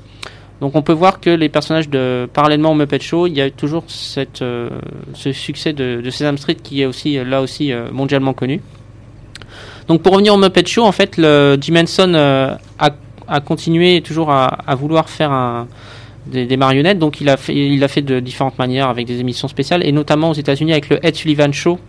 Donc 0.61 0.75
on 0.75 0.81
peut 0.81 0.93
voir 0.93 1.21
que 1.21 1.29
les 1.29 1.49
personnages 1.49 1.89
de 1.89 2.29
parallèlement 2.33 2.71
au 2.71 2.75
Muppet 2.75 2.99
Show, 2.99 3.27
il 3.27 3.33
y 3.33 3.41
a 3.41 3.49
toujours 3.49 3.85
cette, 3.87 4.43
ce 5.13 5.31
succès 5.31 5.71
de, 5.71 6.01
de, 6.03 6.09
Sesame 6.09 6.37
Street 6.37 6.57
qui 6.61 6.81
est 6.81 6.85
aussi 6.85 7.17
là 7.23 7.41
aussi 7.41 7.71
mondialement 7.93 8.33
connu. 8.33 8.61
Donc 9.89 10.03
pour 10.03 10.13
revenir 10.13 10.35
au 10.35 10.37
Muppet 10.37 10.65
Show, 10.67 10.83
en 10.83 10.91
fait, 10.91 11.17
le 11.17 11.57
Jim 11.59 11.75
Henson 11.75 12.13
a, 12.13 12.59
a, 13.27 13.39
continué 13.41 14.01
toujours 14.01 14.29
à, 14.31 14.75
vouloir 14.75 15.09
faire 15.09 15.65
des, 16.27 16.57
marionnettes. 16.57 16.99
Donc 16.99 17.21
il 17.21 17.27
a 17.27 17.37
fait, 17.37 18.01
de 18.03 18.19
différentes 18.19 18.59
manières 18.59 18.87
avec 18.87 19.07
des 19.07 19.19
émissions 19.19 19.47
spéciales 19.47 19.83
et 19.83 19.91
notamment 19.91 20.29
aux 20.29 20.35
États-Unis 20.35 20.73
avec 20.73 20.89
le 20.89 21.03
Ed 21.03 21.15
Sullivan 21.15 21.51
Show, 21.51 21.79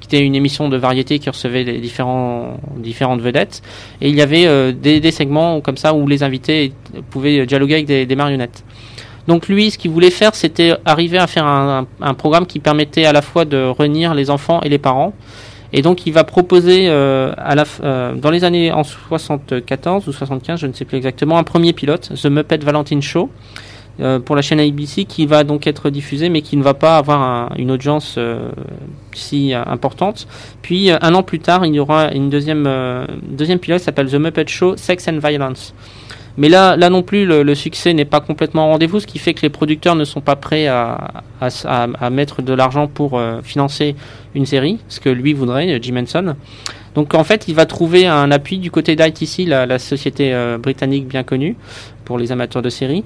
qui 0.00 0.06
était 0.06 0.24
une 0.24 0.34
émission 0.34 0.70
de 0.70 0.78
variété 0.78 1.18
qui 1.18 1.28
recevait 1.28 1.64
différents, 1.78 2.58
différentes 2.76 3.20
vedettes. 3.20 3.60
Et 4.00 4.08
il 4.08 4.14
y 4.14 4.22
avait 4.22 4.46
euh, 4.46 4.72
des, 4.72 5.10
segments 5.10 5.60
comme 5.60 5.76
ça 5.76 5.92
où 5.92 6.06
les 6.06 6.22
invités 6.22 6.72
pouvaient 7.10 7.44
dialoguer 7.44 7.74
avec 7.74 7.86
des, 7.86 8.16
marionnettes. 8.16 8.64
Donc 9.28 9.48
lui, 9.48 9.70
ce 9.70 9.76
qu'il 9.76 9.90
voulait 9.90 10.10
faire, 10.10 10.34
c'était 10.34 10.72
arriver 10.86 11.18
à 11.18 11.26
faire 11.26 11.44
un, 11.44 11.86
un, 12.00 12.14
programme 12.14 12.46
qui 12.46 12.58
permettait 12.58 13.04
à 13.04 13.12
la 13.12 13.20
fois 13.20 13.44
de 13.44 13.58
réunir 13.58 14.14
les 14.14 14.30
enfants 14.30 14.62
et 14.62 14.70
les 14.70 14.78
parents. 14.78 15.12
Et 15.72 15.82
donc 15.82 16.06
il 16.06 16.12
va 16.12 16.24
proposer 16.24 16.88
euh, 16.88 17.32
à 17.36 17.54
la, 17.54 17.64
euh, 17.82 18.14
dans 18.14 18.30
les 18.30 18.44
années 18.44 18.72
en 18.72 18.82
74 18.82 20.08
ou 20.08 20.12
75, 20.12 20.60
je 20.60 20.66
ne 20.66 20.72
sais 20.72 20.84
plus 20.84 20.96
exactement, 20.96 21.38
un 21.38 21.44
premier 21.44 21.72
pilote, 21.72 22.12
The 22.20 22.26
Muppet 22.26 22.58
Valentine 22.58 23.02
Show, 23.02 23.30
euh, 24.00 24.18
pour 24.18 24.34
la 24.34 24.40
chaîne 24.40 24.60
ABC 24.60 25.04
qui 25.04 25.26
va 25.26 25.44
donc 25.44 25.66
être 25.66 25.90
diffusée 25.90 26.30
mais 26.30 26.40
qui 26.40 26.56
ne 26.56 26.62
va 26.62 26.72
pas 26.72 26.96
avoir 26.96 27.52
une 27.58 27.70
audience 27.70 28.14
euh, 28.16 28.50
si 29.12 29.52
euh, 29.52 29.62
importante. 29.66 30.26
Puis 30.62 30.90
un 30.90 31.14
an 31.14 31.22
plus 31.22 31.40
tard, 31.40 31.66
il 31.66 31.74
y 31.74 31.80
aura 31.80 32.10
une 32.12 32.30
deuxième, 32.30 32.68
deuxième 33.22 33.58
pilote 33.58 33.80
qui 33.80 33.84
s'appelle 33.84 34.10
The 34.10 34.14
Muppet 34.14 34.46
Show 34.46 34.76
Sex 34.76 35.06
and 35.08 35.18
Violence. 35.18 35.74
Mais 36.40 36.48
là, 36.48 36.74
non 36.88 37.02
plus, 37.02 37.26
le, 37.26 37.54
succès 37.54 37.92
n'est 37.92 38.06
pas 38.06 38.20
complètement 38.20 38.68
au 38.68 38.70
rendez-vous, 38.70 38.98
ce 38.98 39.06
qui 39.06 39.18
fait 39.18 39.34
que 39.34 39.42
les 39.42 39.50
producteurs 39.50 39.94
ne 39.94 40.04
sont 40.04 40.22
pas 40.22 40.36
prêts 40.36 40.68
à, 40.68 41.12
mettre 42.10 42.40
de 42.40 42.54
l'argent 42.54 42.86
pour 42.86 43.20
financer 43.42 43.94
une 44.34 44.46
série, 44.46 44.78
ce 44.88 45.00
que 45.00 45.10
lui 45.10 45.34
voudrait, 45.34 45.78
Jim 45.82 45.98
Henson. 45.98 46.34
Donc 46.94 47.12
en 47.12 47.24
fait, 47.24 47.44
il 47.46 47.54
va 47.54 47.66
trouver 47.66 48.06
un 48.06 48.30
appui 48.30 48.56
du 48.56 48.70
côté 48.70 48.96
d'ITC, 48.96 49.46
la, 49.46 49.66
la 49.66 49.78
société 49.78 50.34
britannique 50.58 51.06
bien 51.06 51.24
connue 51.24 51.56
pour 52.10 52.18
les 52.18 52.32
amateurs 52.32 52.60
de 52.60 52.70
séries, 52.70 53.04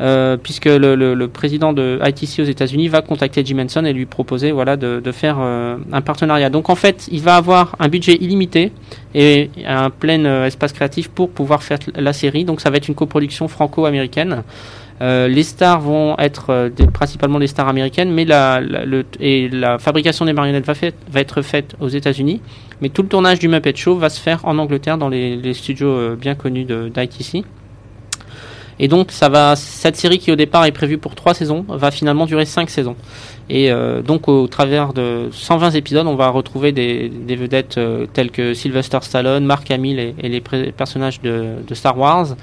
euh, 0.00 0.38
puisque 0.38 0.64
le, 0.64 1.26
président 1.26 1.74
de 1.74 2.00
ITC 2.02 2.40
aux 2.40 2.50
États-Unis 2.54 2.88
va 2.88 3.02
contacter 3.02 3.44
Jim 3.44 3.58
Henson 3.58 3.84
et 3.84 3.92
lui 3.92 4.06
proposer 4.06 4.50
voilà 4.50 4.78
de, 4.78 5.12
faire 5.12 5.36
euh, 5.40 5.76
un 5.92 6.00
partenariat. 6.00 6.48
Donc 6.48 6.70
en 6.70 6.74
fait, 6.74 7.06
il 7.12 7.20
va 7.20 7.36
avoir 7.36 7.76
un 7.80 7.88
budget 7.88 8.14
illimité 8.14 8.72
et 9.14 9.50
un 9.66 9.90
plein 9.90 10.24
euh, 10.24 10.46
espace 10.46 10.72
créatif 10.72 11.10
pour 11.10 11.28
pouvoir 11.28 11.62
faire 11.62 11.80
la 11.96 12.14
série. 12.14 12.46
Donc 12.46 12.62
ça 12.62 12.70
va 12.70 12.78
être 12.78 12.88
une 12.88 12.94
coproduction 12.94 13.46
franco-américaine. 13.46 14.42
Les 15.02 15.42
stars 15.42 15.80
vont 15.82 16.16
être 16.18 16.70
principalement 16.94 17.38
des 17.38 17.48
stars 17.48 17.68
américaines, 17.68 18.10
mais 18.10 18.24
la, 18.24 19.76
fabrication 19.78 20.24
des 20.24 20.32
marionnettes 20.32 20.64
va, 20.66 21.20
être 21.20 21.42
faite 21.42 21.76
aux 21.78 21.88
États-Unis. 21.88 22.40
Mais 22.80 22.88
tout 22.88 23.02
le 23.02 23.08
tournage 23.08 23.38
du 23.38 23.48
Muppet 23.48 23.76
Show 23.76 23.96
va 23.96 24.08
se 24.08 24.18
faire 24.18 24.40
en 24.46 24.56
Angleterre 24.56 24.96
dans 24.96 25.10
les 25.10 25.52
studios 25.52 26.16
bien 26.16 26.34
connus 26.34 26.64
d'ITC. 26.64 27.44
Et 28.78 28.88
donc, 28.88 29.10
ça 29.10 29.28
va, 29.28 29.56
cette 29.56 29.96
série 29.96 30.18
qui 30.18 30.30
au 30.30 30.36
départ 30.36 30.64
est 30.66 30.72
prévue 30.72 30.98
pour 30.98 31.14
trois 31.14 31.34
saisons 31.34 31.64
va 31.68 31.90
finalement 31.90 32.26
durer 32.26 32.44
cinq 32.44 32.68
saisons. 32.68 32.96
Et 33.48 33.70
euh, 33.70 34.02
donc, 34.02 34.28
au 34.28 34.46
travers 34.48 34.92
de 34.92 35.28
120 35.32 35.70
épisodes, 35.72 36.06
on 36.06 36.16
va 36.16 36.28
retrouver 36.28 36.72
des, 36.72 37.10
vedettes 37.28 37.78
euh, 37.78 38.06
telles 38.12 38.30
que 38.30 38.54
Sylvester 38.54 38.98
Stallone, 39.02 39.44
Mark 39.44 39.70
Hamill 39.70 39.98
et, 39.98 40.28
les 40.28 40.40
personnages 40.40 41.20
de, 41.22 41.56
Star 41.72 41.96
Wars, 41.96 42.36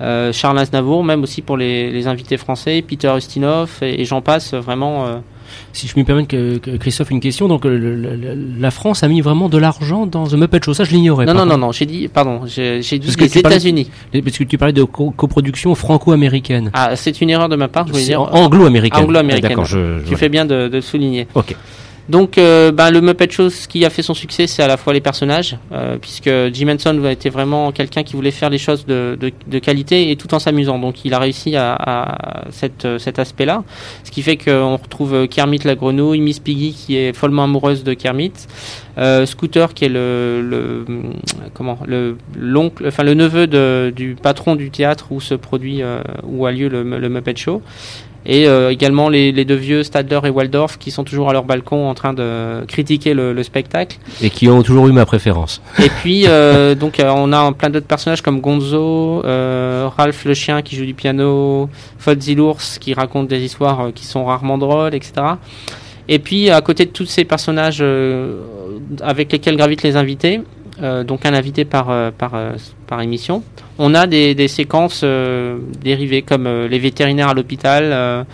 euh, 0.00 0.32
Charles 0.32 0.58
Aznavour, 0.58 1.04
même 1.04 1.22
aussi 1.22 1.42
pour 1.42 1.56
les, 1.56 1.90
les, 1.90 2.06
invités 2.06 2.36
français, 2.36 2.82
Peter 2.86 3.12
Ustinov 3.16 3.78
et, 3.82 4.04
j'en 4.04 4.22
passe. 4.22 4.54
Vraiment, 4.54 5.22
Si 5.72 5.86
je 5.88 5.98
me 5.98 6.04
permets, 6.04 6.26
que, 6.26 6.58
Christophe, 6.76 7.10
une 7.10 7.20
question. 7.20 7.48
Donc, 7.48 7.64
la 7.66 8.70
France 8.70 9.02
a 9.02 9.08
mis 9.08 9.20
vraiment 9.20 9.48
de 9.48 9.58
l'argent 9.58 10.06
dans 10.06 10.26
The 10.26 10.34
Muppet 10.34 10.60
Show. 10.64 10.74
Ça, 10.74 10.84
je 10.84 10.90
l'ignorais. 10.90 11.26
Non, 11.26 11.34
non, 11.34 11.46
non, 11.46 11.58
non. 11.58 11.72
J'ai 11.72 11.86
dit, 11.86 12.08
pardon, 12.08 12.42
j'ai 12.46 12.80
dit 12.80 13.14
les 13.18 13.38
États-Unis. 13.38 13.90
Parce 14.12 14.38
que 14.38 14.44
tu 14.44 14.58
parlais 14.58 14.72
de 14.72 14.84
coproduction 14.84 15.74
franco-américaine. 15.74 16.70
Ah, 16.74 16.96
c'est 16.96 17.20
une 17.20 17.30
erreur 17.30 17.48
de 17.48 17.56
ma 17.56 17.68
part. 17.68 17.86
Je 17.86 17.92
voulais 17.92 18.04
dire 18.04 18.20
anglo-américaine. 18.20 19.04
Anglo-américaine. 19.04 19.50
D'accord, 19.50 19.64
je, 19.64 20.02
Tu 20.06 20.16
fais 20.16 20.28
bien 20.28 20.44
de, 20.44 20.68
de 20.68 20.76
le 20.76 20.80
souligner. 20.80 21.26
Ok. 21.34 21.54
Donc, 22.08 22.38
euh, 22.38 22.70
ben, 22.70 22.90
le 22.90 23.00
Muppet 23.00 23.28
Show, 23.30 23.50
ce 23.50 23.66
qui 23.66 23.84
a 23.84 23.90
fait 23.90 24.02
son 24.02 24.14
succès, 24.14 24.46
c'est 24.46 24.62
à 24.62 24.68
la 24.68 24.76
fois 24.76 24.92
les 24.92 25.00
personnages, 25.00 25.58
euh, 25.72 25.98
puisque 26.00 26.30
Jim 26.52 26.68
Henson 26.68 27.04
était 27.06 27.30
vraiment 27.30 27.72
quelqu'un 27.72 28.04
qui 28.04 28.14
voulait 28.14 28.30
faire 28.30 28.48
les 28.48 28.58
choses 28.58 28.86
de, 28.86 29.18
de, 29.20 29.58
qualité 29.58 30.10
et 30.10 30.16
tout 30.16 30.32
en 30.32 30.38
s'amusant. 30.38 30.78
Donc, 30.78 31.04
il 31.04 31.14
a 31.14 31.18
réussi 31.18 31.56
à, 31.56 32.44
cette, 32.50 32.84
euh, 32.84 32.98
cet 32.98 33.18
aspect-là, 33.18 33.64
ce 34.04 34.10
qui 34.12 34.22
fait 34.22 34.36
qu'on 34.36 34.76
retrouve 34.76 35.26
Kermit 35.26 35.60
la 35.64 35.74
grenouille, 35.74 36.20
Miss 36.20 36.38
Piggy 36.38 36.72
qui 36.72 36.96
est 36.96 37.12
follement 37.12 37.44
amoureuse 37.44 37.82
de 37.82 37.94
Kermit, 37.94 38.32
Scooter 39.26 39.74
qui 39.74 39.84
est 39.84 39.90
le, 39.90 40.40
le 40.42 40.84
comment 41.52 41.78
le 41.86 42.16
l'oncle, 42.34 42.86
enfin 42.86 43.02
le 43.02 43.12
neveu 43.12 43.46
du 43.92 44.16
patron 44.20 44.56
du 44.56 44.70
théâtre 44.70 45.08
où 45.10 45.20
se 45.20 45.34
produit 45.34 45.82
où 46.24 46.46
a 46.46 46.52
lieu 46.52 46.68
le 46.68 47.08
Muppet 47.08 47.36
Show 47.36 47.62
et 48.26 48.46
euh, 48.48 48.70
également 48.70 49.08
les, 49.08 49.30
les, 49.30 49.44
deux 49.44 49.54
vieux 49.54 49.82
Stadler 49.82 50.20
et 50.24 50.30
Waldorf 50.30 50.78
qui 50.78 50.90
sont 50.90 51.04
toujours 51.04 51.30
à 51.30 51.32
leur 51.32 51.44
balcon 51.44 51.88
en 51.88 51.94
train 51.94 52.12
de 52.12 52.64
critiquer 52.66 53.14
le, 53.14 53.32
le 53.32 53.42
spectacle 53.42 53.98
et 54.20 54.30
qui 54.30 54.48
ont 54.48 54.62
toujours 54.62 54.88
eu 54.88 54.92
ma 54.92 55.06
préférence. 55.06 55.62
Et 55.82 55.88
puis 55.88 56.24
euh, 56.26 56.74
donc 56.82 56.98
euh, 56.98 57.12
on 57.14 57.32
a 57.32 57.52
plein 57.52 57.70
d'autres 57.70 57.86
personnages 57.86 58.22
comme 58.22 58.40
Gonzo, 58.40 59.22
Ralph 59.22 60.24
le 60.24 60.34
chien 60.34 60.62
qui 60.62 60.76
joue 60.76 60.84
du 60.84 60.94
piano, 60.94 61.70
Fozzie 61.98 62.34
l'ours 62.34 62.78
qui 62.78 62.94
raconte 62.94 63.28
des 63.28 63.40
histoires 63.40 63.90
qui 63.94 64.04
sont 64.04 64.24
rarement 64.24 64.58
drôles, 64.58 64.94
etc. 64.94 65.12
Et 66.08 66.18
puis 66.18 66.50
à 66.50 66.60
côté 66.60 66.86
de 66.86 66.90
tous 66.90 67.06
ces 67.06 67.24
personnages 67.24 67.84
avec 69.02 69.32
lesquels 69.32 69.56
gravitent 69.56 69.82
les 69.82 69.96
invités, 69.96 70.40
euh, 70.82 71.04
donc 71.04 71.24
un 71.24 71.32
invité 71.32 71.64
par, 71.64 71.90
euh, 71.90 72.10
par, 72.16 72.34
euh, 72.34 72.52
par 72.86 73.00
émission. 73.00 73.42
On 73.78 73.94
a 73.94 74.06
des, 74.06 74.34
des 74.34 74.48
séquences 74.48 75.04
dérivées 75.82 76.22
comme 76.22 76.48
les 76.48 76.78
vétérinaires 76.78 77.28
à 77.28 77.34
l'hôpital. 77.34 78.26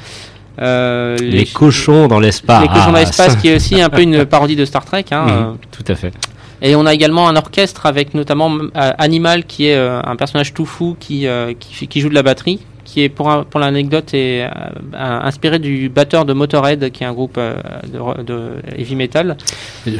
Les, 0.58 1.16
les, 1.18 1.46
cochons 1.46 2.08
dans 2.08 2.20
l'espace. 2.20 2.62
Les 2.62 2.68
cochons 2.68 2.92
dans 2.92 2.98
l'espace, 2.98 3.36
qui 3.36 3.48
est 3.48 3.56
aussi 3.56 3.80
un 3.80 3.88
peu 3.88 4.02
une 4.02 4.24
parodie 4.26 4.56
de 4.56 4.64
Star 4.64 4.84
Trek. 4.84 5.04
Hein, 5.10 5.26
mhm, 5.26 5.56
tout 5.70 5.84
à 5.86 5.94
fait. 5.94 6.12
Et 6.60 6.76
on 6.76 6.86
a 6.86 6.94
également 6.94 7.28
un 7.28 7.34
orchestre 7.34 7.86
avec 7.86 8.14
notamment 8.14 8.52
Animal, 8.74 9.44
qui 9.44 9.66
est 9.66 9.76
un 9.76 10.14
personnage 10.16 10.54
tout 10.54 10.66
fou 10.66 10.96
qui, 11.00 11.26
qui, 11.58 11.88
qui 11.88 12.00
joue 12.00 12.08
de 12.08 12.14
la 12.14 12.22
batterie, 12.22 12.60
qui 12.84 13.02
est 13.02 13.08
pour, 13.08 13.44
pour 13.46 13.60
l'anecdote 13.60 14.14
est 14.14 14.42
euh, 14.42 14.48
inspiré 14.92 15.58
du 15.58 15.88
batteur 15.88 16.24
de 16.24 16.32
Motorhead, 16.32 16.90
qui 16.90 17.04
est 17.04 17.06
un 17.06 17.12
groupe 17.12 17.36
euh, 17.38 17.54
de, 17.86 18.78
heavy 18.78 18.96
metal. 18.96 19.36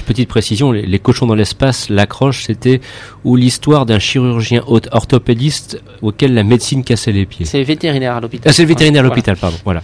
Petite 0.07 0.28
précision, 0.28 0.72
les, 0.72 0.99
cochons 0.99 1.26
dans 1.26 1.35
l'espace, 1.35 1.89
l'accroche, 1.89 2.45
c'était 2.45 2.80
ou 3.24 3.37
l'histoire 3.37 3.87
d'un 3.87 3.99
chirurgien 3.99 4.62
orthopédiste 4.66 5.80
auquel 6.01 6.35
la 6.35 6.43
médecine 6.43 6.85
cassait 6.85 7.12
les 7.12 7.26
pieds. 7.26 7.47
C'est 7.47 7.62
vétérinaire 7.62 8.16
à 8.16 8.20
l'hôpital. 8.20 8.51
Ah, 8.51 8.53
c'est 8.53 8.64
vétérinaire 8.64 9.05
à 9.05 9.09
l'hôpital, 9.09 9.37
pardon. 9.37 9.57
Voilà. 9.64 9.83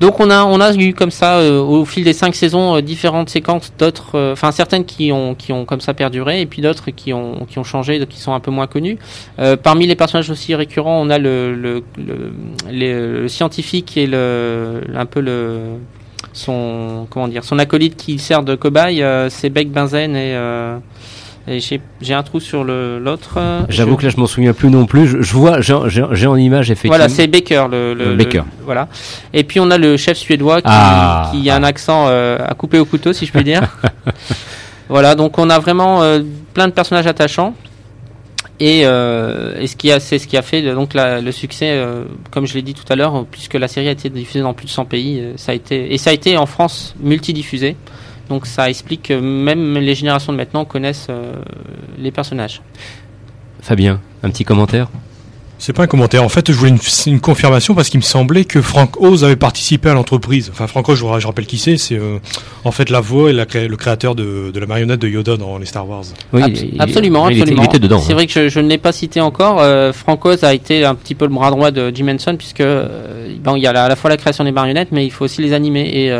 Donc 0.00 0.20
on 0.20 0.30
a 0.30 0.44
on 0.44 0.60
a 0.60 0.72
eu 0.74 0.94
comme 0.94 1.10
ça 1.10 1.38
euh, 1.38 1.60
au 1.60 1.84
fil 1.84 2.04
des 2.04 2.12
cinq 2.12 2.34
saisons 2.36 2.76
euh, 2.76 2.82
différentes 2.82 3.30
séquences, 3.30 3.72
d'autres, 3.78 4.14
euh, 4.14 4.32
enfin 4.32 4.52
certaines 4.52 4.84
qui 4.84 5.10
ont 5.10 5.34
qui 5.34 5.52
ont 5.52 5.64
comme 5.64 5.80
ça 5.80 5.92
perduré 5.92 6.40
et 6.40 6.46
puis 6.46 6.62
d'autres 6.62 6.90
qui 6.90 7.12
ont 7.12 7.46
qui 7.48 7.58
ont 7.58 7.64
changé, 7.64 8.04
qui 8.06 8.20
sont 8.20 8.32
un 8.32 8.40
peu 8.40 8.50
moins 8.50 8.68
connus. 8.68 8.98
parmi 9.62 9.86
les 9.86 9.96
personnages 9.96 10.30
aussi 10.30 10.54
récurrents, 10.54 11.00
on 11.00 11.10
a 11.10 11.18
le 11.18 11.54
le, 11.54 11.82
le, 11.96 12.32
le 12.70 13.28
scientifique 13.28 13.96
et 13.96 14.06
le 14.06 14.82
un 14.94 15.06
peu 15.06 15.20
le 15.20 15.60
son 16.32 17.06
comment 17.10 17.26
dire 17.26 17.42
son 17.42 17.58
acolyte 17.58 17.96
qui 17.96 18.18
sert 18.20 18.44
de 18.44 18.54
cobaye, 18.54 19.04
c'est 19.30 19.50
Beck 19.50 19.70
Benzen 19.70 20.14
et 20.14 20.36
j'ai 22.00 22.14
un 22.14 22.22
trou 22.22 22.40
sur 22.40 22.64
l'autre. 22.64 23.38
J'avoue 23.68 23.96
que 23.96 24.04
là, 24.04 24.10
je 24.10 24.16
m'en 24.16 24.26
souviens 24.26 24.52
plus 24.52 24.70
non 24.70 24.86
plus. 24.86 25.22
Je, 25.22 25.32
vois, 25.34 25.60
j'ai 25.60 26.26
en 26.26 26.36
image 26.36 26.70
effectivement. 26.70 26.96
Voilà, 26.96 27.08
c'est 27.08 27.26
Baker. 27.26 27.66
Le, 27.70 27.94
le, 27.94 28.16
Baker. 28.16 28.42
voilà. 28.64 28.88
Et 29.32 29.44
puis 29.44 29.60
on 29.60 29.70
a 29.70 29.78
le 29.78 29.96
chef 29.96 30.18
suédois 30.18 30.60
qui, 30.60 30.68
ah. 30.68 31.30
qui 31.32 31.48
a 31.50 31.56
un 31.56 31.64
accent 31.64 32.06
euh, 32.08 32.38
à 32.46 32.54
couper 32.54 32.78
au 32.78 32.84
couteau, 32.84 33.12
si 33.12 33.26
je 33.26 33.32
puis 33.32 33.44
dire. 33.44 33.62
voilà, 34.88 35.14
donc 35.14 35.38
on 35.38 35.50
a 35.50 35.58
vraiment 35.58 36.02
euh, 36.02 36.20
plein 36.54 36.68
de 36.68 36.72
personnages 36.72 37.06
attachants. 37.06 37.54
Et, 38.60 38.80
euh, 38.84 39.60
et 39.60 39.66
ce 39.68 39.76
qui 39.76 39.92
a, 39.92 40.00
c'est 40.00 40.18
ce 40.18 40.26
qui 40.26 40.36
a 40.36 40.42
fait 40.42 40.62
donc 40.74 40.94
la, 40.94 41.20
le 41.20 41.30
succès, 41.30 41.70
euh, 41.70 42.04
comme 42.30 42.46
je 42.46 42.54
l'ai 42.54 42.62
dit 42.62 42.74
tout 42.74 42.84
à 42.88 42.96
l'heure, 42.96 43.24
puisque 43.30 43.54
la 43.54 43.68
série 43.68 43.88
a 43.88 43.92
été 43.92 44.10
diffusée 44.10 44.40
dans 44.40 44.54
plus 44.54 44.66
de 44.66 44.70
100 44.70 44.84
pays, 44.84 45.20
euh, 45.20 45.32
ça 45.36 45.52
a 45.52 45.54
été 45.54 45.94
et 45.94 45.98
ça 45.98 46.10
a 46.10 46.12
été 46.12 46.36
en 46.36 46.46
France 46.46 46.94
multidiffusé. 47.00 47.76
Donc 48.28 48.46
ça 48.46 48.68
explique 48.68 49.04
que 49.04 49.14
même 49.14 49.74
les 49.78 49.94
générations 49.94 50.32
de 50.32 50.38
maintenant 50.38 50.64
connaissent 50.64 51.06
euh, 51.10 51.32
les 51.98 52.10
personnages. 52.10 52.60
Fabien, 53.60 54.00
un 54.22 54.30
petit 54.30 54.44
commentaire? 54.44 54.88
C'est 55.58 55.72
pas 55.72 55.82
un 55.82 55.86
commentaire. 55.86 56.22
En 56.22 56.28
fait, 56.28 56.50
je 56.50 56.56
voulais 56.56 56.72
une, 57.06 57.20
confirmation 57.20 57.74
parce 57.74 57.88
qu'il 57.88 57.98
me 57.98 58.04
semblait 58.04 58.44
que 58.44 58.62
Frank 58.62 59.00
Oz 59.00 59.24
avait 59.24 59.36
participé 59.36 59.88
à 59.88 59.94
l'entreprise. 59.94 60.50
Enfin, 60.52 60.68
Frank 60.68 60.88
Oz, 60.88 60.98
je, 60.98 61.26
rappelle 61.26 61.46
qui 61.46 61.58
c'est. 61.58 61.76
C'est 61.76 61.96
euh, 61.96 62.18
en 62.64 62.70
fait 62.70 62.90
la 62.90 63.00
voix 63.00 63.30
et 63.30 63.32
le 63.32 63.76
créateur 63.76 64.14
de, 64.14 64.52
la 64.54 64.66
marionnette 64.66 65.00
de 65.00 65.08
Yoda 65.08 65.36
dans 65.36 65.58
les 65.58 65.66
Star 65.66 65.88
Wars. 65.88 66.04
Oui, 66.32 66.42
absolument, 66.78 67.26
absolument. 67.26 67.64
C'est 68.00 68.12
vrai 68.14 68.26
que 68.26 68.48
je, 68.48 68.60
ne 68.60 68.68
l'ai 68.68 68.78
pas 68.78 68.92
cité 68.92 69.20
encore. 69.20 69.60
Euh, 69.60 69.92
Frank 69.92 70.24
Oz 70.24 70.44
a 70.44 70.54
été 70.54 70.84
un 70.84 70.94
petit 70.94 71.14
peu 71.14 71.26
le 71.26 71.32
bras 71.32 71.50
droit 71.50 71.70
de 71.70 71.90
Jim 71.94 72.08
Henson 72.08 72.36
puisque 72.36 72.60
euh, 72.60 73.34
bon, 73.42 73.56
il 73.56 73.62
y 73.62 73.66
a 73.66 73.70
à 73.70 73.88
la 73.88 73.96
fois 73.96 74.10
la 74.10 74.16
création 74.16 74.44
des 74.44 74.52
marionnettes, 74.52 74.92
mais 74.92 75.04
il 75.04 75.10
faut 75.10 75.24
aussi 75.24 75.42
les 75.42 75.52
animer. 75.52 75.90
Et 75.92 76.18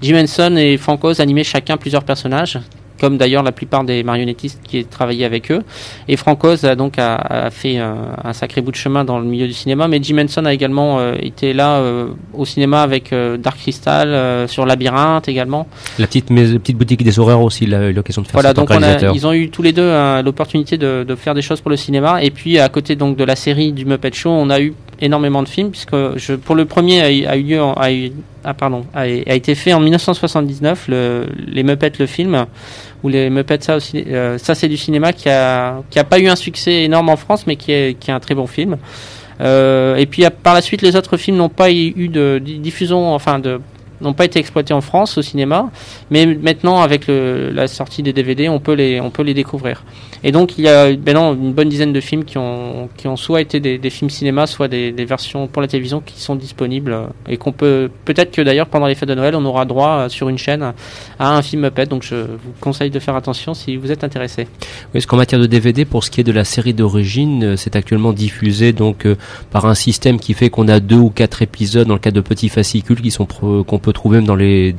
Jim 0.00 0.16
Henson 0.16 0.56
et 0.56 0.78
Frank 0.78 1.04
Oz 1.04 1.20
animaient 1.20 1.44
chacun 1.44 1.76
plusieurs 1.76 2.04
personnages 2.04 2.58
comme 3.00 3.16
d'ailleurs 3.16 3.42
la 3.42 3.52
plupart 3.52 3.82
des 3.84 4.02
marionnettistes 4.02 4.60
qui 4.62 4.84
travaillaient 4.84 5.24
avec 5.24 5.50
eux. 5.50 5.62
Et 6.06 6.16
Francoz 6.16 6.64
a 6.64 6.76
donc 6.76 6.94
a, 6.98 7.50
fait 7.50 7.78
un, 7.78 8.32
sacré 8.32 8.60
bout 8.60 8.70
de 8.70 8.76
chemin 8.76 9.04
dans 9.04 9.18
le 9.18 9.24
milieu 9.24 9.46
du 9.46 9.54
cinéma, 9.54 9.88
mais 9.88 10.00
Jim 10.02 10.18
Henson 10.18 10.44
a 10.44 10.52
également 10.52 10.98
euh, 10.98 11.14
été 11.20 11.52
là 11.52 11.78
euh, 11.78 12.08
au 12.34 12.44
cinéma 12.44 12.82
avec 12.82 13.12
euh, 13.12 13.36
Dark 13.36 13.58
Crystal, 13.58 14.48
sur 14.48 14.66
Labyrinthe 14.66 15.28
également. 15.28 15.66
La 15.98 16.06
petite, 16.06 16.26
petite 16.26 16.76
boutique 16.76 17.02
des 17.02 17.18
horreurs 17.18 17.42
aussi, 17.42 17.64
il 17.64 17.74
a 17.74 17.88
eu 17.88 17.92
l'occasion 17.92 18.22
de 18.22 18.26
faire 18.26 18.40
voilà, 18.40 18.52
donc 18.52 18.70
ils 19.14 19.26
ont 19.26 19.32
eu 19.32 19.48
tous 19.48 19.62
les 19.62 19.72
deux 19.72 19.90
l'opportunité 20.22 20.76
de, 20.76 21.04
de, 21.06 21.14
faire 21.14 21.34
des 21.34 21.42
choses 21.42 21.60
pour 21.60 21.70
le 21.70 21.76
cinéma. 21.76 22.22
Et 22.22 22.30
puis 22.30 22.58
à 22.58 22.68
côté 22.68 22.96
donc 22.96 23.16
de 23.16 23.24
la 23.24 23.36
série 23.36 23.72
du 23.72 23.84
Muppet 23.86 24.12
Show, 24.12 24.30
on 24.30 24.50
a 24.50 24.60
eu 24.60 24.74
énormément 25.00 25.42
de 25.42 25.48
films 25.48 25.70
puisque 25.70 25.96
je, 26.16 26.34
pour 26.34 26.54
le 26.54 26.64
premier 26.64 27.26
a, 27.26 27.36
eu 27.36 27.42
lieu 27.42 27.60
a 27.60 27.92
eu, 27.92 28.12
ah 28.44 28.54
pardon 28.54 28.84
a, 28.94 29.00
a, 29.00 29.06
été 29.06 29.54
fait 29.54 29.72
en 29.72 29.80
1979 29.80 30.86
le, 30.88 31.26
les 31.46 31.62
Muppets 31.62 31.92
le 31.98 32.06
film 32.06 32.46
ou 33.02 33.08
les 33.08 33.30
Muppets 33.30 33.62
ça 33.62 33.76
aussi 33.76 34.04
euh, 34.08 34.38
ça 34.38 34.54
c'est 34.54 34.68
du 34.68 34.76
cinéma 34.76 35.12
qui 35.12 35.28
a 35.28 35.82
qui 35.90 35.98
a 35.98 36.04
pas 36.04 36.18
eu 36.18 36.28
un 36.28 36.36
succès 36.36 36.84
énorme 36.84 37.08
en 37.08 37.16
France 37.16 37.46
mais 37.46 37.56
qui 37.56 37.72
est 37.72 37.98
qui 37.98 38.10
est 38.10 38.14
un 38.14 38.20
très 38.20 38.34
bon 38.34 38.46
film 38.46 38.76
euh, 39.40 39.96
et 39.96 40.06
puis 40.06 40.24
par 40.42 40.54
la 40.54 40.60
suite 40.60 40.82
les 40.82 40.96
autres 40.96 41.16
films 41.16 41.36
n'ont 41.36 41.48
pas 41.48 41.70
eu 41.70 42.08
de 42.08 42.38
diffusion 42.38 43.14
enfin 43.14 43.38
de 43.38 43.60
n'ont 44.00 44.12
pas 44.12 44.24
été 44.24 44.38
exploités 44.38 44.74
en 44.74 44.80
France 44.80 45.18
au 45.18 45.22
cinéma, 45.22 45.70
mais 46.10 46.26
maintenant 46.26 46.80
avec 46.80 47.06
le, 47.06 47.50
la 47.50 47.68
sortie 47.68 48.02
des 48.02 48.12
DVD, 48.12 48.48
on 48.48 48.58
peut 48.60 48.72
les 48.72 49.00
on 49.00 49.10
peut 49.10 49.22
les 49.22 49.34
découvrir. 49.34 49.84
Et 50.22 50.32
donc 50.32 50.58
il 50.58 50.64
y 50.64 50.68
a 50.68 50.90
maintenant 50.90 51.34
une 51.34 51.52
bonne 51.52 51.68
dizaine 51.68 51.92
de 51.92 52.00
films 52.00 52.24
qui 52.24 52.38
ont 52.38 52.88
qui 52.96 53.08
ont 53.08 53.16
soit 53.16 53.40
été 53.40 53.60
des, 53.60 53.78
des 53.78 53.90
films 53.90 54.10
cinéma, 54.10 54.46
soit 54.46 54.68
des, 54.68 54.92
des, 54.92 55.04
versions 55.04 55.46
pour 55.46 55.62
la 55.62 55.68
télévision 55.68 56.00
qui 56.00 56.20
sont 56.20 56.36
disponibles 56.36 56.96
et 57.28 57.36
qu'on 57.36 57.52
peut 57.52 57.90
peut-être 58.04 58.30
que 58.30 58.42
d'ailleurs 58.42 58.66
pendant 58.66 58.86
les 58.86 58.94
fêtes 58.94 59.08
de 59.08 59.14
Noël, 59.14 59.34
on 59.34 59.44
aura 59.44 59.64
droit 59.64 59.88
euh, 59.88 60.08
sur 60.08 60.28
une 60.28 60.38
chaîne 60.38 60.72
à 61.18 61.36
un 61.36 61.42
film 61.42 61.62
Muppet. 61.62 61.86
Donc 61.86 62.02
je 62.02 62.16
vous 62.16 62.52
conseille 62.60 62.90
de 62.90 62.98
faire 62.98 63.16
attention 63.16 63.54
si 63.54 63.76
vous 63.76 63.90
êtes 63.92 64.04
intéressé. 64.04 64.46
Oui, 64.92 64.98
est-ce 64.98 65.06
qu'en 65.06 65.16
matière 65.16 65.40
de 65.40 65.46
DVD, 65.46 65.84
pour 65.84 66.04
ce 66.04 66.10
qui 66.10 66.20
est 66.20 66.24
de 66.24 66.32
la 66.32 66.44
série 66.44 66.74
d'origine, 66.74 67.44
euh, 67.44 67.56
c'est 67.56 67.76
actuellement 67.76 68.12
diffusé 68.12 68.72
donc 68.72 69.06
euh, 69.06 69.16
par 69.50 69.66
un 69.66 69.74
système 69.74 70.18
qui 70.18 70.34
fait 70.34 70.50
qu'on 70.50 70.68
a 70.68 70.80
deux 70.80 70.96
ou 70.96 71.10
quatre 71.10 71.42
épisodes 71.42 71.86
dans 71.86 71.94
le 71.94 72.00
cas 72.00 72.10
de 72.10 72.20
petits 72.20 72.48
fascicules 72.48 73.00
qui 73.00 73.10
sont 73.10 73.26
qu'on 73.26 73.78
peut 73.78 73.92
trouver 73.92 74.18
même 74.18 74.26
dans 74.26 74.34
les 74.34 74.74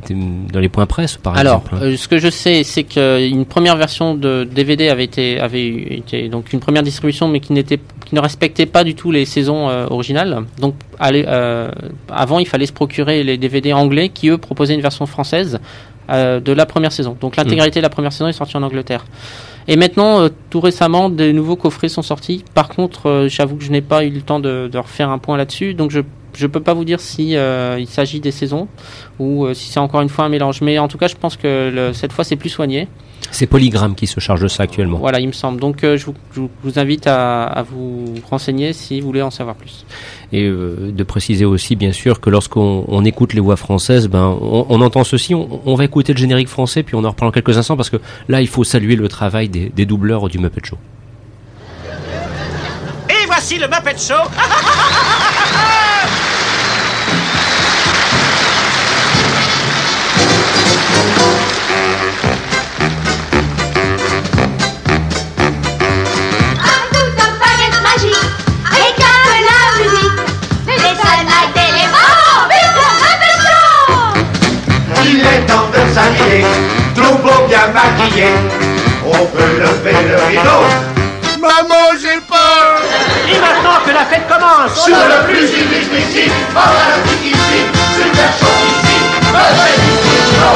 dans 0.51 0.59
les 0.59 0.69
points 0.69 0.85
presse 0.85 1.17
par 1.17 1.37
Alors, 1.37 1.57
exemple. 1.59 1.75
Alors, 1.75 1.93
euh, 1.93 1.97
ce 1.97 2.07
que 2.07 2.17
je 2.17 2.29
sais, 2.29 2.63
c'est 2.63 2.83
qu'une 2.83 3.45
première 3.45 3.77
version 3.77 4.15
de 4.15 4.43
DVD 4.43 4.89
avait 4.89 5.05
été 5.05 5.30
avait 5.39 5.67
été 5.67 6.29
donc 6.29 6.53
une 6.53 6.59
première 6.59 6.83
distribution, 6.83 7.27
mais 7.27 7.39
qui 7.39 7.53
n'était 7.53 7.79
qui 8.05 8.15
ne 8.15 8.19
respectait 8.19 8.65
pas 8.65 8.83
du 8.83 8.95
tout 8.95 9.11
les 9.11 9.25
saisons 9.25 9.69
euh, 9.69 9.87
originales. 9.89 10.45
Donc, 10.59 10.75
euh, 11.01 11.71
avant, 12.09 12.39
il 12.39 12.47
fallait 12.47 12.65
se 12.65 12.73
procurer 12.73 13.23
les 13.23 13.37
DVD 13.37 13.73
anglais 13.73 14.09
qui 14.09 14.29
eux 14.29 14.37
proposaient 14.37 14.73
une 14.73 14.81
version 14.81 15.05
française 15.05 15.59
de 16.09 16.51
la 16.51 16.65
première 16.65 16.91
saison. 16.91 17.15
Donc, 17.21 17.37
l'intégralité 17.37 17.79
de 17.79 17.83
la 17.83 17.89
première 17.89 18.11
saison 18.11 18.27
est 18.27 18.33
sortie 18.33 18.57
en 18.57 18.63
Angleterre. 18.63 19.05
Et 19.69 19.77
maintenant, 19.77 20.27
tout 20.49 20.59
récemment, 20.59 21.09
des 21.09 21.31
nouveaux 21.31 21.55
coffrets 21.55 21.87
sont 21.87 22.01
sortis. 22.01 22.43
Par 22.53 22.67
contre, 22.67 23.27
j'avoue 23.29 23.55
que 23.55 23.63
je 23.63 23.71
n'ai 23.71 23.79
pas 23.79 24.03
eu 24.03 24.09
le 24.09 24.21
temps 24.21 24.41
de, 24.41 24.67
de 24.69 24.77
refaire 24.77 25.09
un 25.09 25.19
point 25.19 25.37
là-dessus, 25.37 25.73
donc 25.73 25.89
je 25.89 26.01
je 26.33 26.47
peux 26.47 26.61
pas 26.61 26.73
vous 26.73 26.85
dire 26.85 26.99
si 26.99 27.31
il 27.31 27.87
s'agit 27.87 28.19
des 28.19 28.31
saisons 28.31 28.67
ou 29.19 29.53
si 29.53 29.71
c'est 29.71 29.79
encore 29.79 30.01
une 30.01 30.09
fois 30.09 30.25
un 30.25 30.29
mélange. 30.29 30.61
Mais 30.61 30.79
en 30.79 30.87
tout 30.87 30.97
cas, 30.97 31.07
je 31.07 31.15
pense 31.15 31.37
que 31.37 31.91
cette 31.93 32.13
fois, 32.13 32.23
c'est 32.23 32.35
plus 32.35 32.49
soigné. 32.49 32.87
C'est 33.29 33.45
Polygram 33.45 33.95
qui 33.95 34.07
se 34.07 34.19
charge 34.19 34.41
de 34.41 34.47
ça 34.47 34.63
actuellement. 34.63 34.97
Voilà, 34.97 35.19
il 35.19 35.27
me 35.27 35.31
semble. 35.31 35.59
Donc 35.59 35.83
euh, 35.83 35.97
je, 35.97 36.05
vous, 36.05 36.79
invite 36.79 37.07
à, 37.07 37.63
vous 37.69 38.15
renseigner 38.29 38.73
si 38.73 38.99
vous 38.99 39.07
voulez 39.07 39.21
en 39.21 39.31
savoir 39.31 39.55
plus. 39.55 39.85
Et 40.31 40.43
euh, 40.43 40.91
de 40.91 41.03
préciser 41.03 41.45
aussi, 41.45 41.75
bien 41.75 41.93
sûr, 41.93 42.19
que 42.19 42.29
lorsqu'on 42.29 43.05
écoute 43.05 43.33
les 43.33 43.39
voix 43.39 43.55
françaises, 43.55 44.07
ben, 44.07 44.37
on, 44.41 44.81
entend 44.81 45.03
ceci. 45.03 45.35
On, 45.35 45.75
va 45.75 45.85
écouter 45.85 46.13
le 46.13 46.19
générique 46.19 46.49
français, 46.49 46.83
puis 46.83 46.95
on 46.95 47.03
en 47.03 47.09
reparle 47.09 47.29
en 47.29 47.31
quelques 47.31 47.57
instants, 47.57 47.77
parce 47.77 47.89
que 47.89 47.97
là, 48.27 48.41
il 48.41 48.47
faut 48.47 48.63
saluer 48.63 48.95
le 48.95 49.07
travail 49.07 49.49
des, 49.49 49.69
des 49.69 49.85
doubleurs 49.85 50.27
du 50.27 50.39
Muppet 50.39 50.61
Show. 50.63 50.77
Et 53.09 53.25
voici 53.27 53.57
le 53.59 53.67
Muppet 53.67 53.97
Show 53.97 54.13
Tout 76.95 77.17
bien 77.49 77.67
maquillé, 77.73 78.27
on 79.05 79.25
peut 79.25 79.59
lever 79.59 79.97
le 80.07 80.15
rideau. 80.29 80.63
Maman, 81.41 81.85
j'ai 82.01 82.21
peur. 82.21 82.79
Et 83.27 83.37
maintenant 83.39 83.79
que 83.85 83.91
la 83.91 84.05
fête 84.05 84.25
commence 84.29 84.85
Sur 84.85 84.95
le 84.95 85.25
plus 85.27 85.43
ici, 85.43 86.31
par 86.53 86.71
la 86.71 86.97
ici, 87.11 87.65
super 87.97 88.31
chaud 88.39 88.61
ici, 88.71 88.95
ici, 89.33 90.17
non, 90.39 90.55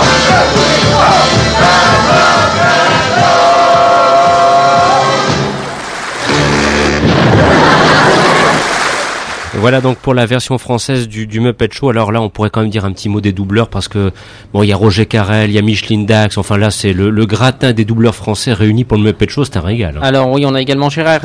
Voilà 9.65 9.81
donc 9.81 9.97
pour 9.97 10.13
la 10.13 10.27
version 10.27 10.59
française 10.59 11.07
du, 11.07 11.25
du, 11.25 11.39
Muppet 11.39 11.69
Show. 11.71 11.89
Alors 11.89 12.11
là, 12.11 12.21
on 12.21 12.29
pourrait 12.29 12.51
quand 12.51 12.61
même 12.61 12.69
dire 12.69 12.85
un 12.85 12.91
petit 12.91 13.09
mot 13.09 13.19
des 13.19 13.31
doubleurs 13.31 13.67
parce 13.67 13.87
que 13.87 14.11
bon, 14.53 14.61
il 14.61 14.69
y 14.69 14.71
a 14.71 14.75
Roger 14.75 15.07
Carrel, 15.07 15.49
il 15.49 15.55
y 15.55 15.57
a 15.57 15.63
Micheline 15.63 16.05
Dax. 16.05 16.37
Enfin 16.37 16.59
là, 16.59 16.69
c'est 16.69 16.93
le, 16.93 17.09
le, 17.09 17.25
gratin 17.25 17.73
des 17.73 17.83
doubleurs 17.83 18.13
français 18.13 18.53
réunis 18.53 18.83
pour 18.83 18.95
le 18.95 19.03
Muppet 19.03 19.27
Show. 19.27 19.43
C'est 19.43 19.57
un 19.57 19.61
régal. 19.61 19.95
Hein. 19.97 20.01
Alors 20.03 20.29
oui, 20.29 20.45
on 20.45 20.53
a 20.53 20.61
également 20.61 20.91
Gérard, 20.91 21.21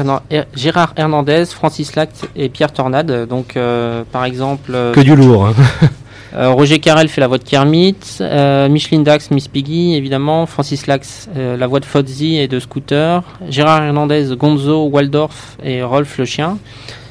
Gérard 0.57 0.95
Hernandez, 0.97 1.45
Francis 1.53 1.95
Lact 1.97 2.31
et 2.35 2.49
Pierre 2.49 2.73
Tornade. 2.73 3.29
Donc 3.29 3.59
euh, 3.59 4.05
par 4.11 4.25
exemple. 4.25 4.73
Euh, 4.75 4.95
que 4.95 5.01
du 5.01 5.15
lourd. 5.15 5.49
Hein. 5.49 5.55
Euh, 6.35 6.51
Roger 6.51 6.79
Carrel 6.79 7.09
fait 7.09 7.21
la 7.21 7.27
voix 7.27 7.39
de 7.39 7.45
Kermit, 7.45 7.97
euh, 8.21 8.69
Micheline 8.69 9.03
Dax, 9.03 9.31
Miss 9.31 9.49
Piggy, 9.49 9.97
évidemment, 9.97 10.47
Francis 10.47 10.87
Lax, 10.87 11.29
euh, 11.37 11.57
la 11.57 11.67
voix 11.67 11.81
de 11.81 11.85
Fozzie 11.85 12.37
et 12.37 12.47
de 12.47 12.61
Scooter, 12.61 13.23
Gérard 13.49 13.83
Hernandez, 13.83 14.37
Gonzo, 14.37 14.87
Waldorf 14.87 15.57
et 15.65 15.83
Rolf 15.83 16.19
le 16.19 16.25
chien. 16.25 16.59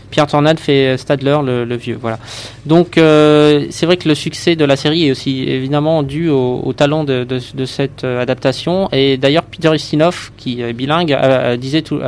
Pierre 0.10 0.28
Tornade 0.28 0.60
fait 0.60 0.98
Stadler 0.98 1.38
le, 1.44 1.76
vieux. 1.76 1.98
Voilà. 2.00 2.20
Donc 2.66 2.98
euh, 2.98 3.66
c'est 3.70 3.86
vrai 3.86 3.98
que 3.98 4.08
le 4.08 4.16
succès 4.16 4.56
de 4.56 4.66
la 4.66 4.76
série 4.76 5.08
est 5.08 5.12
aussi 5.12 5.44
évidemment 5.44 6.04
dû 6.04 6.30
au, 6.30 6.74
talent 6.76 7.04
de, 7.04 7.26
cette 7.66 8.04
euh, 8.04 8.22
adaptation. 8.22 8.90
Et 8.92 9.18
d'ailleurs 9.18 9.44
Peter 9.44 9.74
Ustinov, 9.74 10.32
qui 10.38 10.62
est 10.62 10.74
bilingue, 10.74 11.14
a, 11.14 11.58
disait 11.58 11.82
tout, 11.82 12.00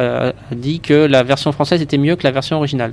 dit 0.51 0.79
que 0.79 0.93
la 0.93 1.23
version 1.23 1.51
française 1.51 1.81
était 1.81 1.97
mieux 1.97 2.15
que 2.15 2.23
la 2.23 2.31
version 2.31 2.57
originale. 2.57 2.91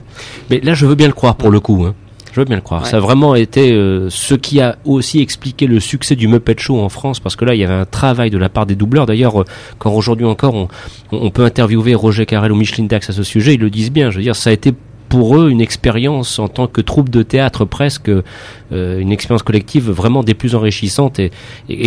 Mais 0.50 0.60
là 0.60 0.74
je 0.74 0.86
veux 0.86 0.94
bien 0.94 1.08
le 1.08 1.12
croire 1.12 1.36
pour 1.36 1.50
le 1.50 1.60
coup. 1.60 1.84
Hein. 1.86 1.94
Je 2.32 2.40
veux 2.40 2.44
bien 2.44 2.56
le 2.56 2.62
croire. 2.62 2.86
Ça 2.86 2.98
a 2.98 3.00
vraiment 3.00 3.34
été 3.34 3.72
euh, 3.72 4.10
ce 4.10 4.34
qui 4.34 4.60
a 4.60 4.76
aussi 4.84 5.20
expliqué 5.20 5.66
le 5.66 5.80
succès 5.80 6.14
du 6.14 6.28
Muppet 6.28 6.56
Show 6.58 6.78
en 6.78 6.88
France, 6.88 7.20
parce 7.20 7.36
que 7.36 7.44
là, 7.44 7.54
il 7.54 7.60
y 7.60 7.64
avait 7.64 7.74
un 7.74 7.84
travail 7.84 8.30
de 8.30 8.38
la 8.38 8.48
part 8.48 8.66
des 8.66 8.74
doubleurs. 8.74 9.06
D'ailleurs, 9.06 9.44
quand 9.78 9.90
aujourd'hui 9.92 10.26
encore, 10.26 10.54
on, 10.54 10.68
on, 11.10 11.30
peut 11.30 11.44
interviewer 11.44 11.94
Roger 11.94 12.26
Carrel 12.26 12.52
ou 12.52 12.54
Micheline 12.54 12.86
Dax 12.86 13.10
à 13.10 13.12
ce 13.12 13.22
sujet, 13.22 13.54
ils 13.54 13.60
le 13.60 13.70
disent 13.70 13.90
bien. 13.90 14.10
Je 14.10 14.18
veux 14.18 14.22
dire, 14.22 14.36
ça 14.36 14.50
a 14.50 14.52
été 14.52 14.72
pour 15.08 15.38
eux 15.38 15.50
une 15.50 15.60
expérience 15.60 16.38
en 16.38 16.48
tant 16.48 16.66
que 16.66 16.80
troupe 16.80 17.08
de 17.08 17.22
théâtre 17.22 17.64
presque 17.64 18.10
euh, 18.10 18.98
une 18.98 19.12
expérience 19.12 19.42
collective 19.42 19.90
vraiment 19.90 20.22
des 20.22 20.34
plus 20.34 20.54
enrichissantes. 20.54 21.18
Et, 21.18 21.30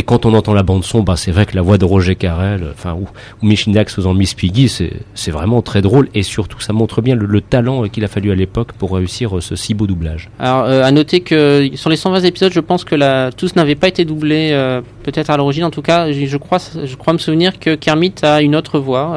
quand 0.04 0.26
on 0.26 0.34
entend 0.34 0.54
la 0.54 0.64
bande 0.64 0.84
son 0.84 1.02
bah 1.02 1.16
c'est 1.16 1.32
vrai 1.32 1.46
que 1.46 1.56
la 1.56 1.62
voix 1.62 1.78
de 1.78 1.86
Roger 1.86 2.16
Carrel 2.16 2.64
enfin 2.74 2.94
ou, 2.94 3.08
ou 3.42 3.46
Michel 3.46 3.74
Dax 3.74 3.96
faisant 3.96 4.14
Miss 4.14 4.34
Piggy 4.34 4.70
c'est 4.70 5.32
vraiment 5.32 5.62
très 5.62 5.82
drôle. 5.82 6.10
Et 6.14 6.24
surtout 6.24 6.60
ça 6.60 6.74
montre 6.74 7.02
bien 7.02 7.16
le, 7.16 7.42
talent 7.42 7.88
qu'il 7.88 8.04
a 8.04 8.08
fallu 8.08 8.32
à 8.32 8.36
l'époque 8.36 8.74
pour 8.74 8.94
réussir 8.94 9.42
ce 9.42 9.56
si 9.56 9.74
beau 9.74 9.88
doublage. 9.88 10.30
Alors 10.40 10.66
euh, 10.66 10.84
à 10.84 10.92
noter 10.92 11.22
que 11.22 11.70
sur 11.76 11.90
les 11.90 11.96
120 11.96 12.22
épisodes 12.22 12.54
je 12.54 12.60
pense 12.60 12.84
que 12.84 13.32
tous 13.32 13.56
n'avaient 13.56 13.76
pas 13.76 13.88
été 13.88 14.06
doublés 14.06 14.52
euh, 14.52 14.82
peut-être 15.04 15.30
à 15.30 15.38
l'origine 15.38 15.64
en 15.64 15.72
tout 15.72 15.82
cas 15.82 16.12
je, 16.12 16.38
crois 16.38 16.60
je 16.84 16.96
crois 16.96 17.14
me 17.14 17.18
souvenir 17.18 17.60
que 17.60 17.76
Kermit 17.76 18.16
a 18.22 18.42
une 18.42 18.56
autre 18.56 18.80
voix 18.80 19.16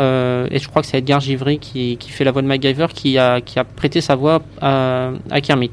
et 0.51 0.59
je 0.59 0.69
crois 0.69 0.83
que 0.83 0.89
c'est 0.89 0.99
Edgar 0.99 1.21
Givry 1.21 1.59
qui, 1.59 1.97
qui 1.99 2.11
fait 2.11 2.25
la 2.25 2.33
voix 2.33 2.43
de 2.43 2.47
MacGyver 2.47 2.87
qui 2.95 3.19
a 3.19 3.41
qui 3.41 3.59
a 3.59 3.65
prêté 3.65 4.01
sa 4.01 4.17
voix 4.17 4.41
à 4.61 5.41
Kermit. 5.43 5.71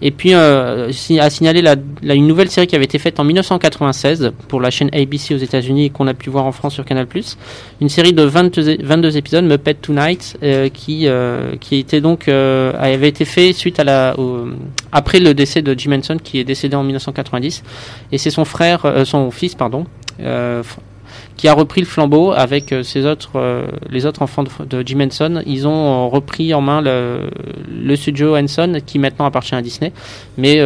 Et 0.00 0.10
puis, 0.10 0.34
euh, 0.34 0.90
à 1.18 1.30
signaler 1.30 1.62
la, 1.62 1.74
une 2.14 2.26
nouvelle 2.26 2.50
série 2.50 2.66
qui 2.66 2.76
avait 2.76 2.84
été 2.84 2.98
faite 2.98 3.18
en 3.18 3.24
1996 3.24 4.32
pour 4.48 4.60
la 4.60 4.70
chaîne 4.70 4.90
ABC 4.92 5.34
aux 5.34 5.38
États-Unis 5.38 5.86
et 5.86 5.90
qu'on 5.90 6.06
a 6.06 6.14
pu 6.14 6.30
voir 6.30 6.46
en 6.46 6.52
France 6.52 6.74
sur 6.74 6.84
Canal+. 6.84 7.06
Une 7.80 7.88
série 7.88 8.12
de 8.12 8.22
22, 8.22 8.78
22 8.82 9.16
épisodes, 9.16 9.44
Muppet 9.44 9.74
Tonight, 9.74 10.38
euh, 10.42 10.68
qui 10.68 11.06
euh, 11.06 11.52
avait 12.78 13.08
été 13.08 13.24
fait 13.24 13.52
suite 13.52 13.80
à 13.80 13.84
la 13.84 14.14
après 14.92 15.20
le 15.20 15.34
décès 15.34 15.62
de 15.62 15.74
Jim 15.78 15.92
Henson 15.92 16.16
qui 16.22 16.38
est 16.38 16.44
décédé 16.44 16.76
en 16.76 16.82
1990 16.82 17.62
et 18.12 18.18
c'est 18.18 18.30
son 18.30 18.44
frère, 18.44 18.86
son 19.04 19.30
fils 19.30 19.54
pardon 19.54 19.86
qui 21.38 21.48
a 21.48 21.54
repris 21.54 21.80
le 21.80 21.86
flambeau 21.86 22.32
avec 22.32 22.72
euh, 22.72 22.82
ses 22.82 23.06
autres, 23.06 23.30
euh, 23.36 23.68
les 23.88 24.04
autres 24.04 24.20
enfants 24.20 24.44
de, 24.44 24.82
Jim 24.84 25.00
Henson. 25.00 25.40
Ils 25.46 25.66
ont 25.66 25.70
euh, 25.70 26.08
repris 26.08 26.52
en 26.52 26.60
main 26.60 26.82
le, 26.82 27.96
studio 27.96 28.36
Henson 28.36 28.80
qui 28.84 28.98
maintenant 28.98 29.24
appartient 29.24 29.54
à 29.54 29.62
Disney, 29.62 29.92
mais 30.36 30.60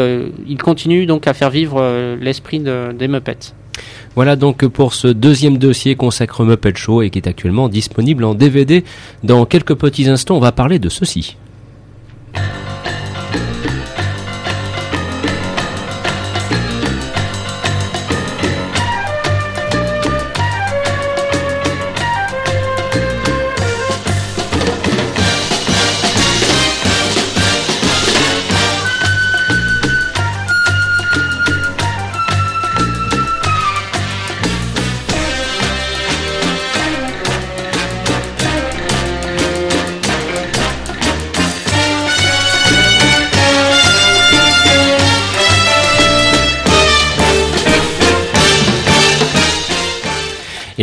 ils 0.46 0.58
continuent 0.58 1.06
donc 1.06 1.26
à 1.26 1.34
faire 1.34 1.50
vivre 1.50 2.16
l'esprit 2.20 2.58
de, 2.58 2.92
des 2.92 3.06
Muppets. 3.06 3.54
Voilà 4.16 4.34
donc 4.34 4.66
pour 4.66 4.92
ce 4.92 5.08
deuxième 5.08 5.56
dossier 5.56 5.94
consacré 5.94 6.44
Muppet 6.44 6.74
Show 6.74 7.02
et 7.02 7.10
qui 7.10 7.18
est 7.18 7.28
actuellement 7.28 7.68
disponible 7.68 8.24
en 8.24 8.34
DVD. 8.34 8.82
Dans 9.22 9.46
quelques 9.46 9.74
petits 9.76 10.08
instants, 10.08 10.36
on 10.36 10.40
va 10.40 10.52
parler 10.52 10.78
de 10.78 10.88
ceci. 10.88 11.36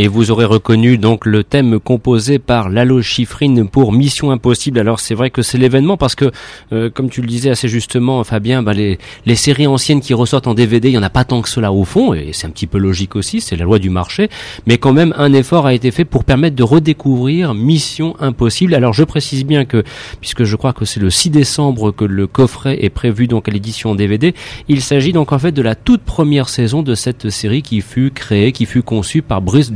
Et 0.02 0.08
vous 0.08 0.32
aurez 0.32 0.46
reconnu 0.46 0.98
donc 0.98 1.26
le 1.26 1.44
thème 1.44 1.78
composé 1.78 2.40
par 2.40 2.70
Lalo 2.70 3.02
Schifrin 3.02 3.66
pour 3.66 3.92
Mission 3.92 4.32
Impossible. 4.32 4.80
Alors 4.80 5.02
c'est 5.02 5.14
vrai 5.14 5.30
que 5.30 5.42
c'est 5.42 5.58
l'événement 5.58 5.98
parce 5.98 6.16
que, 6.16 6.32
euh, 6.72 6.90
comme 6.90 7.10
tu 7.10 7.20
le 7.20 7.28
disais 7.28 7.50
assez 7.50 7.68
justement, 7.68 8.24
Fabien, 8.24 8.64
bah, 8.64 8.72
les, 8.72 8.98
les 9.26 9.36
séries 9.36 9.68
anciennes 9.68 10.00
qui 10.00 10.14
ressortent 10.14 10.48
en 10.48 10.54
DVD, 10.54 10.88
il 10.88 10.94
y 10.94 10.98
en 10.98 11.04
a 11.04 11.10
pas 11.10 11.26
tant 11.26 11.42
que 11.42 11.50
cela 11.50 11.74
au 11.74 11.84
fond, 11.84 12.14
et 12.14 12.30
c'est 12.32 12.48
un 12.48 12.50
petit 12.50 12.66
peu 12.66 12.78
logique 12.78 13.18
aussi, 13.18 13.42
c'est 13.42 13.58
la 13.58 13.66
loi 13.66 13.78
du 13.78 13.90
marché. 13.90 14.30
Mais 14.68 14.78
quand 14.78 14.94
même, 14.94 15.14
un 15.18 15.34
effort 15.34 15.66
a 15.66 15.74
été 15.74 15.92
fait 15.92 16.06
pour 16.06 16.24
permettre 16.24 16.56
de 16.56 16.64
redécouvrir 16.64 17.54
Mission 17.54 18.16
Impossible. 18.22 18.76
Alors 18.76 18.94
je 18.94 19.04
précise 19.04 19.44
bien 19.44 19.66
que, 19.66 19.84
puisque 20.22 20.46
je 20.46 20.56
crois 20.56 20.72
que 20.72 20.86
c'est 20.86 21.02
le 21.02 21.10
6 21.10 21.30
décembre 21.30 21.92
que 21.92 22.06
le 22.06 22.26
coffret 22.26 22.86
est 22.86 22.90
prévu 22.90 23.28
donc 23.28 23.50
à 23.50 23.52
l'édition 23.52 23.96
DVD, 23.96 24.34
il 24.70 24.80
s'agit 24.80 25.12
donc 25.12 25.34
en 25.34 25.40
fait 25.40 25.52
de 25.52 25.62
la 25.62 25.76
toute 25.76 26.04
première 26.04 26.48
saison 26.48 26.84
de 26.84 26.96
cette 26.96 27.30
série 27.30 27.64
qui 27.64 27.82
fut 27.82 28.12
créée, 28.12 28.54
qui 28.54 28.66
fut 28.66 28.82
conçue 28.82 29.22
par 29.22 29.42
Bruce 29.42 29.74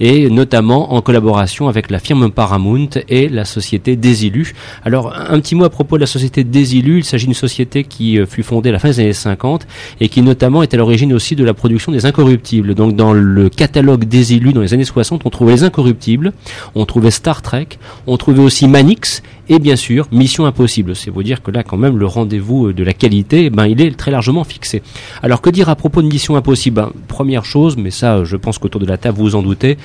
Et 0.00 0.28
notamment 0.30 0.94
en 0.94 1.00
collaboration 1.00 1.68
avec 1.68 1.90
la 1.90 1.98
firme 1.98 2.30
Paramount 2.30 2.90
et 3.08 3.28
la 3.28 3.44
société 3.44 3.96
Désilus. 3.96 4.54
Alors 4.84 5.14
un 5.14 5.40
petit 5.40 5.54
mot 5.54 5.64
à 5.64 5.70
propos 5.70 5.96
de 5.96 6.00
la 6.00 6.06
société 6.06 6.44
Désilus, 6.44 6.98
il 6.98 7.04
s'agit 7.04 7.26
d'une 7.26 7.34
société 7.34 7.84
qui 7.84 8.18
euh, 8.18 8.26
fut 8.26 8.42
fondée 8.42 8.70
à 8.70 8.72
la 8.72 8.78
fin 8.78 8.88
des 8.88 9.00
années 9.00 9.12
50 9.12 9.66
et 10.00 10.08
qui 10.08 10.22
notamment 10.22 10.62
est 10.62 10.74
à 10.74 10.76
l'origine 10.76 11.12
aussi 11.12 11.36
de 11.36 11.44
la 11.44 11.54
production 11.54 11.92
des 11.92 12.06
Incorruptibles. 12.06 12.74
Donc 12.74 12.96
dans 12.96 13.12
le 13.12 13.48
catalogue 13.48 14.04
Désilus 14.04 14.52
dans 14.52 14.60
les 14.60 14.74
années 14.74 14.84
60, 14.84 15.22
on 15.24 15.30
trouvait 15.30 15.52
les 15.52 15.64
Incorruptibles, 15.64 16.32
on 16.74 16.84
trouvait 16.84 17.10
Star 17.10 17.42
Trek, 17.42 17.68
on 18.06 18.16
trouvait 18.16 18.42
aussi 18.42 18.68
Manix 18.68 19.22
et 19.52 19.58
bien 19.58 19.76
sûr 19.76 20.08
Mission 20.12 20.46
Impossible. 20.46 20.96
C'est 20.96 21.10
vous 21.10 21.22
dire 21.22 21.42
que 21.42 21.50
là 21.50 21.62
quand 21.62 21.76
même 21.76 21.98
le 21.98 22.06
rendez-vous 22.06 22.72
de 22.72 22.82
la 22.82 22.94
qualité, 22.94 23.50
ben 23.50 23.66
il 23.66 23.80
est 23.82 23.96
très 23.96 24.10
largement 24.10 24.44
fixé. 24.44 24.82
Alors 25.22 25.42
que 25.42 25.50
dire 25.50 25.68
à 25.68 25.76
propos 25.76 26.00
de 26.00 26.08
Mission 26.08 26.36
Impossible? 26.36 26.76
Ben, 26.76 26.92
Première 27.06 27.44
chose, 27.44 27.76
mais 27.76 27.90
ça 27.90 28.24
je 28.24 28.36
pense 28.36 28.58
qu'autour 28.58 28.80
de 28.80 28.86
la 28.86 28.96
table 28.96 29.18
vous 29.18 29.24
vous 29.24 29.34
en 29.36 29.42
doutez, 29.42 29.76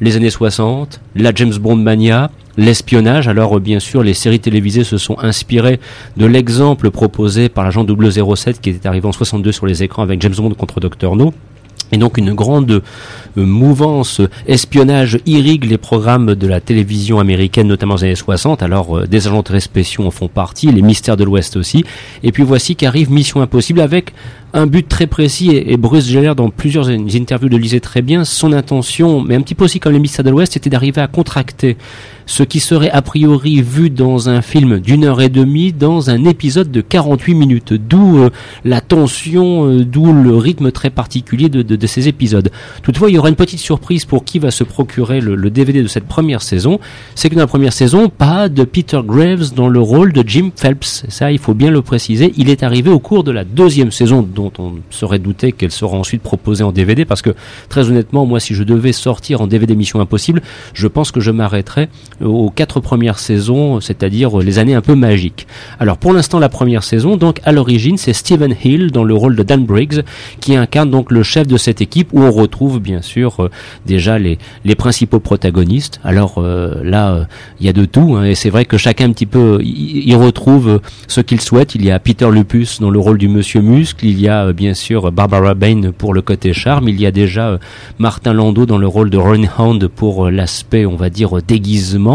les 0.00 0.16
années 0.16 0.30
60, 0.30 1.00
la 1.16 1.32
James 1.34 1.54
Bond 1.54 1.76
mania, 1.76 2.30
l'espionnage. 2.56 3.26
Alors 3.26 3.56
euh, 3.56 3.60
bien 3.60 3.80
sûr, 3.80 4.04
les 4.04 4.14
séries 4.14 4.38
télévisées 4.38 4.84
se 4.84 4.98
sont 4.98 5.18
inspirées 5.18 5.80
de 6.16 6.26
l'exemple 6.26 6.90
proposé 6.90 7.48
par 7.48 7.64
l'agent 7.64 7.84
007 7.84 8.60
qui 8.60 8.70
était 8.70 8.86
arrivé 8.86 9.08
en 9.08 9.12
62 9.12 9.50
sur 9.50 9.66
les 9.66 9.82
écrans 9.82 10.02
avec 10.02 10.22
James 10.22 10.34
Bond 10.36 10.50
contre 10.50 10.78
Dr 10.78 11.16
No. 11.16 11.34
Et 11.92 11.96
donc 11.96 12.18
une 12.18 12.34
grande 12.34 12.70
euh, 12.70 12.80
mouvance 13.36 14.20
espionnage 14.46 15.18
irrigue 15.26 15.64
les 15.64 15.78
programmes 15.78 16.34
de 16.34 16.46
la 16.46 16.60
télévision 16.60 17.18
américaine, 17.18 17.66
notamment 17.66 17.94
aux 17.94 18.04
années 18.04 18.14
60. 18.14 18.62
Alors 18.62 18.98
euh, 18.98 19.06
des 19.06 19.26
agents 19.26 19.42
très 19.42 19.60
spéciaux 19.60 20.04
en 20.04 20.10
font 20.10 20.28
partie, 20.28 20.70
les 20.70 20.82
mystères 20.82 21.16
de 21.16 21.24
l'Ouest 21.24 21.56
aussi. 21.56 21.84
Et 22.22 22.32
puis 22.32 22.42
voici 22.42 22.76
qu'arrive 22.76 23.10
Mission 23.10 23.40
Impossible 23.40 23.80
avec 23.80 24.12
un 24.54 24.66
but 24.66 24.88
très 24.88 25.06
précis 25.06 25.50
et, 25.54 25.76
Bruce 25.76 26.08
Geller 26.08 26.32
dans 26.34 26.48
plusieurs 26.48 26.88
interviews 26.88 27.48
le 27.48 27.58
lisait 27.58 27.80
très 27.80 28.02
bien. 28.02 28.24
Son 28.24 28.52
intention, 28.52 29.20
mais 29.20 29.34
un 29.34 29.42
petit 29.42 29.54
peu 29.54 29.64
aussi 29.64 29.78
comme 29.80 29.92
les 29.92 29.98
mystères 29.98 30.24
de 30.24 30.30
l'Ouest, 30.30 30.56
était 30.56 30.70
d'arriver 30.70 31.00
à 31.00 31.06
contracter 31.06 31.76
ce 32.28 32.42
qui 32.42 32.60
serait 32.60 32.90
a 32.90 33.02
priori 33.02 33.62
vu 33.62 33.90
dans 33.90 34.28
un 34.28 34.42
film 34.42 34.78
d'une 34.78 35.04
heure 35.04 35.22
et 35.22 35.30
demie 35.30 35.72
dans 35.72 36.10
un 36.10 36.24
épisode 36.26 36.70
de 36.70 36.82
48 36.82 37.34
minutes. 37.34 37.72
D'où 37.72 38.18
euh, 38.18 38.30
la 38.64 38.82
tension, 38.82 39.66
euh, 39.66 39.84
d'où 39.84 40.12
le 40.12 40.36
rythme 40.36 40.70
très 40.70 40.90
particulier 40.90 41.48
de, 41.48 41.86
ces 41.86 42.06
épisodes. 42.06 42.50
Toutefois, 42.82 43.08
il 43.08 43.14
y 43.14 43.18
aura 43.18 43.30
une 43.30 43.34
petite 43.34 43.60
surprise 43.60 44.04
pour 44.04 44.24
qui 44.24 44.38
va 44.38 44.50
se 44.50 44.62
procurer 44.62 45.20
le, 45.20 45.36
le 45.36 45.50
DVD 45.50 45.82
de 45.82 45.88
cette 45.88 46.04
première 46.04 46.42
saison. 46.42 46.78
C'est 47.14 47.30
que 47.30 47.34
dans 47.34 47.40
la 47.40 47.46
première 47.46 47.72
saison, 47.72 48.10
pas 48.10 48.50
de 48.50 48.62
Peter 48.64 49.00
Graves 49.02 49.54
dans 49.54 49.70
le 49.70 49.80
rôle 49.80 50.12
de 50.12 50.22
Jim 50.26 50.50
Phelps. 50.54 51.06
Ça, 51.08 51.32
il 51.32 51.38
faut 51.38 51.54
bien 51.54 51.70
le 51.70 51.80
préciser. 51.80 52.34
Il 52.36 52.50
est 52.50 52.62
arrivé 52.62 52.90
au 52.90 52.98
cours 52.98 53.24
de 53.24 53.32
la 53.32 53.44
deuxième 53.44 53.90
saison 53.90 54.20
dont 54.22 54.52
on 54.58 54.74
serait 54.90 55.18
douté 55.18 55.52
qu'elle 55.52 55.72
sera 55.72 55.96
ensuite 55.96 56.20
proposée 56.20 56.62
en 56.62 56.72
DVD 56.72 57.06
parce 57.06 57.22
que 57.22 57.34
très 57.70 57.88
honnêtement, 57.88 58.26
moi, 58.26 58.38
si 58.38 58.54
je 58.54 58.64
devais 58.64 58.92
sortir 58.92 59.40
en 59.40 59.46
DVD 59.46 59.74
Mission 59.74 60.00
Impossible, 60.00 60.42
je 60.74 60.88
pense 60.88 61.10
que 61.10 61.20
je 61.20 61.30
m'arrêterais 61.30 61.88
aux 62.20 62.50
quatre 62.50 62.80
premières 62.80 63.18
saisons, 63.18 63.80
c'est-à-dire 63.80 64.38
les 64.38 64.58
années 64.58 64.74
un 64.74 64.80
peu 64.80 64.94
magiques. 64.94 65.46
Alors 65.78 65.98
pour 65.98 66.12
l'instant 66.12 66.38
la 66.38 66.48
première 66.48 66.82
saison, 66.82 67.16
donc 67.16 67.40
à 67.44 67.52
l'origine 67.52 67.96
c'est 67.96 68.12
Stephen 68.12 68.54
Hill 68.64 68.90
dans 68.90 69.04
le 69.04 69.14
rôle 69.14 69.36
de 69.36 69.42
Dan 69.42 69.64
Briggs 69.64 70.02
qui 70.40 70.56
incarne 70.56 70.90
donc 70.90 71.12
le 71.12 71.22
chef 71.22 71.46
de 71.46 71.56
cette 71.56 71.80
équipe 71.80 72.08
où 72.12 72.20
on 72.20 72.30
retrouve 72.30 72.80
bien 72.80 73.02
sûr 73.02 73.40
euh, 73.40 73.50
déjà 73.86 74.18
les, 74.18 74.38
les 74.64 74.74
principaux 74.74 75.20
protagonistes. 75.20 76.00
Alors 76.02 76.36
euh, 76.38 76.82
là 76.82 77.26
il 77.60 77.66
y 77.66 77.68
a 77.68 77.72
de 77.72 77.84
tout 77.84 78.16
hein, 78.16 78.24
et 78.24 78.34
c'est 78.34 78.50
vrai 78.50 78.64
que 78.64 78.76
chacun 78.76 79.08
un 79.08 79.12
petit 79.12 79.26
peu 79.26 79.60
y, 79.62 80.14
retrouve 80.14 80.80
ce 81.06 81.20
qu'il 81.20 81.40
souhaite. 81.40 81.76
Il 81.76 81.84
y 81.84 81.92
a 81.92 81.98
Peter 82.00 82.28
Lupus 82.30 82.80
dans 82.80 82.90
le 82.90 82.98
rôle 82.98 83.18
du 83.18 83.28
Monsieur 83.28 83.60
Muscle, 83.60 84.04
il 84.04 84.20
y 84.20 84.28
a 84.28 84.52
bien 84.52 84.74
sûr 84.74 85.12
Barbara 85.12 85.54
Bain 85.54 85.92
pour 85.96 86.12
le 86.12 86.22
côté 86.22 86.52
charme, 86.52 86.88
il 86.88 87.00
y 87.00 87.06
a 87.06 87.12
déjà 87.12 87.58
Martin 87.98 88.32
Landau 88.32 88.66
dans 88.66 88.78
le 88.78 88.88
rôle 88.88 89.10
de 89.10 89.16
Ron 89.16 89.44
Hound 89.58 89.86
pour 89.86 90.30
l'aspect 90.30 90.84
on 90.84 90.96
va 90.96 91.10
dire 91.10 91.38
déguisement 91.46 92.07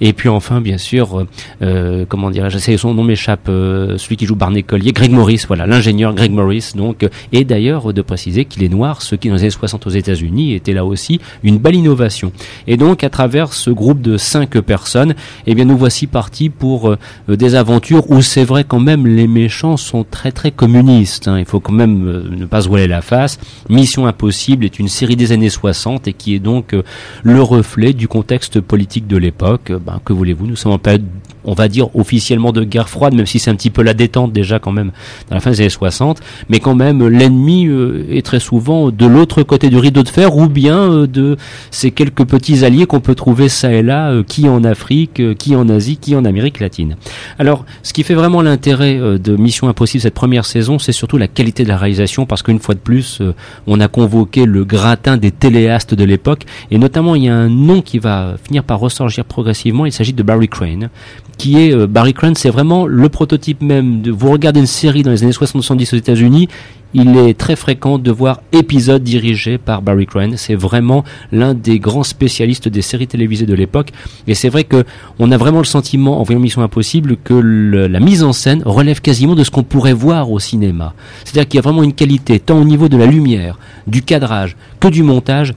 et 0.00 0.12
puis 0.12 0.28
enfin, 0.28 0.60
bien 0.60 0.78
sûr, 0.78 1.26
euh, 1.62 2.04
comment 2.08 2.30
dirais-je, 2.30 2.76
son 2.76 2.94
nom 2.94 3.04
m'échappe, 3.04 3.48
euh, 3.48 3.98
celui 3.98 4.16
qui 4.16 4.26
joue 4.26 4.36
Barney 4.36 4.62
Collier, 4.62 4.92
Greg 4.92 5.10
Morris, 5.10 5.44
voilà, 5.46 5.66
l'ingénieur 5.66 6.14
Greg 6.14 6.32
Morris. 6.32 6.72
Donc, 6.74 7.06
et 7.32 7.44
d'ailleurs 7.44 7.92
de 7.92 8.02
préciser 8.02 8.44
qu'il 8.44 8.62
est 8.62 8.68
noir, 8.68 9.02
ce 9.02 9.14
qui 9.14 9.28
dans 9.28 9.34
les 9.34 9.42
années 9.42 9.50
60 9.50 9.86
aux 9.86 9.90
États-Unis 9.90 10.54
était 10.54 10.72
là 10.72 10.84
aussi 10.84 11.20
une 11.42 11.58
belle 11.58 11.74
innovation. 11.74 12.32
Et 12.66 12.76
donc, 12.76 13.04
à 13.04 13.10
travers 13.10 13.52
ce 13.52 13.70
groupe 13.70 14.00
de 14.00 14.16
cinq 14.16 14.58
personnes, 14.60 15.14
eh 15.46 15.54
bien, 15.54 15.64
nous 15.64 15.76
voici 15.76 16.06
partis 16.06 16.48
pour 16.48 16.90
euh, 16.90 16.96
des 17.28 17.54
aventures 17.54 18.10
où 18.10 18.22
c'est 18.22 18.44
vrai 18.44 18.64
quand 18.64 18.80
même 18.80 19.06
les 19.06 19.26
méchants 19.26 19.76
sont 19.76 20.04
très 20.04 20.32
très 20.32 20.50
communistes. 20.50 21.28
Hein. 21.28 21.38
Il 21.38 21.44
faut 21.44 21.60
quand 21.60 21.72
même 21.72 22.24
ne 22.30 22.44
pas 22.46 22.62
se 22.62 22.68
voiler 22.68 22.86
la 22.86 23.02
face. 23.02 23.38
Mission 23.68 24.06
Impossible 24.06 24.64
est 24.64 24.78
une 24.78 24.88
série 24.88 25.16
des 25.16 25.32
années 25.32 25.50
60 25.50 26.08
et 26.08 26.12
qui 26.12 26.34
est 26.34 26.38
donc 26.38 26.74
le 27.22 27.42
reflet 27.42 27.92
du 27.92 28.08
contexte 28.08 28.60
politique 28.60 29.06
de 29.06 29.16
l'époque 29.16 29.27
ben, 29.72 30.00
que 30.04 30.12
voulez-vous, 30.12 30.46
nous 30.46 30.56
sommes 30.56 30.72
en 30.72 30.78
période, 30.78 31.06
on 31.48 31.54
va 31.54 31.68
dire 31.68 31.88
officiellement 31.96 32.52
de 32.52 32.62
guerre 32.62 32.90
froide, 32.90 33.14
même 33.14 33.26
si 33.26 33.38
c'est 33.38 33.50
un 33.50 33.54
petit 33.54 33.70
peu 33.70 33.82
la 33.82 33.94
détente 33.94 34.32
déjà 34.32 34.58
quand 34.58 34.70
même 34.70 34.92
dans 35.30 35.34
la 35.34 35.40
fin 35.40 35.50
des 35.50 35.60
années 35.60 35.70
60, 35.70 36.20
mais 36.50 36.60
quand 36.60 36.74
même 36.74 37.06
l'ennemi 37.08 37.66
euh, 37.66 38.04
est 38.10 38.24
très 38.24 38.38
souvent 38.38 38.90
de 38.90 39.06
l'autre 39.06 39.42
côté 39.42 39.70
du 39.70 39.78
rideau 39.78 40.02
de 40.02 40.10
fer 40.10 40.36
ou 40.36 40.48
bien 40.48 40.76
euh, 40.76 41.06
de 41.06 41.38
ces 41.70 41.90
quelques 41.90 42.26
petits 42.26 42.66
alliés 42.66 42.84
qu'on 42.84 43.00
peut 43.00 43.14
trouver 43.14 43.48
ça 43.48 43.72
et 43.72 43.82
là, 43.82 44.10
euh, 44.10 44.22
qui 44.22 44.46
en 44.46 44.62
Afrique, 44.62 45.22
qui 45.38 45.56
en 45.56 45.70
Asie, 45.70 45.96
qui 45.96 46.14
en 46.14 46.26
Amérique 46.26 46.60
latine. 46.60 46.96
Alors, 47.38 47.64
ce 47.82 47.94
qui 47.94 48.02
fait 48.02 48.14
vraiment 48.14 48.42
l'intérêt 48.42 48.98
de 48.98 49.36
Mission 49.36 49.68
Impossible 49.68 50.02
cette 50.02 50.14
première 50.14 50.44
saison, 50.44 50.78
c'est 50.78 50.92
surtout 50.92 51.16
la 51.16 51.28
qualité 51.28 51.64
de 51.64 51.68
la 51.68 51.78
réalisation, 51.78 52.26
parce 52.26 52.42
qu'une 52.42 52.58
fois 52.58 52.74
de 52.74 52.80
plus, 52.80 53.22
on 53.66 53.80
a 53.80 53.88
convoqué 53.88 54.44
le 54.44 54.64
gratin 54.64 55.16
des 55.16 55.30
téléastes 55.30 55.94
de 55.94 56.04
l'époque, 56.04 56.44
et 56.70 56.76
notamment 56.76 57.14
il 57.14 57.24
y 57.24 57.28
a 57.28 57.34
un 57.34 57.48
nom 57.48 57.80
qui 57.80 57.98
va 57.98 58.36
finir 58.44 58.64
par 58.64 58.80
ressorgir 58.80 59.24
progressivement, 59.24 59.86
il 59.86 59.92
s'agit 59.92 60.12
de 60.12 60.22
Barry 60.22 60.48
Crane, 60.48 60.90
qui 61.38 61.56
est 61.58 61.72
euh, 61.72 61.86
Barry 61.86 62.12
Crane, 62.12 62.34
c'est 62.34 62.50
vraiment 62.50 62.86
le 62.86 63.08
prototype 63.08 63.62
même 63.62 64.02
de 64.02 64.10
vous 64.10 64.30
regardez 64.30 64.60
une 64.60 64.66
série 64.66 65.02
dans 65.02 65.10
les 65.10 65.22
années 65.22 65.32
70 65.32 65.94
aux 65.94 65.96
États-Unis, 65.96 66.48
il 66.94 67.16
est 67.18 67.36
très 67.36 67.54
fréquent 67.54 67.98
de 67.98 68.10
voir 68.10 68.40
épisodes 68.52 69.02
dirigés 69.02 69.58
par 69.58 69.82
Barry 69.82 70.06
Crane. 70.06 70.36
C'est 70.36 70.54
vraiment 70.54 71.04
l'un 71.32 71.52
des 71.52 71.78
grands 71.78 72.02
spécialistes 72.02 72.68
des 72.68 72.82
séries 72.82 73.06
télévisées 73.06 73.46
de 73.46 73.54
l'époque. 73.54 73.90
Et 74.26 74.34
c'est 74.34 74.48
vrai 74.48 74.64
que 74.64 74.84
on 75.18 75.30
a 75.30 75.36
vraiment 75.36 75.58
le 75.58 75.64
sentiment, 75.64 76.18
en 76.18 76.22
voyant 76.22 76.40
Mission 76.40 76.62
Impossible, 76.62 77.16
que 77.22 77.34
la 77.34 78.00
mise 78.00 78.22
en 78.22 78.32
scène 78.32 78.62
relève 78.64 79.00
quasiment 79.00 79.34
de 79.34 79.44
ce 79.44 79.50
qu'on 79.50 79.64
pourrait 79.64 79.92
voir 79.92 80.30
au 80.30 80.38
cinéma. 80.38 80.94
C'est-à-dire 81.24 81.48
qu'il 81.48 81.58
y 81.58 81.60
a 81.60 81.62
vraiment 81.62 81.82
une 81.82 81.92
qualité, 81.92 82.40
tant 82.40 82.58
au 82.58 82.64
niveau 82.64 82.88
de 82.88 82.96
la 82.96 83.06
lumière, 83.06 83.58
du 83.86 84.02
cadrage, 84.02 84.56
que 84.80 84.88
du 84.88 85.02
montage, 85.02 85.52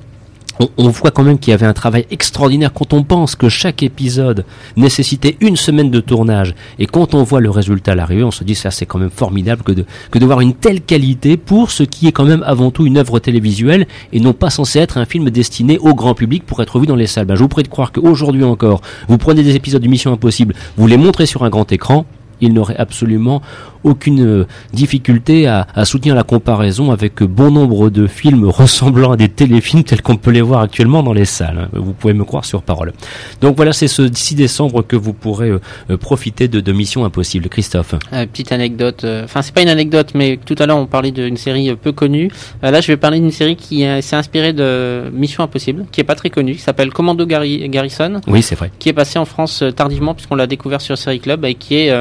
on, 0.77 0.89
voit 0.89 1.11
quand 1.11 1.23
même 1.23 1.39
qu'il 1.39 1.51
y 1.51 1.53
avait 1.53 1.65
un 1.65 1.73
travail 1.73 2.05
extraordinaire 2.11 2.73
quand 2.73 2.93
on 2.93 3.03
pense 3.03 3.35
que 3.35 3.49
chaque 3.49 3.83
épisode 3.83 4.45
nécessitait 4.75 5.37
une 5.41 5.55
semaine 5.55 5.89
de 5.89 5.99
tournage 5.99 6.55
et 6.79 6.85
quand 6.85 7.13
on 7.13 7.23
voit 7.23 7.39
le 7.39 7.49
résultat 7.49 7.93
à 7.93 7.95
l'arrivée, 7.95 8.23
on 8.23 8.31
se 8.31 8.43
dit 8.43 8.55
ça 8.55 8.71
c'est 8.71 8.85
quand 8.85 8.99
même 8.99 9.09
formidable 9.09 9.63
que 9.63 9.71
de, 9.71 9.85
que 10.09 10.19
de 10.19 10.25
voir 10.25 10.41
une 10.41 10.53
telle 10.53 10.81
qualité 10.81 11.37
pour 11.37 11.71
ce 11.71 11.83
qui 11.83 12.07
est 12.07 12.11
quand 12.11 12.25
même 12.25 12.43
avant 12.45 12.71
tout 12.71 12.85
une 12.85 12.97
œuvre 12.97 13.19
télévisuelle 13.19 13.87
et 14.13 14.19
non 14.19 14.33
pas 14.33 14.49
censé 14.49 14.79
être 14.79 14.97
un 14.97 15.05
film 15.05 15.29
destiné 15.29 15.77
au 15.79 15.93
grand 15.93 16.13
public 16.13 16.45
pour 16.45 16.61
être 16.61 16.79
vu 16.79 16.87
dans 16.87 16.95
les 16.95 17.07
salles. 17.07 17.25
Ben, 17.25 17.35
je 17.35 17.41
vous 17.41 17.47
prie 17.47 17.63
de 17.63 17.67
croire 17.67 17.91
qu'aujourd'hui 17.91 18.43
encore, 18.43 18.81
vous 19.07 19.17
prenez 19.17 19.43
des 19.43 19.55
épisodes 19.55 19.81
de 19.81 19.87
Mission 19.87 20.11
Impossible, 20.13 20.55
vous 20.77 20.87
les 20.87 20.97
montrez 20.97 21.25
sur 21.25 21.43
un 21.43 21.49
grand 21.49 21.71
écran, 21.71 22.05
il 22.41 22.53
n'aurait 22.53 22.77
absolument 22.77 23.41
aucune 23.83 24.23
euh, 24.23 24.47
difficulté 24.73 25.47
à, 25.47 25.65
soutenir 25.85 26.15
la 26.15 26.23
comparaison 26.23 26.91
avec 26.91 27.23
bon 27.23 27.51
nombre 27.51 27.89
de 27.89 28.07
films 28.07 28.45
ressemblant 28.49 29.11
à 29.11 29.17
des 29.17 29.29
téléfilms 29.29 29.83
tels 29.83 30.01
qu'on 30.01 30.17
peut 30.17 30.31
les 30.31 30.41
voir 30.41 30.61
actuellement 30.61 31.03
dans 31.03 31.13
les 31.13 31.25
salles. 31.25 31.57
Hein. 31.63 31.69
Vous 31.73 31.93
pouvez 31.93 32.13
me 32.13 32.23
croire 32.23 32.45
sur 32.45 32.61
parole. 32.61 32.93
Donc 33.41 33.55
voilà, 33.55 33.73
c'est 33.73 33.87
ce 33.87 34.09
6 34.11 34.35
décembre 34.35 34.85
que 34.85 34.95
vous 34.95 35.13
pourrez 35.13 35.49
euh, 35.49 35.59
euh, 35.89 35.97
profiter 35.97 36.47
de, 36.47 36.59
de 36.59 36.71
Mission 36.71 37.05
Impossible. 37.05 37.49
Christophe. 37.49 37.95
petite 38.11 38.51
anecdote, 38.51 39.05
enfin 39.23 39.41
c'est 39.41 39.53
pas 39.53 39.61
une 39.61 39.69
anecdote, 39.69 40.11
mais 40.15 40.39
tout 40.43 40.55
à 40.59 40.65
l'heure 40.65 40.77
on 40.77 40.85
parlait 40.85 41.11
d'une 41.11 41.37
série 41.37 41.75
peu 41.75 41.91
connue. 41.91 42.29
là 42.61 42.79
je 42.81 42.87
vais 42.87 42.97
parler 42.97 43.19
d'une 43.19 43.31
série 43.31 43.55
qui 43.55 43.83
s'est 44.01 44.15
inspirée 44.15 44.53
de 44.53 45.09
Mission 45.11 45.43
Impossible, 45.43 45.85
qui 45.91 46.01
est 46.01 46.05
pas 46.05 46.15
très 46.15 46.29
connue, 46.29 46.53
qui 46.53 46.61
s'appelle 46.61 46.91
Commando 46.91 47.25
Garrison. 47.25 48.21
Oui, 48.27 48.41
c'est 48.41 48.55
vrai. 48.55 48.71
Qui 48.79 48.89
est 48.89 48.93
passé 48.93 49.19
en 49.19 49.25
France 49.25 49.63
tardivement 49.75 50.13
puisqu'on 50.13 50.35
l'a 50.35 50.47
découvert 50.47 50.81
sur 50.81 50.97
Série 50.97 51.19
Club 51.19 51.45
et 51.45 51.55
qui 51.55 51.75
est 51.75 51.91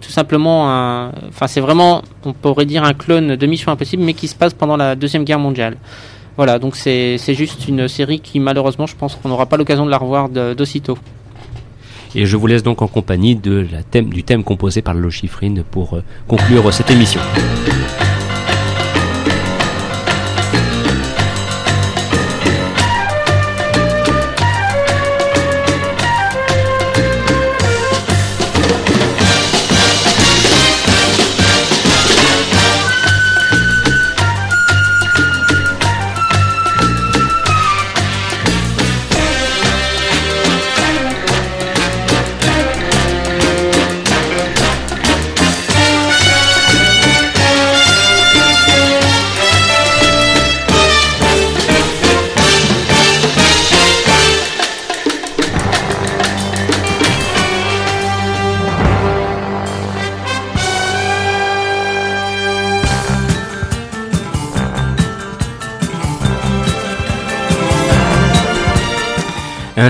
tout 0.00 0.10
simplement 0.10 0.70
un 0.70 1.12
Enfin, 1.28 1.46
c'est 1.46 1.60
vraiment, 1.60 2.02
on 2.24 2.32
pourrait 2.32 2.66
dire, 2.66 2.84
un 2.84 2.94
clone 2.94 3.36
de 3.36 3.46
Mission 3.46 3.72
Impossible, 3.72 4.02
mais 4.02 4.14
qui 4.14 4.28
se 4.28 4.34
passe 4.34 4.54
pendant 4.54 4.76
la 4.76 4.94
Deuxième 4.94 5.24
Guerre 5.24 5.38
mondiale. 5.38 5.76
Voilà, 6.36 6.58
donc 6.58 6.76
c'est 6.76 7.18
juste 7.34 7.68
une 7.68 7.88
série 7.88 8.20
qui, 8.20 8.40
malheureusement, 8.40 8.86
je 8.86 8.96
pense 8.96 9.16
qu'on 9.16 9.28
n'aura 9.28 9.46
pas 9.46 9.56
l'occasion 9.56 9.84
de 9.84 9.90
la 9.90 9.98
revoir 9.98 10.28
d'aussitôt. 10.28 10.98
Et 12.14 12.26
je 12.26 12.36
vous 12.36 12.46
laisse 12.46 12.62
donc 12.62 12.82
en 12.82 12.88
compagnie 12.88 13.36
de 13.36 13.66
la 13.72 13.82
thème, 13.82 14.10
du 14.10 14.22
thème 14.22 14.44
composé 14.44 14.82
par 14.82 14.92
Lochifrine 14.92 15.64
pour 15.70 15.94
euh, 15.94 16.02
conclure 16.28 16.72
cette 16.72 16.90
émission. 16.90 17.20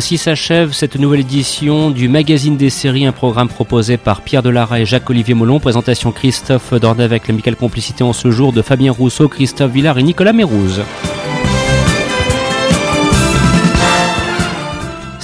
Ainsi 0.02 0.18
s'achève 0.18 0.72
cette 0.72 0.96
nouvelle 0.96 1.20
édition 1.20 1.92
du 1.92 2.08
magazine 2.08 2.56
des 2.56 2.70
séries, 2.70 3.06
un 3.06 3.12
programme 3.12 3.46
proposé 3.46 3.96
par 3.96 4.22
Pierre 4.22 4.42
Delara 4.42 4.80
et 4.80 4.84
Jacques-Olivier 4.84 5.34
Molon. 5.34 5.60
Présentation 5.60 6.10
Christophe 6.10 6.74
Dornet 6.74 7.04
avec 7.04 7.28
l'amicale 7.28 7.54
complicité 7.54 8.02
en 8.02 8.12
ce 8.12 8.32
jour 8.32 8.52
de 8.52 8.62
Fabien 8.62 8.90
Rousseau, 8.90 9.28
Christophe 9.28 9.70
Villard 9.70 9.98
et 9.98 10.02
Nicolas 10.02 10.32
Mérouse. 10.32 10.82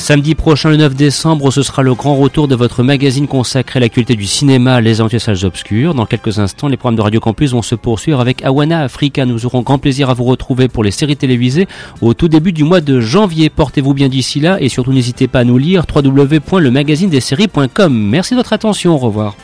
Samedi 0.08 0.34
prochain, 0.34 0.70
le 0.70 0.78
9 0.78 0.94
décembre, 0.94 1.50
ce 1.50 1.62
sera 1.62 1.82
le 1.82 1.92
grand 1.92 2.16
retour 2.16 2.48
de 2.48 2.54
votre 2.54 2.82
magazine 2.82 3.28
consacré 3.28 3.76
à 3.76 3.80
l'actualité 3.80 4.16
du 4.16 4.24
cinéma, 4.24 4.80
Les 4.80 5.02
Aventures 5.02 5.20
Salles 5.20 5.44
Obscures. 5.44 5.92
Dans 5.92 6.06
quelques 6.06 6.38
instants, 6.38 6.68
les 6.68 6.78
programmes 6.78 6.96
de 6.96 7.02
Radio 7.02 7.20
Campus 7.20 7.52
vont 7.52 7.60
se 7.60 7.74
poursuivre 7.74 8.18
avec 8.18 8.42
Awana 8.42 8.84
Africa. 8.84 9.26
Nous 9.26 9.44
aurons 9.44 9.60
grand 9.60 9.76
plaisir 9.76 10.08
à 10.08 10.14
vous 10.14 10.24
retrouver 10.24 10.68
pour 10.68 10.82
les 10.82 10.92
séries 10.92 11.18
télévisées 11.18 11.68
au 12.00 12.14
tout 12.14 12.28
début 12.28 12.52
du 12.52 12.64
mois 12.64 12.80
de 12.80 13.00
janvier. 13.00 13.50
Portez-vous 13.50 13.92
bien 13.92 14.08
d'ici 14.08 14.40
là 14.40 14.56
et 14.62 14.70
surtout 14.70 14.94
n'hésitez 14.94 15.28
pas 15.28 15.40
à 15.40 15.44
nous 15.44 15.58
lire 15.58 15.84
www.lemagazinedesseries.com. 15.94 17.92
Merci 17.92 18.32
de 18.32 18.38
votre 18.38 18.54
attention. 18.54 18.94
Au 18.94 18.96
revoir. 18.98 19.36